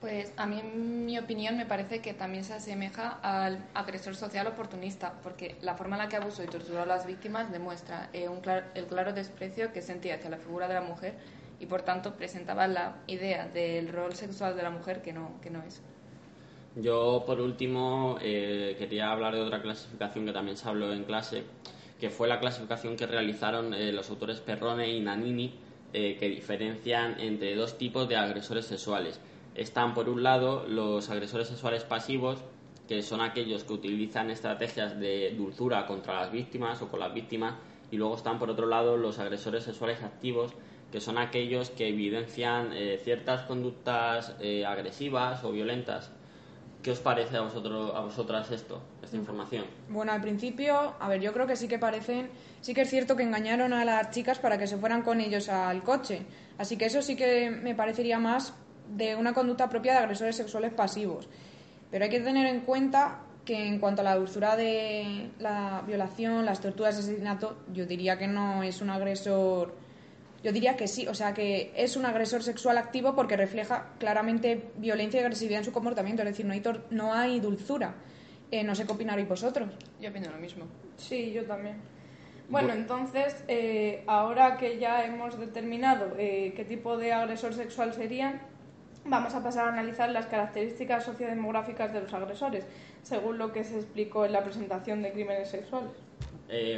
[0.00, 4.46] Pues a mí, en mi opinión, me parece que también se asemeja al agresor social
[4.46, 8.28] oportunista, porque la forma en la que abusó y torturó a las víctimas demuestra eh,
[8.28, 8.40] un
[8.74, 11.14] el claro desprecio que sentía hacia la figura de la mujer
[11.58, 15.50] y, por tanto, presentaba la idea del rol sexual de la mujer que no, que
[15.50, 15.82] no es.
[16.76, 21.42] Yo, por último, eh, quería hablar de otra clasificación que también se habló en clase,
[21.98, 25.54] que fue la clasificación que realizaron eh, los autores Perrone y Nanini,
[25.92, 29.20] eh, que diferencian entre dos tipos de agresores sexuales.
[29.54, 32.38] Están, por un lado, los agresores sexuales pasivos,
[32.86, 37.54] que son aquellos que utilizan estrategias de dulzura contra las víctimas o con las víctimas,
[37.90, 40.52] y luego están, por otro lado, los agresores sexuales activos,
[40.92, 46.12] que son aquellos que evidencian eh, ciertas conductas agresivas o violentas
[46.82, 48.80] ¿Qué os parece a vosotros, a vosotras esto,
[49.88, 52.30] Bueno, al principio, a ver, yo creo que sí que parecen,
[52.60, 55.48] sí que es cierto que engañaron a las chicas para que se fueran con ellos
[55.48, 56.22] al coche.
[56.58, 58.54] Así que eso sí que me parecería más
[58.94, 61.28] de una conducta propia de agresores sexuales pasivos.
[61.90, 66.44] Pero hay que tener en cuenta que en cuanto a la dulzura de la violación,
[66.44, 69.72] las torturas, el asesinato, yo diría que no es un agresor
[70.42, 74.70] yo diría que sí, o sea que es un agresor sexual activo porque refleja claramente
[74.76, 77.94] violencia y agresividad en su comportamiento, es decir, no hay, no hay dulzura.
[78.50, 79.68] Eh, no sé qué opinaréis vosotros.
[80.00, 80.64] Yo opino lo mismo.
[80.96, 81.76] Sí, yo también.
[82.48, 88.40] Bueno, entonces, eh, ahora que ya hemos determinado eh, qué tipo de agresor sexual serían,
[89.04, 92.66] vamos a pasar a analizar las características sociodemográficas de los agresores,
[93.02, 95.90] según lo que se explicó en la presentación de crímenes sexuales.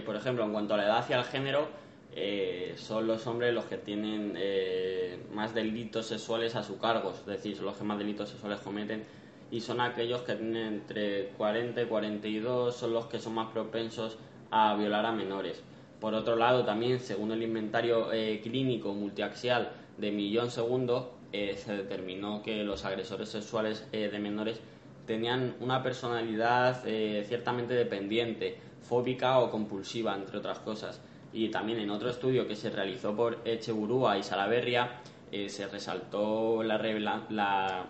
[0.04, 1.68] por ejemplo, en cuanto a la edad y al género,
[2.12, 7.24] eh, son los hombres los que tienen eh, más delitos sexuales a su cargo, es
[7.24, 9.04] decir, son los que más delitos sexuales cometen
[9.50, 14.18] y son aquellos que tienen entre 40 y 42, son los que son más propensos
[14.50, 15.62] a violar a menores.
[16.00, 22.42] Por otro lado, también, según el inventario eh, clínico multiaxial de Millón Segundo, se determinó
[22.42, 24.60] que los agresores sexuales de menores
[25.06, 31.00] tenían una personalidad ciertamente dependiente, fóbica o compulsiva, entre otras cosas
[31.32, 35.00] y también en otro estudio que se realizó por Echeburúa y Salaverria
[35.30, 37.86] eh, se resaltó la,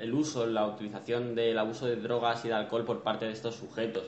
[0.00, 3.56] el uso, la utilización del abuso de drogas y de alcohol por parte de estos
[3.56, 4.04] sujetos.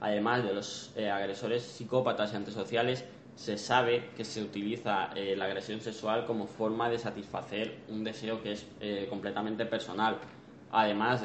[0.00, 3.04] Además de los eh, agresores psicópatas y antisociales,
[3.36, 8.42] se sabe que se utiliza eh, la agresión sexual como forma de satisfacer un deseo
[8.42, 8.66] que es
[9.08, 10.18] completamente personal.
[10.70, 11.22] Además,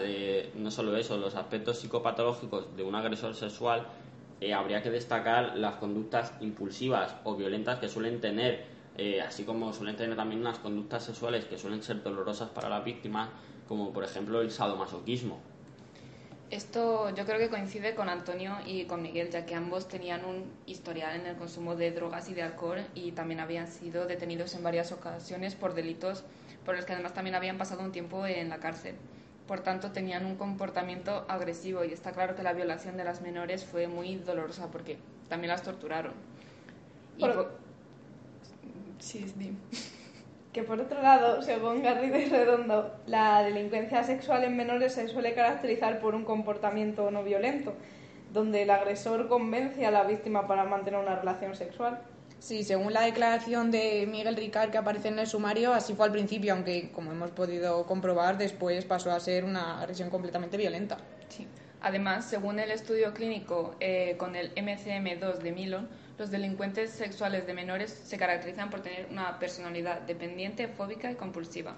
[0.55, 3.87] no solo eso, los aspectos psicopatológicos de un agresor sexual
[4.39, 8.65] eh, habría que destacar las conductas impulsivas o violentas que suelen tener,
[8.95, 12.81] eh, así como suelen tener también unas conductas sexuales que suelen ser dolorosas para la
[12.81, 13.31] víctima,
[13.67, 15.39] como por ejemplo el sadomasoquismo.
[16.49, 20.45] Esto yo creo que coincide con Antonio y con Miguel, ya que ambos tenían un
[20.65, 24.63] historial en el consumo de drogas y de alcohol y también habían sido detenidos en
[24.63, 26.23] varias ocasiones por delitos
[26.65, 28.95] por los que además también habían pasado un tiempo en la cárcel
[29.47, 33.65] por tanto tenían un comportamiento agresivo y está claro que la violación de las menores
[33.65, 34.97] fue muy dolorosa porque
[35.29, 36.13] también las torturaron.
[38.99, 39.25] Sí,
[40.57, 45.35] que por otro lado, según Garrido y Redondo, la delincuencia sexual en menores se suele
[45.35, 47.75] caracterizar por un comportamiento no violento,
[48.33, 52.01] donde el agresor convence a la víctima para mantener una relación sexual.
[52.39, 56.11] Sí, según la declaración de Miguel Ricard que aparece en el sumario, así fue al
[56.11, 60.97] principio, aunque como hemos podido comprobar, después pasó a ser una agresión completamente violenta.
[61.27, 61.45] Sí.
[61.81, 65.87] Además, según el estudio clínico eh, con el MCM2 de Milon,
[66.17, 71.75] los delincuentes sexuales de menores se caracterizan por tener una personalidad dependiente, fóbica y compulsiva.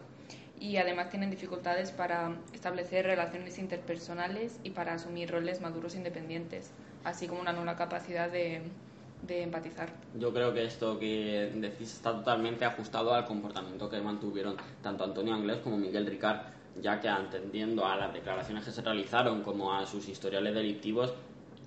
[0.59, 6.71] Y además tienen dificultades para establecer relaciones interpersonales y para asumir roles maduros e independientes,
[7.03, 8.61] así como una nula capacidad de,
[9.21, 9.89] de empatizar.
[10.15, 15.33] Yo creo que esto que decís está totalmente ajustado al comportamiento que mantuvieron tanto Antonio
[15.33, 16.41] Anglés como Miguel Ricard,
[16.81, 21.13] ya que atendiendo a las declaraciones que se realizaron como a sus historiales delictivos,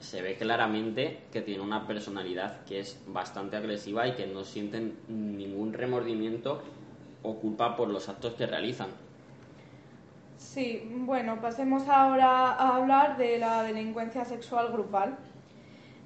[0.03, 4.97] se ve claramente que tiene una personalidad que es bastante agresiva y que no sienten
[5.09, 6.61] ningún remordimiento
[7.23, 8.89] o culpa por los actos que realizan.
[10.39, 15.17] Sí, bueno, pasemos ahora a hablar de la delincuencia sexual grupal.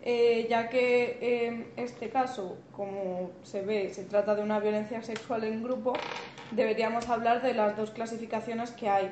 [0.03, 5.43] Eh, ya que en este caso, como se ve, se trata de una violencia sexual
[5.43, 5.95] en grupo,
[6.53, 9.11] deberíamos hablar de las dos clasificaciones que hay.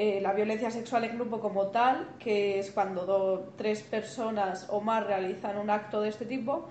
[0.00, 5.04] Eh, la violencia sexual en grupo como tal, que es cuando tres personas o más
[5.04, 6.68] realizan un acto de este tipo,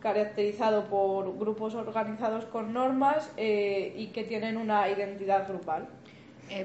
[0.00, 5.88] caracterizado por grupos organizados con normas eh, y que tienen una identidad grupal.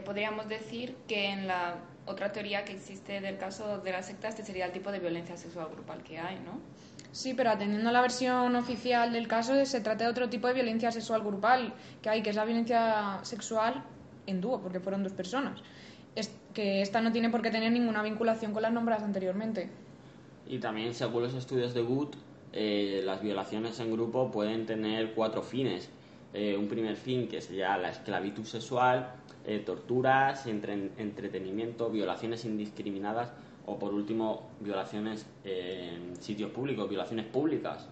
[0.04, 4.44] podríamos decir que en la otra teoría que existe del caso de la secta, este
[4.44, 6.60] sería el tipo de violencia sexual grupal que hay, ¿no?
[7.14, 10.54] Sí, pero atendiendo a la versión oficial del caso, se trata de otro tipo de
[10.54, 13.86] violencia sexual grupal que hay, que es la violencia sexual
[14.28, 15.62] en dúo, porque fueron dos personas.
[16.18, 19.70] Es que esta no tiene por qué tener ninguna vinculación con las nombradas anteriormente.
[20.48, 22.16] Y también, según los estudios de Wood,
[22.54, 25.92] eh, las violaciones en grupo pueden tener cuatro fines.
[26.34, 29.12] Eh, un primer fin, que sería la esclavitud sexual,
[29.46, 33.32] eh, torturas, entretenimiento, violaciones indiscriminadas
[33.68, 37.88] o, por último, violaciones en sitios públicos, violaciones públicas.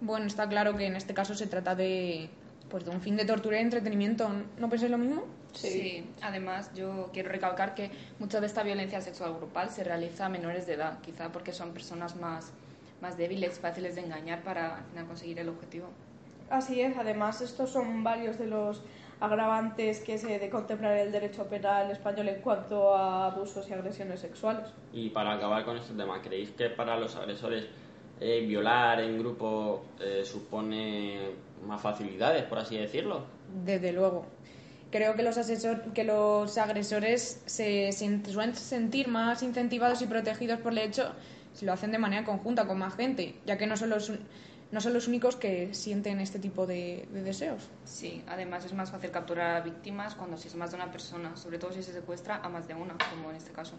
[0.00, 2.30] Bueno, está claro que en este caso se trata de,
[2.70, 4.26] pues, de un fin de tortura y entretenimiento.
[4.58, 5.24] ¿No pensáis lo mismo?
[5.52, 5.68] Sí.
[5.68, 6.10] sí.
[6.22, 10.66] Además, yo quiero recalcar que mucha de esta violencia sexual grupal se realiza a menores
[10.66, 12.52] de edad, quizá porque son personas más,
[13.00, 15.88] más débiles, fáciles de engañar para conseguir el objetivo.
[16.50, 18.82] Así es, además estos son varios de los
[19.20, 24.20] agravantes que se de contemplar el derecho penal español en cuanto a abusos y agresiones
[24.20, 24.66] sexuales.
[24.92, 27.68] Y para acabar con este tema, ¿creéis que para los agresores
[28.20, 31.30] eh, violar en grupo eh, supone
[31.66, 33.22] más facilidades, por así decirlo?
[33.64, 34.26] Desde luego.
[34.92, 40.60] Creo que los, asesor, que los agresores se, se suelen sentir más incentivados y protegidos
[40.60, 41.12] por el hecho
[41.54, 44.20] si lo hacen de manera conjunta con más gente, ya que no solo es un,
[44.70, 47.68] no son los únicos que sienten este tipo de, deseos.
[47.84, 51.36] Sí, además es más fácil capturar a víctimas cuando si es más de una persona,
[51.36, 53.74] sobre todo si se secuestra a más de una, como en este caso.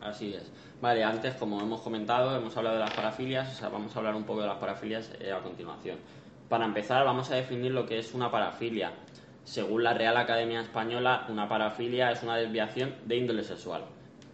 [0.00, 0.50] Así es.
[0.80, 4.16] Vale, antes, como hemos comentado, hemos hablado de las parafilias, o sea, vamos a hablar
[4.16, 5.98] un poco de las parafilias eh, a continuación.
[6.48, 8.92] Para empezar, vamos a definir lo que es una parafilia.
[9.44, 13.84] Según la Real Academia Española, una parafilia es una desviación de índole sexual.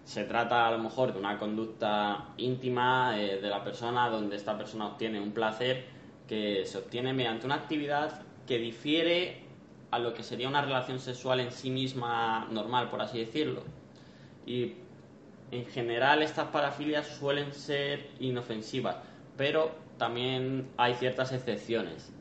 [0.05, 4.57] Se trata a lo mejor de una conducta íntima eh, de la persona donde esta
[4.57, 5.87] persona obtiene un placer
[6.27, 9.45] que se obtiene mediante una actividad que difiere
[9.91, 13.63] a lo que sería una relación sexual en sí misma normal, por así decirlo.
[14.47, 14.75] Y
[15.51, 18.97] en general estas parafilias suelen ser inofensivas,
[19.39, 22.13] pero también hay ciertas excepciones.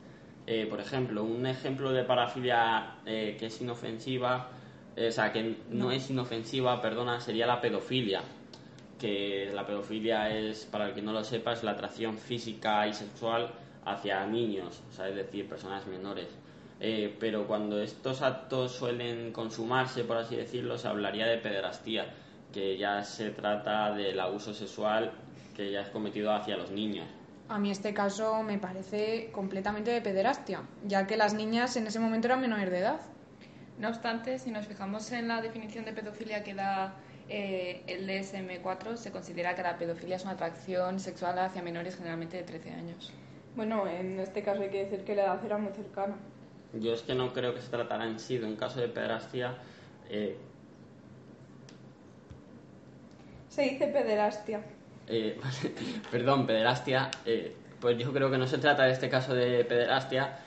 [0.48, 4.50] Eh, por ejemplo, un ejemplo de parafilia eh, que es inofensiva,
[4.96, 8.22] eh, o sea, que no, es inofensiva, perdona, sería la pedofilia.
[8.98, 12.94] Que la pedofilia es, para el que no lo sepa, es la atracción física y
[12.94, 13.52] sexual
[13.86, 16.28] hacia niños, o sea, es decir, personas menores.
[16.80, 22.14] Eh, pero cuando estos actos suelen consumarse, por así decirlo, se hablaría de pederastía,
[22.54, 25.12] que ya se trata del abuso sexual
[25.56, 27.08] que ya es cometido hacia los niños.
[27.50, 32.00] A mí este caso me parece completamente de pederastia, ya que las niñas en ese
[32.00, 33.00] momento eran menores de edad.
[33.80, 36.96] No obstante, si nos fijamos en la definición de pedofilia que da
[37.30, 42.38] eh, el DSM-4, se considera que la pedofilia es una atracción sexual hacia menores generalmente
[42.38, 43.14] de 13 años.
[43.56, 46.16] Bueno, en este caso hay que decir que la edad era muy cercana.
[46.74, 49.56] Yo es que no creo que se tratara en sí de un caso de pederastia.
[50.10, 50.38] Eh,
[53.48, 54.62] se dice pederastia.
[55.08, 55.40] Eh,
[56.12, 57.10] perdón, pederastia.
[57.26, 60.40] Eh, pues yo creo que no se trata de este caso de pederastia,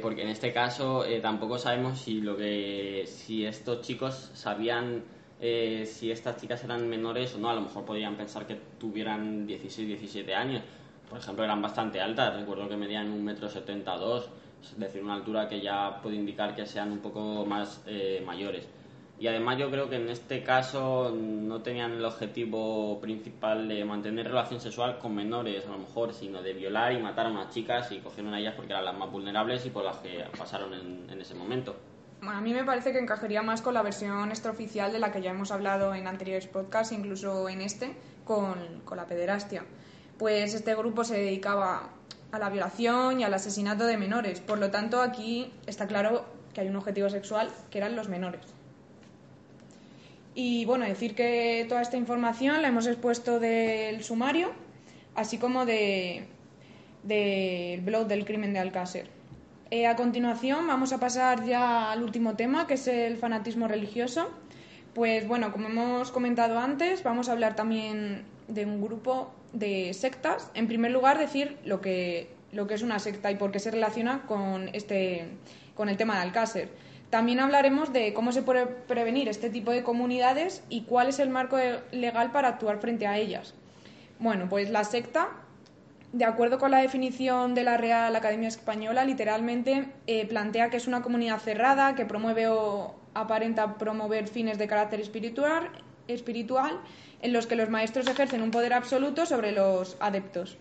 [0.00, 5.02] porque en este caso tampoco sabemos si lo que si estos chicos sabían
[5.40, 7.50] si estas chicas eran menores o no.
[7.50, 10.62] A lo mejor podrían pensar que tuvieran 16, 17 años
[11.08, 12.36] por ejemplo, eran bastante altas.
[12.36, 14.28] Recuerdo que medían un metro setenta dos
[14.62, 18.68] es decir, una altura que ya puede indicar que sean un poco más eh, mayores.
[19.20, 24.28] Y además yo creo que en este caso no tenían el objetivo principal de mantener
[24.28, 27.90] relación sexual con menores, a lo mejor, sino de violar y matar a unas chicas
[27.90, 31.20] y cogieron a ellas porque eran las más vulnerables y por las que pasaron en,
[31.20, 31.74] ese momento.
[32.22, 35.30] A mí me parece que encajaría más con la versión extraoficial de la que ya
[35.30, 39.64] hemos hablado en anteriores podcasts, incluso en este, con, con la pederastia.
[40.16, 41.90] Pues este grupo se dedicaba
[42.30, 44.40] a la violación y al asesinato de menores.
[44.40, 46.24] Por lo tanto, aquí está claro
[46.54, 48.57] que hay un objetivo sexual que eran los menores.
[50.40, 54.52] Y bueno, decir que toda esta información la hemos expuesto del sumario,
[55.16, 56.26] así como del
[57.02, 59.10] de, blog del crimen de Alcácer.
[59.72, 64.30] Eh, a continuación vamos a pasar ya al último tema, que es el fanatismo religioso.
[64.94, 70.52] Pues bueno, como hemos comentado antes, vamos a hablar también de un grupo de sectas.
[70.54, 73.72] En primer lugar, decir lo que, lo que es una secta y por qué se
[73.72, 75.30] relaciona con, este,
[75.74, 76.68] con el tema de Alcácer.
[77.10, 81.30] También hablaremos de cómo se puede prevenir este tipo de comunidades y cuál es el
[81.30, 81.56] marco
[81.90, 83.54] legal para actuar frente a ellas.
[84.18, 85.28] Bueno, pues la secta,
[86.12, 90.86] de acuerdo con la definición de la Real Academia Española, literalmente eh, plantea que es
[90.86, 95.70] una comunidad cerrada que promueve o aparenta promover fines de carácter espiritual,
[96.08, 96.78] espiritual
[97.22, 100.58] en los que los maestros ejercen un poder absoluto sobre los adeptos.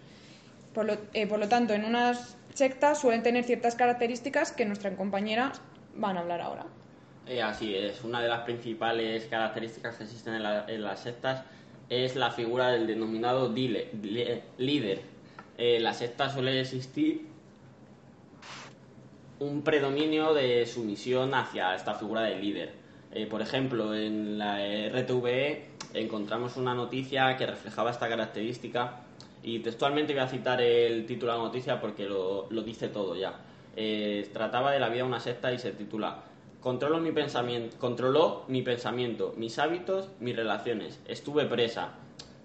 [0.73, 4.95] Por lo, eh, por lo tanto, en unas sectas suelen tener ciertas características que nuestra
[4.95, 5.51] compañera
[5.97, 6.65] van a hablar ahora.
[7.25, 11.43] Eh, así es, una de las principales características que existen en, la, en las sectas
[11.89, 15.01] es la figura del denominado dile, dile, líder.
[15.57, 17.25] Eh, la secta suele existir
[19.39, 22.73] un predominio de sumisión hacia esta figura del líder.
[23.11, 29.01] Eh, por ejemplo, en la RTVE encontramos una noticia que reflejaba esta característica
[29.43, 33.15] y textualmente voy a citar el título de la noticia porque lo, lo dice todo
[33.15, 33.33] ya.
[33.79, 36.23] Eh, trataba de la vida de una secta y se titula
[36.59, 40.99] Controlo mi pensamiento, controló mi pensamiento, mis hábitos, mis relaciones.
[41.07, 41.91] Estuve presa.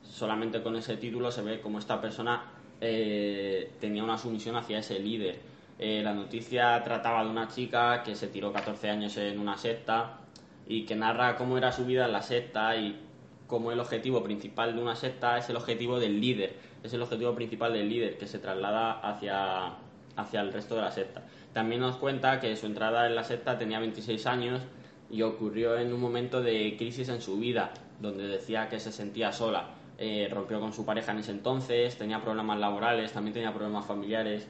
[0.03, 2.45] Solamente con ese título se ve como esta persona
[2.83, 5.41] eh, tenía una sumisión hacia ese líder.
[5.79, 10.19] Eh, la noticia trataba de una chica que se tiró 14 años en una secta
[10.67, 13.01] y que narra cómo era su vida en la secta y
[13.47, 17.35] cómo el objetivo principal de una secta es el objetivo del líder, es el objetivo
[17.35, 19.73] principal del líder que se traslada hacia,
[20.17, 21.23] hacia el resto de la secta.
[21.53, 24.63] También nos cuenta que su entrada en la secta tenía 26 años
[25.11, 29.33] y ocurrió en un momento de crisis en su vida, donde decía que se sentía
[29.33, 29.75] sola.
[29.99, 34.49] Eh, rompió con su pareja en ese entonces, tenía problemas laborales, también tenía problemas familiares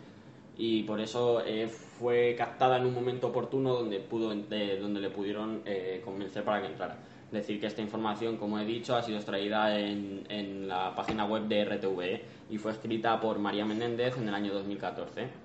[0.57, 5.11] y por eso eh, fue captada en un momento oportuno donde, pudo, eh, donde le
[5.11, 6.97] pudieron eh, convencer para que entrara.
[7.31, 11.45] Decir que esta información, como he dicho, ha sido extraída en, en la página web
[11.45, 15.42] de RTVE y fue escrita por María Menéndez en el año 2014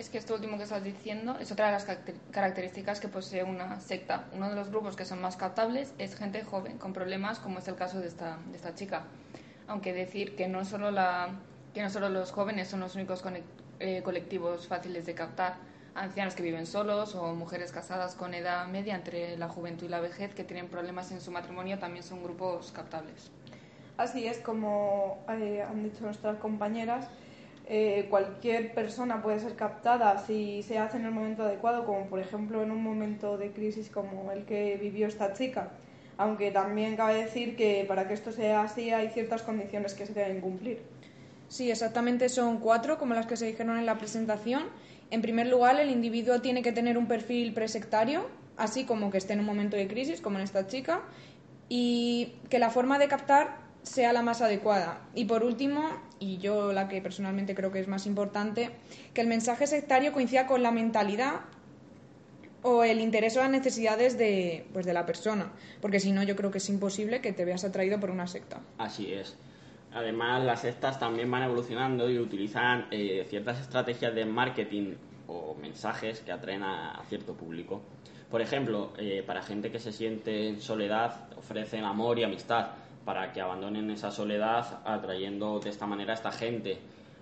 [0.00, 1.86] es que esto último que estás diciendo es otra de las
[2.30, 4.24] características que posee una secta.
[4.32, 7.68] Uno de los grupos que son más captables es gente joven, con problemas, como es
[7.68, 8.38] el caso de esta,
[8.74, 9.04] chica.
[9.68, 11.28] Aunque decir que no, solo la,
[11.74, 13.22] que no solo los jóvenes son los únicos
[13.78, 15.56] eh, colectivos fáciles de captar,
[15.94, 20.00] ancianos que viven solos o mujeres casadas con edad media entre la juventud y la
[20.00, 23.30] vejez que tienen problemas en su matrimonio también son grupos captables.
[23.98, 27.06] Así es, como eh, han dicho nuestras compañeras,
[27.72, 32.18] eh, cualquier persona puede ser captada si se hace en el momento adecuado, como por
[32.18, 35.70] ejemplo en un momento de crisis como el que vivió esta chica.
[36.18, 40.14] Aunque también cabe decir que para que esto sea así hay ciertas condiciones que se
[40.14, 40.82] deben cumplir.
[41.46, 44.64] Sí, exactamente son cuatro, como las que se dijeron en la presentación.
[45.12, 48.26] En primer lugar, el individuo tiene que tener un perfil presectario,
[48.56, 51.02] así como que esté en un momento de crisis, como en esta chica,
[51.68, 55.00] y que la forma de captar sea la más adecuada.
[55.14, 55.82] Y por último,
[56.18, 58.70] y yo la que personalmente creo que es más importante,
[59.14, 61.40] que el mensaje sectario coincida con la mentalidad
[62.62, 66.36] o el interés o las necesidades de, pues, de la persona, porque si no yo
[66.36, 68.60] creo que es imposible que te veas atraído por una secta.
[68.78, 69.36] Así es.
[69.92, 74.94] Además, las sectas también van evolucionando y utilizan eh, ciertas estrategias de marketing
[75.26, 77.82] o mensajes que atraen a, cierto público.
[78.30, 82.68] Por ejemplo, eh, para gente que se siente en soledad, ofrecen amor y amistad
[83.10, 86.78] para que abandonen esa soledad atrayendo de esta manera a esta gente.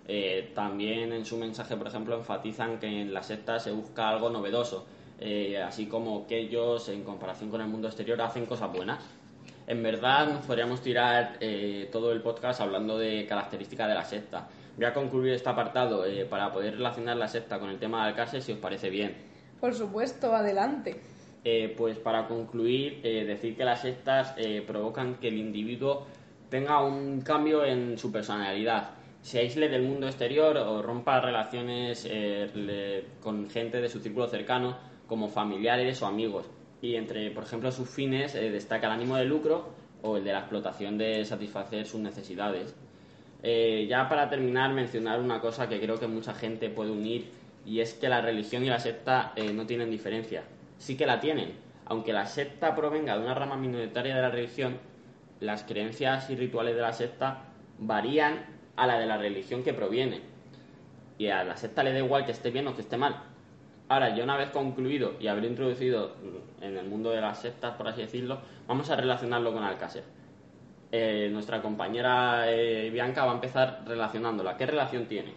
[0.06, 4.28] Eh, también en su mensaje, por ejemplo, enfatizan que en la secta se busca algo
[4.28, 4.84] novedoso,
[5.18, 9.02] eh, así como que ellos, en comparación con el mundo exterior, hacen cosas buenas.
[9.66, 14.46] En verdad, nos podríamos tirar eh, todo el podcast hablando de características de la secta.
[14.76, 18.10] Voy a concluir este apartado eh, para poder relacionar la secta con el tema de
[18.10, 19.16] Alcácer, si os parece bien.
[19.58, 21.00] Por supuesto, adelante.
[21.50, 26.06] Eh, pues para concluir, eh, decir que las sectas eh, provocan que el individuo
[26.50, 28.90] tenga un cambio en su personalidad,
[29.22, 32.06] se aísle del mundo exterior o rompa relaciones
[33.22, 34.76] con gente de su círculo cercano,
[35.06, 36.50] como familiares o amigos.
[36.82, 39.70] Y entre, por ejemplo, sus fines destaca el ánimo de lucro
[40.02, 42.76] o el de la explotación de satisfacer sus necesidades.
[43.42, 47.30] Ya para terminar, mencionar una cosa que creo que mucha gente puede unir
[47.66, 50.44] y es que la religión y la secta no tienen diferencia.
[50.78, 51.54] Sí que la tienen.
[51.86, 54.78] Aunque la secta provenga de una rama minoritaria de la religión,
[55.40, 57.44] las creencias y rituales de la secta
[57.78, 58.44] varían
[58.76, 60.20] a la de la religión que proviene.
[61.18, 63.22] Y a la secta le da igual que esté bien o que esté mal.
[63.88, 66.14] Ahora, yo una vez concluido y haber introducido
[66.60, 70.04] en el mundo de las sectas, por así decirlo, vamos a relacionarlo con Alcácer.
[70.92, 74.56] Eh, nuestra compañera eh, Bianca va a empezar relacionándola.
[74.56, 75.32] ¿Qué relación tiene?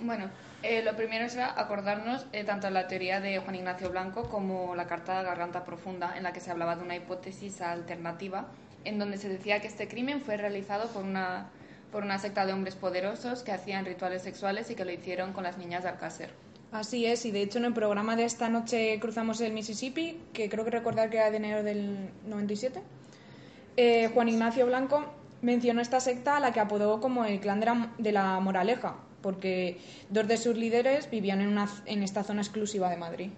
[0.00, 0.30] Bueno,
[0.64, 5.22] eh, lo primero será acordarnos tanto la teoría de Juan Ignacio Blanco como la carta
[5.22, 8.46] Garganta Profunda, en la que se hablaba de una hipótesis alternativa,
[8.84, 11.50] en donde se decía que este crimen fue realizado por una
[11.94, 15.44] por una secta de hombres poderosos que hacían rituales sexuales y que lo hicieron con
[15.44, 16.30] las niñas de Alcácer.
[16.72, 20.48] Así es, y de hecho en el programa de esta noche cruzamos el Mississippi, que
[20.48, 22.82] creo que recordar que era de enero del 97,
[23.76, 25.04] eh, Juan Ignacio Blanco
[25.40, 27.60] mencionó esta secta a la que apodó como el clan
[27.98, 29.78] de la, Moraleja, porque
[30.10, 33.30] dos de sus líderes vivían en, una, en esta zona exclusiva de Madrid.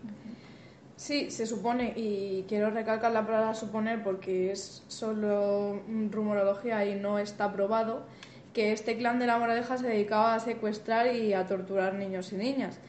[0.96, 5.80] Sí, se supone, y quiero recalcar la palabra suponer porque es solo
[6.10, 8.04] rumorología y no está probado,
[8.52, 12.36] que este clan de la Moraleja se dedicaba a secuestrar y a torturar niños y
[12.36, 12.80] niñas.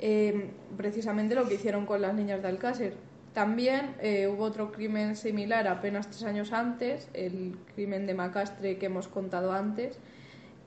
[0.00, 2.94] Eh, precisamente lo que hicieron con las niñas de Alcácer.
[3.32, 8.86] También eh, hubo otro crimen similar apenas tres años antes, el crimen de Macastre que
[8.86, 10.00] hemos contado antes,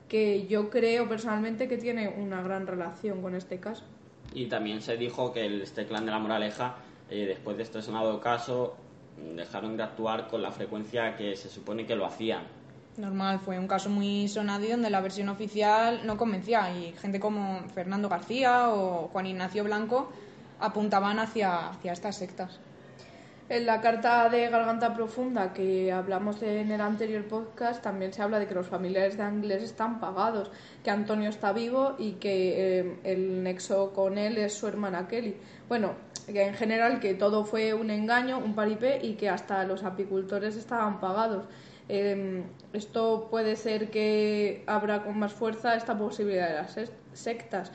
[0.08, 3.84] que yo creo personalmente que tiene una gran relación con este caso.
[4.32, 6.76] Y también se dijo que este clan de la Moraleja,
[7.10, 8.76] eh, después de este sonado caso,
[9.36, 12.44] dejaron de actuar con la frecuencia que se supone que lo hacían
[12.96, 17.18] Normal, fue un caso muy sonado y donde la versión oficial no convencía y gente
[17.18, 20.12] como Fernando García o Juan Ignacio Blanco
[20.60, 22.60] apuntaban hacia, hacia estas sectas.
[23.46, 28.38] En la carta de Garganta Profunda que hablamos en el anterior podcast también se habla
[28.38, 30.50] de que los familiares de Ángeles están pagados,
[30.82, 35.36] que Antonio está vivo y que eh, el nexo con él es su hermana Kelly.
[35.68, 35.92] Bueno,
[36.26, 40.56] que en general que todo fue un engaño, un paripé y que hasta los apicultores
[40.56, 41.44] estaban pagados.
[41.90, 47.72] Em, esto puede ser que abra con más fuerza esta posibilidad de las sectas.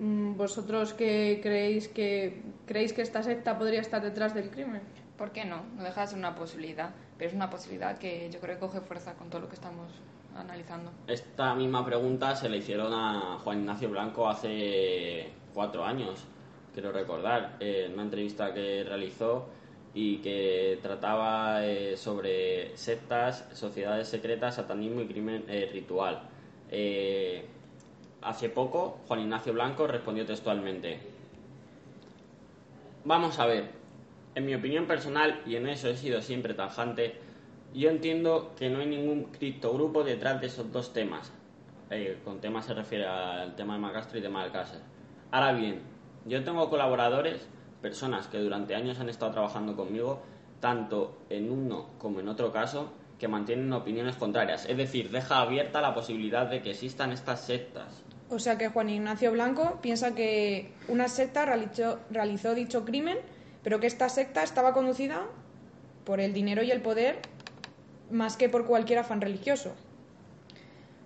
[0.00, 4.82] Mm, ¿Vosotros qué creéis que creéis que esta secta podría estar detrás del crimen?
[5.22, 5.62] ¿Por qué no?
[5.76, 8.80] No deja de ser una posibilidad, pero es una posibilidad que yo creo que coge
[8.80, 9.86] fuerza con todo lo que estamos
[10.34, 10.90] analizando.
[11.06, 16.24] Esta misma pregunta se le hicieron a Juan Ignacio Blanco hace cuatro años,
[16.74, 19.46] quiero recordar, en una entrevista que realizó
[19.94, 26.20] y que trataba eh, sobre sectas, sociedades secretas, satanismo y crimen eh, ritual.
[26.68, 27.46] Eh,
[28.22, 30.98] hace poco, Juan Ignacio Blanco respondió textualmente,
[33.04, 33.81] vamos a ver,
[34.34, 37.16] en mi opinión personal, y en eso he sido siempre tajante,
[37.74, 41.32] yo entiendo que no hay ningún criptogrupo detrás de esos dos temas.
[42.24, 44.80] con temas se refiere al tema de Macastro y tema de Alcácer.
[45.30, 45.80] Ahora bien,
[46.24, 47.46] yo tengo colaboradores
[47.82, 50.22] personas que durante años han estado trabajando conmigo,
[50.60, 54.66] tanto en uno como en otro caso, que mantienen opiniones contrarias.
[54.66, 58.02] Es decir, deja abierta la posibilidad de que existan estas sectas.
[58.30, 63.18] O sea que Juan Ignacio Blanco piensa que una secta realizó dicho crimen,
[63.62, 65.22] pero que esta secta estaba conducida
[66.04, 67.20] por el dinero y el poder
[68.10, 69.72] más que por cualquier afán religioso.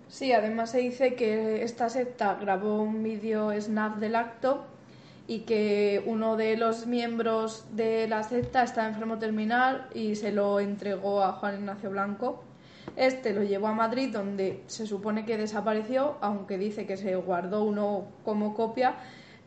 [0.09, 4.65] Sí, además se dice que esta secta grabó un vídeo snap del acto
[5.27, 10.61] y que uno de los miembros de la secta está enfermo terminal y se lo
[10.61, 12.43] entregó a Juan Ignacio Blanco.
[12.95, 17.63] Este lo llevó a Madrid donde se supone que desapareció, aunque dice que se guardó
[17.63, 18.95] uno como copia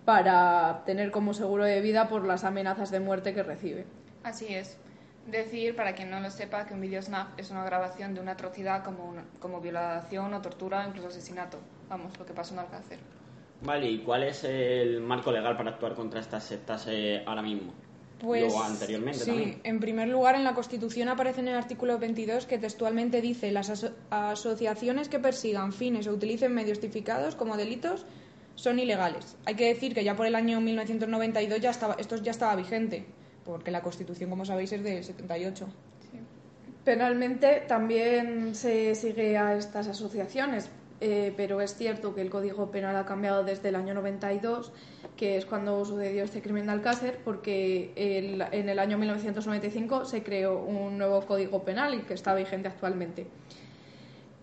[0.05, 3.86] para tener como seguro de vida por las amenazas de muerte que recibe.
[4.22, 4.78] Así es.
[5.27, 8.32] Decir, para quien no lo sepa, que un video snap es una grabación de una
[8.32, 11.59] atrocidad como, como violación o tortura o incluso asesinato.
[11.89, 12.98] Vamos, lo que pasó en Alcácer.
[13.62, 17.72] Vale, ¿y cuál es el marco legal para actuar contra estas sectas eh, ahora mismo?
[18.20, 22.59] Pues anteriormente sí, en primer lugar en la Constitución aparece en el artículo 22 que
[22.59, 28.05] textualmente dice las asociaciones que persigan fines o utilicen medios tipificados como delitos
[28.60, 29.36] son ilegales.
[29.46, 33.06] Hay que decir que ya por el año 1992 ya estaba, esto ya estaba vigente,
[33.44, 35.66] porque la Constitución, como sabéis, es de 78.
[36.84, 40.70] Penalmente también se sigue a estas asociaciones,
[41.00, 44.72] eh, pero es cierto que el Código Penal ha cambiado desde el año 92,
[45.16, 50.62] que es cuando sucedió este crimen de Alcácer, porque en el año 1995 se creó
[50.62, 53.26] un nuevo Código Penal y que está vigente actualmente.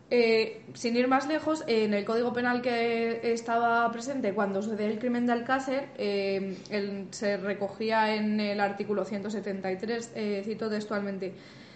[0.09, 4.99] Eh, sin ir más lejos, en el Código Penal que estaba presente cuando sucedió el
[4.99, 6.55] crimen de Alcácer, eh,
[7.11, 11.33] se recogía en el artículo 173, eh, cito textualmente,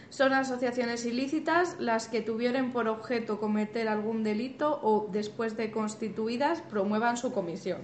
[0.09, 6.61] son asociaciones ilícitas las que tuvieran por objeto cometer algún delito o, después de constituidas,
[6.61, 7.81] promuevan su comisión.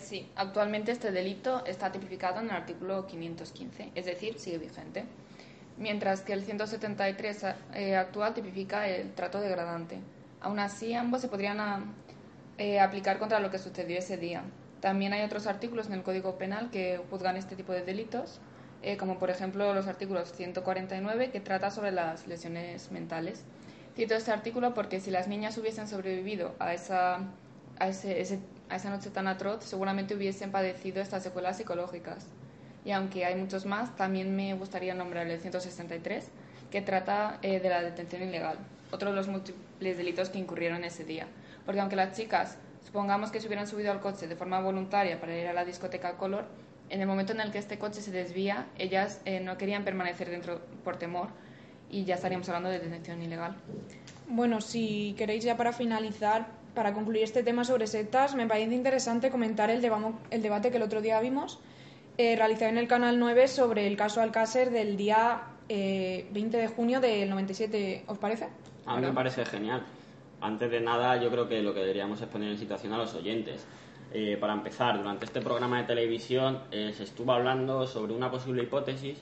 [0.00, 5.04] sí, actualmente este delito está tipificado en el artículo 515, es decir, sigue vigente
[5.80, 9.98] mientras que el 173 eh, actual tipifica el trato degradante.
[10.40, 11.80] Aún así, ambos se podrían ah,
[12.58, 14.44] eh, aplicar contra lo que sucedió ese día.
[14.80, 18.40] También hay otros artículos en el Código Penal que juzgan este tipo de delitos,
[18.82, 23.42] eh, como por ejemplo los artículos 149 que trata sobre las lesiones mentales.
[23.96, 27.20] Cito este artículo porque si las niñas hubiesen sobrevivido a esa,
[27.78, 28.38] a, ese,
[28.68, 32.26] a esa noche tan atroz, seguramente hubiesen padecido estas secuelas psicológicas
[32.84, 36.28] y aunque hay muchos más, también me gustaría nombrar el 163,
[36.70, 38.58] que trata eh, de la detención ilegal,
[38.90, 41.26] otro de los múltiples delitos que incurrieron ese día.
[41.66, 45.36] Porque aunque las chicas, supongamos que se hubieran subido al coche de forma voluntaria para
[45.36, 46.46] ir a la discoteca Color,
[46.88, 50.30] en el momento en el que este coche se desvía, ellas eh, no querían permanecer
[50.30, 51.28] dentro por temor
[51.90, 53.54] y ya estaríamos hablando de detención ilegal.
[54.26, 59.30] Bueno, si queréis ya para finalizar, para concluir este tema sobre sectas, me parece interesante
[59.30, 59.84] comentar el,
[60.30, 61.60] el debate que el otro día vimos
[62.20, 67.00] eh, en el Canal 9 sobre el caso Alcácer del día 20 eh, de junio
[67.00, 68.04] del 97.
[68.08, 68.48] ¿Os parece?
[68.84, 69.82] A mí me parece genial.
[70.42, 73.14] Antes de nada, yo creo que lo que deberíamos es poner en situación a los
[73.14, 73.66] oyentes.
[74.12, 79.16] Eh, para empezar, durante este programa de televisión se estuvo hablando sobre una posible hipótesis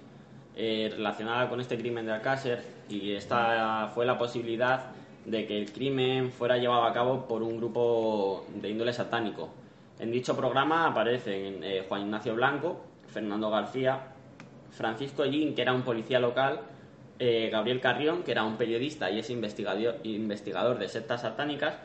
[0.57, 4.87] relacionada con este crimen de Alcácer y esta fue la posibilidad
[5.25, 9.51] de que el crimen fuera llevado a cabo por un grupo de índole satánico.
[10.01, 14.01] En dicho programa aparecen Juan Ignacio Blanco, Fernando García,
[14.71, 16.61] Francisco Gin, que era un policía local,
[17.19, 21.77] eh, Gabriel Carrión, que era un periodista y es investigador, de sectas satánicas,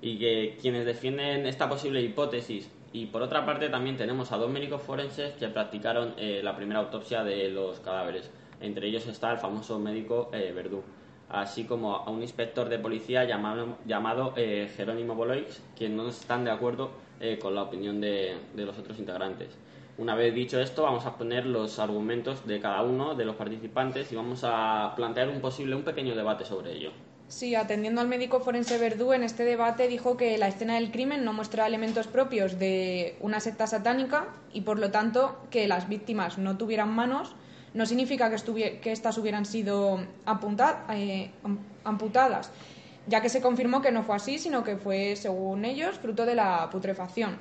[0.00, 2.70] y que quienes defienden esta posible hipótesis.
[2.92, 6.80] Y por otra parte también tenemos a dos médicos forenses que practicaron eh, la primera
[6.80, 8.30] autopsia de los cadáveres.
[8.60, 10.82] Entre ellos está el famoso médico eh, Verdú,
[11.28, 16.52] así como a un inspector de policía llamado, llamado Jerónimo Boloix, quienes no están de
[16.52, 16.92] acuerdo
[17.40, 19.58] con la opinión de los otros integrantes.
[19.98, 24.12] Una vez dicho esto, vamos a poner los argumentos de cada uno de los participantes
[24.12, 26.90] y vamos a plantear un posible, un pequeño debate sobre ello.
[27.28, 31.24] Sí, atendiendo al médico forense Verdú, en este debate dijo que la escena del crimen
[31.24, 36.38] no muestra elementos propios de una secta satánica y, por lo tanto, que las víctimas
[36.38, 37.34] no tuvieran manos
[37.74, 40.00] no significa que, que éstas hubieran sido
[40.92, 41.30] eh,
[41.84, 42.50] amputadas,
[43.06, 46.34] ya que se confirmó que no fue así, sino que fue, según ellos, fruto de
[46.34, 47.38] la putrefacción.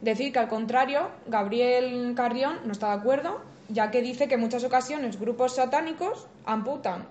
[0.00, 4.40] Decir que al contrario, Gabriel Carrión no está de acuerdo, ya que dice que en
[4.40, 7.06] muchas ocasiones grupos satánicos amputan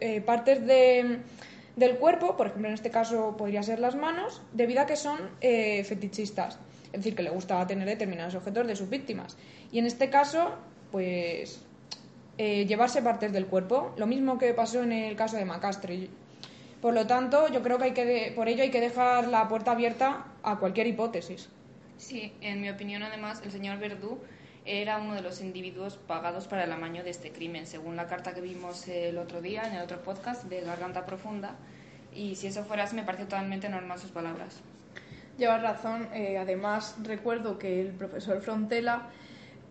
[0.00, 4.86] eh, partes del cuerpo, por ejemplo en este caso podría ser las manos, debido a
[4.86, 9.36] que son eh, fetichistas, es decir, que le gusta tener determinados objetos de sus víctimas.
[9.72, 10.54] Y en este caso,
[10.92, 11.62] pues
[12.38, 16.10] eh, llevarse partes del cuerpo, lo mismo que pasó en el caso de Macastre.
[16.82, 19.72] Por lo tanto, yo creo que, hay que por ello hay que dejar la puerta
[19.72, 21.48] abierta a cualquier hipótesis.
[21.98, 24.20] Sí, en mi opinión, además, el señor Verdú
[24.64, 28.34] era uno de los individuos pagados para el amaño de este crimen, según la carta
[28.34, 31.54] que vimos el otro día en el otro podcast de Garganta Profunda.
[32.14, 34.60] Y si eso fuera así, me parece totalmente normal sus palabras.
[35.38, 36.08] Llevas razón.
[36.12, 39.08] Eh, además, recuerdo que el profesor Frontela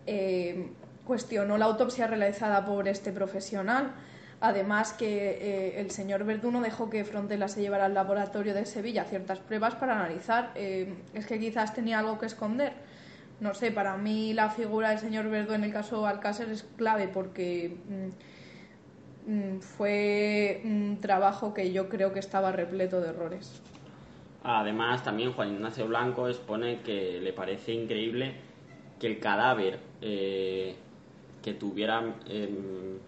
[0.06, 0.68] eh,
[1.04, 3.92] cuestionó la autopsia realizada por este profesional
[4.40, 9.04] Además que eh, el señor Verduno dejó que Frontela se llevara al laboratorio de Sevilla
[9.04, 10.52] ciertas pruebas para analizar.
[10.54, 12.74] Eh, es que quizás tenía algo que esconder.
[13.40, 17.08] No sé, para mí la figura del señor Verdu en el caso Alcácer es clave
[17.08, 17.76] porque
[19.26, 23.62] mm, mm, fue un trabajo que yo creo que estaba repleto de errores.
[24.42, 28.34] Además, también Juan Ignacio Blanco expone que le parece increíble
[29.00, 30.76] que el cadáver eh,
[31.42, 32.98] que tuviera em,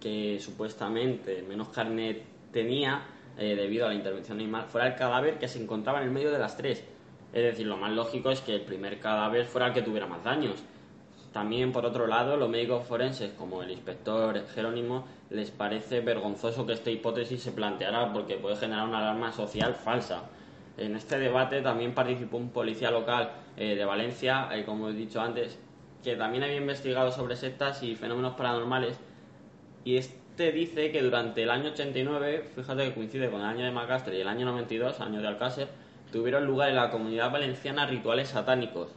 [0.00, 3.02] que supuestamente menos carne tenía
[3.38, 6.30] eh, debido a la intervención animal fuera el cadáver que se encontraba en el medio
[6.30, 6.84] de las tres.
[7.32, 10.24] Es decir, lo más lógico es que el primer cadáver fuera el que tuviera más
[10.24, 10.62] daños.
[11.32, 16.72] También, por otro lado, los médicos forenses, como el inspector Jerónimo, les parece vergonzoso que
[16.72, 20.22] esta hipótesis se planteara porque puede generar una alarma social falsa.
[20.78, 25.20] En este debate también participó un policía local eh, de Valencia, eh, como he dicho
[25.20, 25.58] antes,
[26.02, 28.98] que también había investigado sobre sectas y fenómenos paranormales
[29.86, 33.70] y este dice que durante el año 89, fíjate que coincide con el año de
[33.70, 35.68] Macastre y el año 92, año de Alcácer,
[36.10, 38.90] tuvieron lugar en la comunidad valenciana rituales satánicos.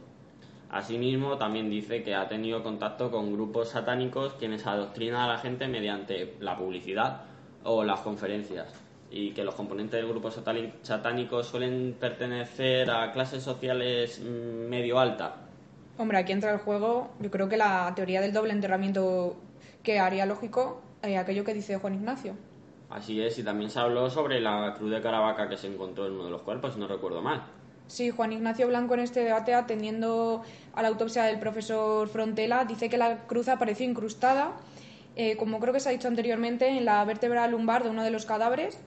[0.68, 5.68] Asimismo, también dice que ha tenido contacto con grupos satánicos quienes adoctrinan a la gente
[5.68, 7.20] mediante la publicidad
[7.62, 8.74] o las conferencias.
[9.12, 15.34] y que los componentes del grupo satánico suelen pertenecer a clases sociales mm, medio alta.
[15.98, 19.36] Hombre, aquí entra el juego, yo creo que la teoría del doble enterramiento
[19.82, 22.34] que haría lógico eh, aquello que dice Juan Ignacio.
[22.90, 26.14] Así es, y también se habló sobre la cruz de Caravaca que se encontró en
[26.14, 27.44] uno de los cuerpos, si no recuerdo mal.
[27.86, 30.42] Sí, Juan Ignacio Blanco en este debate, atendiendo
[30.74, 34.56] a la autopsia del profesor Frontela, dice que la cruz apareció incrustada,
[35.16, 38.10] eh, como creo que se ha dicho anteriormente, en la vértebra lumbar de uno de
[38.10, 38.78] los cadáveres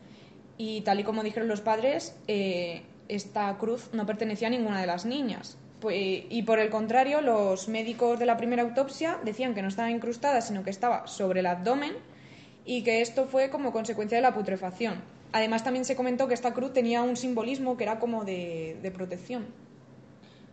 [0.58, 4.88] y tal y como dijeron los padres, eh, esta cruz no pertenecía a ninguna de
[4.88, 5.58] las niñas.
[5.92, 10.42] Y por el contrario, los médicos de la primera autopsia decían que no estaba incrustada,
[10.42, 11.94] sino que estaba sobre el abdomen
[12.66, 15.02] y que esto fue como consecuencia de la putrefacción.
[15.34, 19.48] Además, también se comentó que esta cruz tenía un simbolismo que era como de, protección.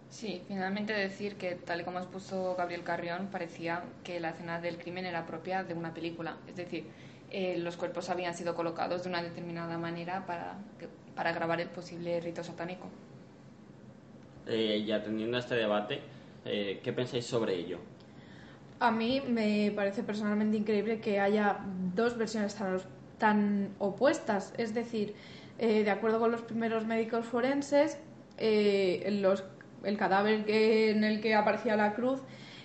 [0.08, 4.78] Sí, finalmente decir que, tal y como expuso Gabriel Carrión, parecía que la escena del
[4.78, 6.38] crimen era propia de una película.
[6.48, 6.86] Es decir,
[7.30, 10.56] eh, los cuerpos habían sido colocados de una determinada manera para,
[11.14, 12.88] para grabar el posible rito satánico.
[14.46, 16.00] Eh, y atendiendo a este debate,
[16.44, 17.78] eh, ¿qué pensáis sobre ello?
[18.80, 21.58] A mí me parece personalmente increíble que haya
[21.94, 22.56] dos versiones
[23.18, 24.54] tan opuestas.
[24.56, 25.14] Es decir,
[25.58, 27.98] eh, de acuerdo con los primeros médicos forenses,
[28.38, 29.02] eh,
[29.84, 32.22] el cadáver que, en el que aparecía la cruz,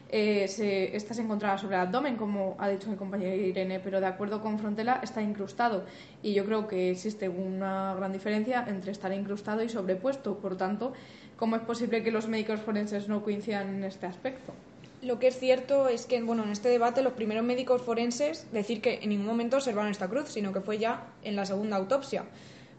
[0.07, 4.06] eh, se, se encontraba sobre el abdomen, como ha dicho mi compañera Irene, pero de
[4.06, 5.84] acuerdo con Frontela está incrustado.
[6.23, 10.38] Y yo creo que existe una gran diferencia entre estar incrustado y sobrepuesto.
[10.38, 10.93] Por tanto,
[11.37, 14.53] ¿cómo es posible que los médicos forenses no coincidan en este aspecto?
[15.01, 18.81] Lo que es cierto es que, bueno, en este debate los primeros médicos forenses decir
[18.81, 22.23] que en ningún momento observaron esta cruz, sino que fue ya en la segunda autopsia.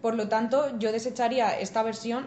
[0.03, 2.27] Por lo tanto, yo desecharía esta versión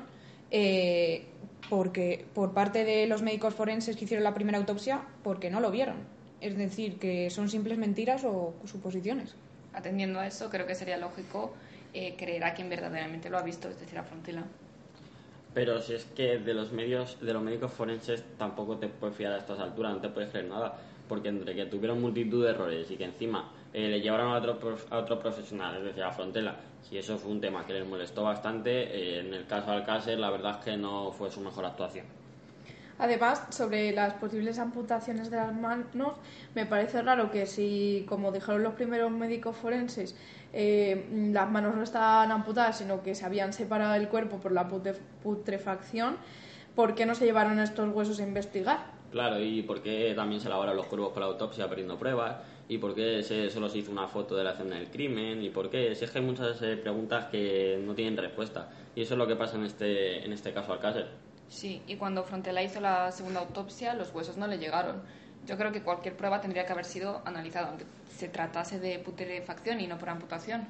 [0.51, 1.25] eh,
[1.69, 5.69] porque por parte de los médicos forenses que hicieron la primera autopsia, porque no lo
[5.69, 5.97] vieron.
[6.41, 9.35] Es decir, que son simples mentiras o suposiciones.
[9.73, 11.53] Atendiendo a eso, creo que sería lógico
[11.93, 14.43] eh, creer a quien verdaderamente lo ha visto, es decir, a Frontila.
[15.53, 19.33] Pero si es que de los medios, de los médicos forenses tampoco te puedes fiar
[19.33, 20.77] a estas alturas, no te puedes creer nada,
[21.07, 24.77] porque entre que tuvieron multitud de errores y que encima eh, le llevaron a otro,
[24.91, 26.55] a otro profesional, es decir, a Frontela,
[26.91, 30.19] y eso fue un tema que les molestó bastante, eh, en el caso de Alcácer
[30.19, 32.05] la verdad es que no fue su mejor actuación.
[32.99, 36.15] Además, sobre las posibles amputaciones de las manos,
[36.53, 40.15] me parece raro que si, como dijeron los primeros médicos forenses,
[40.53, 44.67] eh, las manos no estaban amputadas, sino que se habían separado del cuerpo por la
[44.67, 46.17] putrefacción,
[46.75, 48.99] ¿por qué no se llevaron estos huesos a investigar?
[49.11, 52.77] Claro, y por qué también se elaboran los cuerpos por la autopsia perdiendo pruebas, y
[52.77, 55.69] por qué se, solo se hizo una foto de la escena del crimen, y por
[55.69, 59.17] qué, si es que hay muchas eh, preguntas que no tienen respuesta, y eso es
[59.17, 61.07] lo que pasa en este, en este caso Alcácer.
[61.47, 65.01] Sí, y cuando Frontela hizo la segunda autopsia, los huesos no le llegaron.
[65.47, 67.85] Yo creo que cualquier prueba tendría que haber sido analizada, aunque
[68.19, 70.67] se tratase de putrefacción y no por amputación.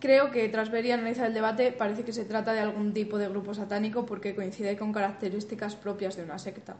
[0.00, 3.18] Creo que tras ver y analizar el debate parece que se trata de algún tipo
[3.18, 6.76] de grupo satánico porque coincide con características propias de una secta.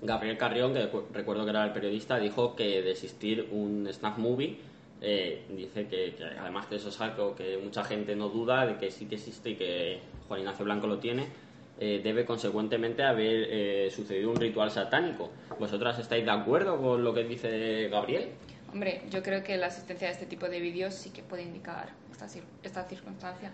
[0.00, 4.58] Gabriel Carrión, que recuerdo que era el periodista, dijo que de existir un snuff movie,
[5.00, 8.76] eh, dice que, que, además que eso es algo que mucha gente no duda de
[8.78, 11.28] que sí que existe y que Juan Ignacio Blanco lo tiene,
[11.78, 15.30] eh, debe consecuentemente haber eh, sucedido un ritual satánico.
[15.58, 18.30] ¿Vosotras estáis de acuerdo con lo que dice Gabriel?
[18.72, 21.90] Hombre, yo creo que la existencia de este tipo de vídeos sí que puede indicar
[22.10, 22.26] esta,
[22.62, 23.50] esta circunstancia.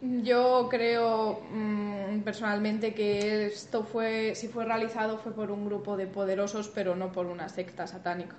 [0.00, 6.06] Yo creo mm, personalmente que esto fue, si fue realizado, fue por un grupo de
[6.06, 8.36] poderosos, pero no por una secta satánica.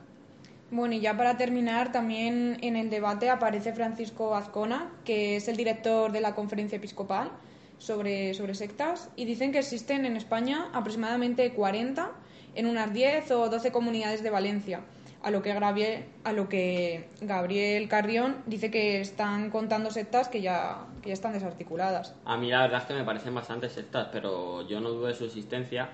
[0.71, 5.57] Bueno, y ya para terminar, también en el debate aparece Francisco Azcona, que es el
[5.57, 7.31] director de la conferencia episcopal
[7.77, 12.11] sobre, sobre sectas, y dicen que existen en España aproximadamente 40
[12.55, 14.81] en unas 10 o 12 comunidades de Valencia
[15.21, 20.41] a lo que Gabriel, a lo que Gabriel Carrión dice que están contando sectas que
[20.41, 22.15] ya, que ya están desarticuladas.
[22.25, 25.13] A mí la verdad es que me parecen bastantes sectas, pero yo no dudo de
[25.13, 25.89] su existencia,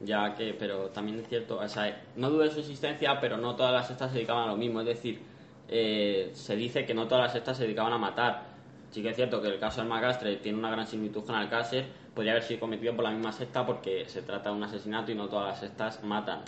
[0.00, 3.56] ya que, pero también es cierto, o sea, no dudo de su existencia, pero no
[3.56, 5.22] todas las sectas se dedicaban a lo mismo, es decir,
[5.68, 8.50] eh, se dice que no todas las sectas se dedicaban a matar.
[8.90, 11.86] Sí que es cierto que el caso del Macastre tiene una gran similitud con Alcácer,
[12.12, 15.14] podría haber sido cometido por la misma secta porque se trata de un asesinato y
[15.14, 16.40] no todas las sectas matan.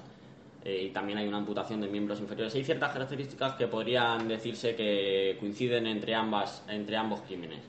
[0.65, 2.55] Eh, y también hay una amputación de miembros inferiores.
[2.55, 7.61] Hay ciertas características que podrían decirse que coinciden entre, ambas, entre ambos crímenes.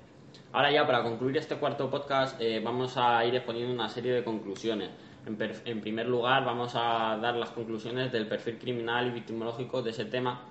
[0.52, 4.24] Ahora ya, para concluir este cuarto podcast, eh, vamos a ir exponiendo una serie de
[4.24, 4.92] conclusiones.
[5.26, 10.06] En, primer lugar, vamos a dar las conclusiones del perfil criminal y victimológico de ese
[10.06, 10.42] tema.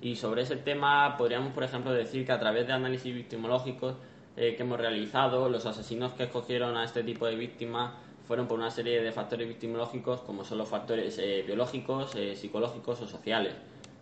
[0.00, 3.96] Y sobre ese tema podríamos, por ejemplo, decir que a través de análisis victimológicos
[4.36, 7.92] eh, que hemos realizado, los asesinos que escogieron a este tipo de víctimas
[8.30, 13.00] fueron por una serie de factores victimológicos como son los factores eh, biológicos, eh, psicológicos
[13.00, 13.54] o sociales.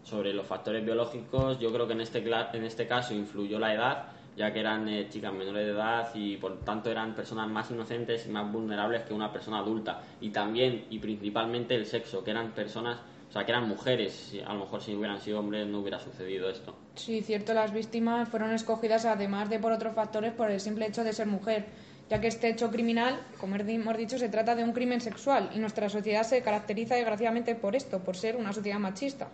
[0.03, 2.19] Sobre los factores biológicos, yo creo que en este,
[2.53, 6.37] en este caso influyó la edad ya que eran eh, chicas menores de edad y
[6.37, 10.03] por tanto eran personas más inocentes y más vulnerables que una persona adulta.
[10.21, 12.99] Y también y principalmente el sexo, que eran personas,
[13.31, 14.37] o sea, que eran mujeres.
[14.47, 16.77] A lo mejor si hubieran sido hombres no hubiera sucedido esto.
[16.97, 21.03] Sí, cierto, las víctimas fueron escogidas además de por otros factores por el simple hecho
[21.03, 21.65] de ser mujer,
[22.09, 25.59] ya que este hecho criminal, como hemos dicho, se trata de un crimen sexual y
[25.59, 29.29] nuestra sociedad se caracteriza desgraciadamente por esto, por ser una sociedad machista.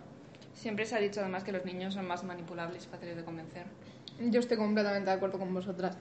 [0.53, 3.65] Siempre se ha dicho además que los niños son más manipulables y fáciles de convencer.
[4.19, 5.97] Yo estoy completamente de acuerdo con vosotras.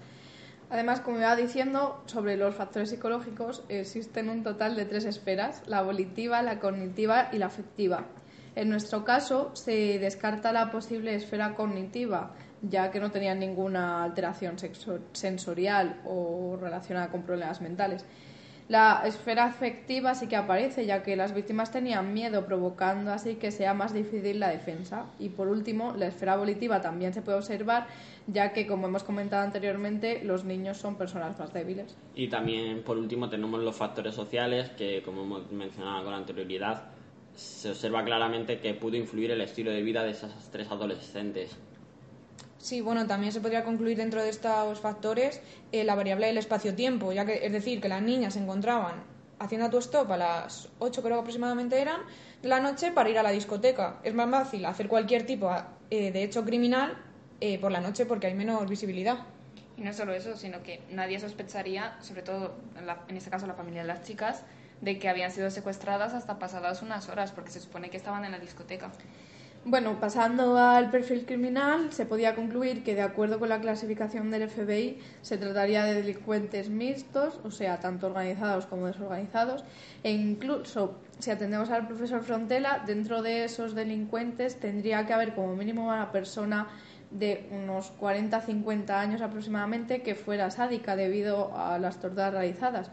[0.71, 5.83] Además, como iba diciendo, sobre los factores psicológicos existen un total de tres esferas, la
[5.83, 8.07] volitiva, la cognitiva y la afectiva.
[8.57, 12.35] En nuestro caso, se descarta la posible esfera cognitiva,
[12.69, 14.57] ya que no tenían ninguna alteración
[15.13, 18.05] sensorial o relacionada con problemas mentales.
[18.67, 23.51] La esfera afectiva sí que aparece, ya que las víctimas tenían miedo, provocando así que
[23.51, 25.05] sea más difícil la defensa.
[25.19, 27.89] Y por último, la esfera volitiva también se puede observar,
[28.27, 31.95] ya que, como hemos comentado anteriormente, los niños son personas más débiles.
[32.15, 36.85] Y también, por último, tenemos los factores sociales, que, como hemos mencionado con anterioridad,
[37.35, 41.55] se observa claramente que pudo influir el estilo de vida de esas tres adolescentes.
[42.65, 47.13] Sí, bueno, también se podría concluir dentro de estos factores eh, la variable del espacio-tiempo,
[47.13, 49.05] ya que es decir, que las niñas se encontraban
[49.39, 52.01] haciendo tu stop a las 8 creo que aproximadamente eran
[52.41, 54.01] de la noche para ir a la discoteca.
[54.03, 55.55] Es más fácil hacer cualquier tipo
[55.91, 56.97] eh, de hecho criminal
[57.43, 59.19] eh, por la noche porque hay menos visibilidad.
[59.77, 63.53] Y no solo eso, sino que nadie sospecharía, sobre todo en, en este caso la
[63.53, 64.43] familia de las chicas,
[64.81, 68.33] de que habían sido secuestradas hasta pasadas unas horas, porque se supone que estaban en
[68.33, 68.91] la discoteca.
[69.67, 74.51] Bueno, pasando al perfil criminal, se podía concluir que, de acuerdo con la clasificación del
[74.51, 79.65] FBI, se trataría de delincuentes mixtos, o sea, tanto organizados como desorganizados,
[80.03, 85.57] e incluso, si atendemos al profesor Frontela, dentro de esos delincuentes tendría que haber como
[85.57, 86.69] mínimo una persona
[87.11, 92.91] de unos 40-50 años aproximadamente que fuera sádica debido a las torturas realizadas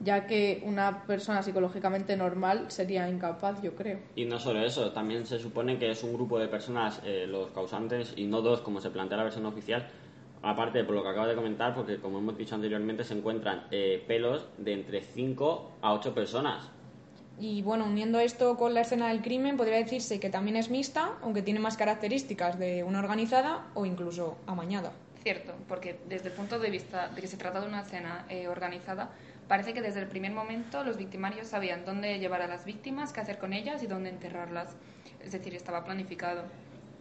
[0.00, 3.98] ya que una persona psicológicamente normal sería incapaz, yo creo.
[4.14, 7.50] Y no solo eso, también se supone que es un grupo de personas eh, los
[7.50, 9.86] causantes y no dos, como se plantea la versión oficial,
[10.42, 14.04] aparte por lo que acabo de comentar, porque como hemos dicho anteriormente, se encuentran eh,
[14.06, 16.70] pelos de entre 5 a 8 personas.
[17.38, 21.18] Y bueno, uniendo esto con la escena del crimen, podría decirse que también es mixta,
[21.22, 24.92] aunque tiene más características de una organizada o incluso amañada.
[25.22, 28.48] Cierto, porque desde el punto de vista de que se trata de una escena eh,
[28.48, 29.10] organizada,
[29.48, 33.20] Parece que desde el primer momento los victimarios sabían dónde llevar a las víctimas, qué
[33.20, 34.76] hacer con ellas y dónde enterrarlas.
[35.20, 36.42] Es decir, estaba planificado.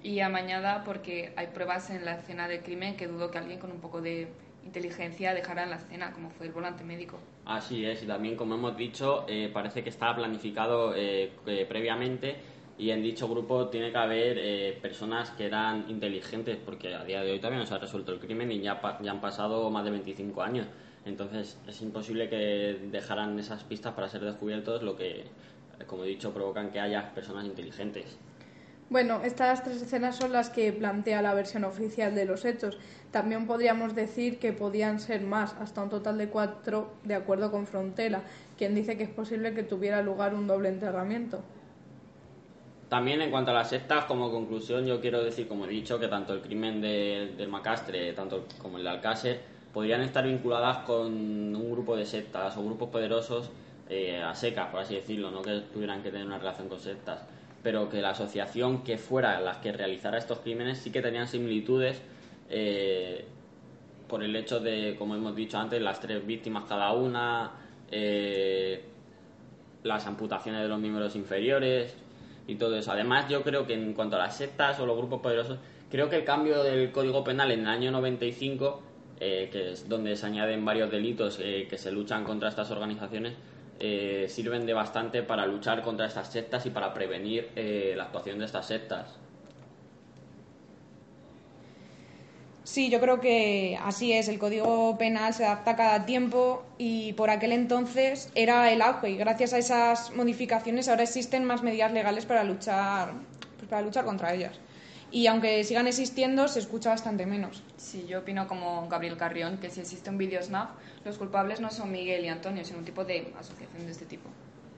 [0.03, 3.71] Y amañada porque hay pruebas en la escena del crimen que dudo que alguien con
[3.71, 4.27] un poco de
[4.63, 7.17] inteligencia dejara en la escena, como fue el volante médico.
[7.45, 12.35] Así es, y también, como hemos dicho, eh, parece que estaba planificado eh, eh, previamente
[12.77, 17.31] y en dicho grupo tiene que haber personas que eran inteligentes, porque a día de
[17.31, 20.43] hoy no se ha resuelto el crimen y ya, ya han pasado más de 25
[20.43, 20.67] años.
[21.05, 25.25] Entonces es imposible que dejaran esas pistas para ser descubiertos, lo que,
[25.85, 28.17] como he dicho, provocan que haya personas inteligentes.
[28.89, 32.77] Bueno, estas tres escenas son las que plantea la versión oficial de los hechos.
[33.11, 37.65] También podríamos decir que podían ser más, hasta un total de cuatro, de acuerdo con
[37.65, 38.21] Frontela,
[38.57, 41.41] quien dice que es posible que tuviera lugar un doble enterramiento.
[42.89, 46.07] También en cuanto a las sectas, como conclusión, yo quiero decir, como he dicho, que
[46.07, 51.07] tanto el crimen del Macastre, tanto como el de Alcácer, podrían estar vinculadas con
[51.53, 53.51] un grupo de sectas o grupos poderosos
[53.89, 57.25] eh, a secas, por así decirlo, no que tuvieran que tener una relación con sectas,
[57.61, 62.01] pero que la asociación que fuera la que realizara estos crímenes sí que tenían similitudes
[62.49, 63.25] eh,
[64.07, 67.51] por el hecho de, como hemos dicho antes, las tres víctimas cada una,
[67.91, 68.81] eh,
[69.83, 71.97] las amputaciones de los miembros inferiores
[72.47, 72.93] y todo eso.
[72.93, 75.59] Además, yo creo que en cuanto a las sectas o los grupos poderosos,
[75.91, 78.84] creo que el cambio del Código Penal en el año 95
[79.19, 83.33] eh, que es donde se añaden varios delitos eh, que se luchan contra estas organizaciones,
[83.79, 87.49] eh, sirven de bastante para luchar contra estas sectas y para prevenir
[87.95, 89.15] la actuación de estas sectas.
[92.63, 94.27] Sí, yo creo que así es.
[94.27, 99.17] El Código Penal se adapta cada tiempo y por aquel entonces era el auge y
[99.17, 103.13] gracias a esas modificaciones ahora existen más medidas legales para luchar,
[103.57, 104.59] pues para luchar contra ellas
[105.15, 107.63] y aunque sigan existiendo, se escucha bastante menos.
[107.77, 110.71] Sí, yo opino como Gabriel Carrión, que si existe un video snap,
[111.05, 114.29] los culpables no son Miguel y Antonio, sino un tipo de asociación de este tipo.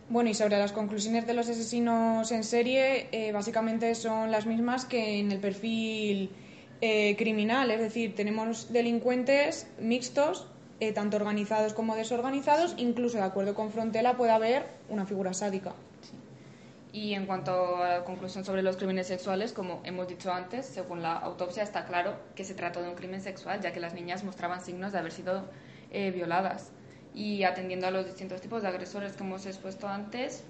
[0.09, 4.85] Bueno, y sobre las conclusiones de los asesinos en serie, eh, básicamente son las mismas
[4.85, 6.29] que en el perfil
[6.81, 10.45] eh, criminal, es decir, tenemos delincuentes mixtos,
[10.79, 15.73] eh, tanto organizados como desorganizados, incluso de acuerdo con Frontela puede haber una figura sádica.
[16.97, 21.03] Y en cuanto a la conclusión sobre los crímenes sexuales, como hemos dicho antes, según
[21.03, 24.23] la autopsia está claro que se trató de un crimen sexual, ya que las niñas
[24.23, 25.47] mostraban signos de haber sido
[25.91, 26.71] eh, violadas.
[27.13, 30.43] Y atendiendo a los distintos tipos de agresores que hemos expuesto antes,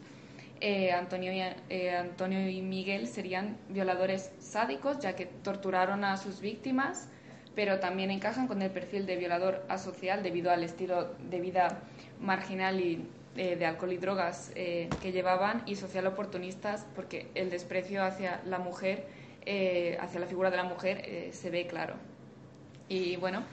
[0.61, 6.39] eh, Antonio, y, eh, Antonio y Miguel serían violadores sádicos, ya que torturaron a sus
[6.39, 7.09] víctimas,
[7.55, 11.81] pero también encajan con el perfil de violador asocial debido al estilo de vida
[12.21, 13.05] marginal y
[13.37, 18.59] eh, de alcohol y drogas que llevaban y social oportunistas, porque el desprecio hacia la
[18.59, 19.05] mujer,
[19.99, 21.95] hacia la figura de la mujer, se ve claro.
[22.89, 23.43] Y bueno,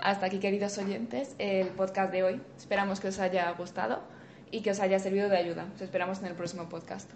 [0.00, 2.40] hasta aquí, queridos oyentes, el podcast de hoy.
[2.56, 4.02] Esperamos que os haya gustado
[4.50, 5.66] y que os haya servido de ayuda.
[5.74, 7.10] Os esperamos en el próximo podcast.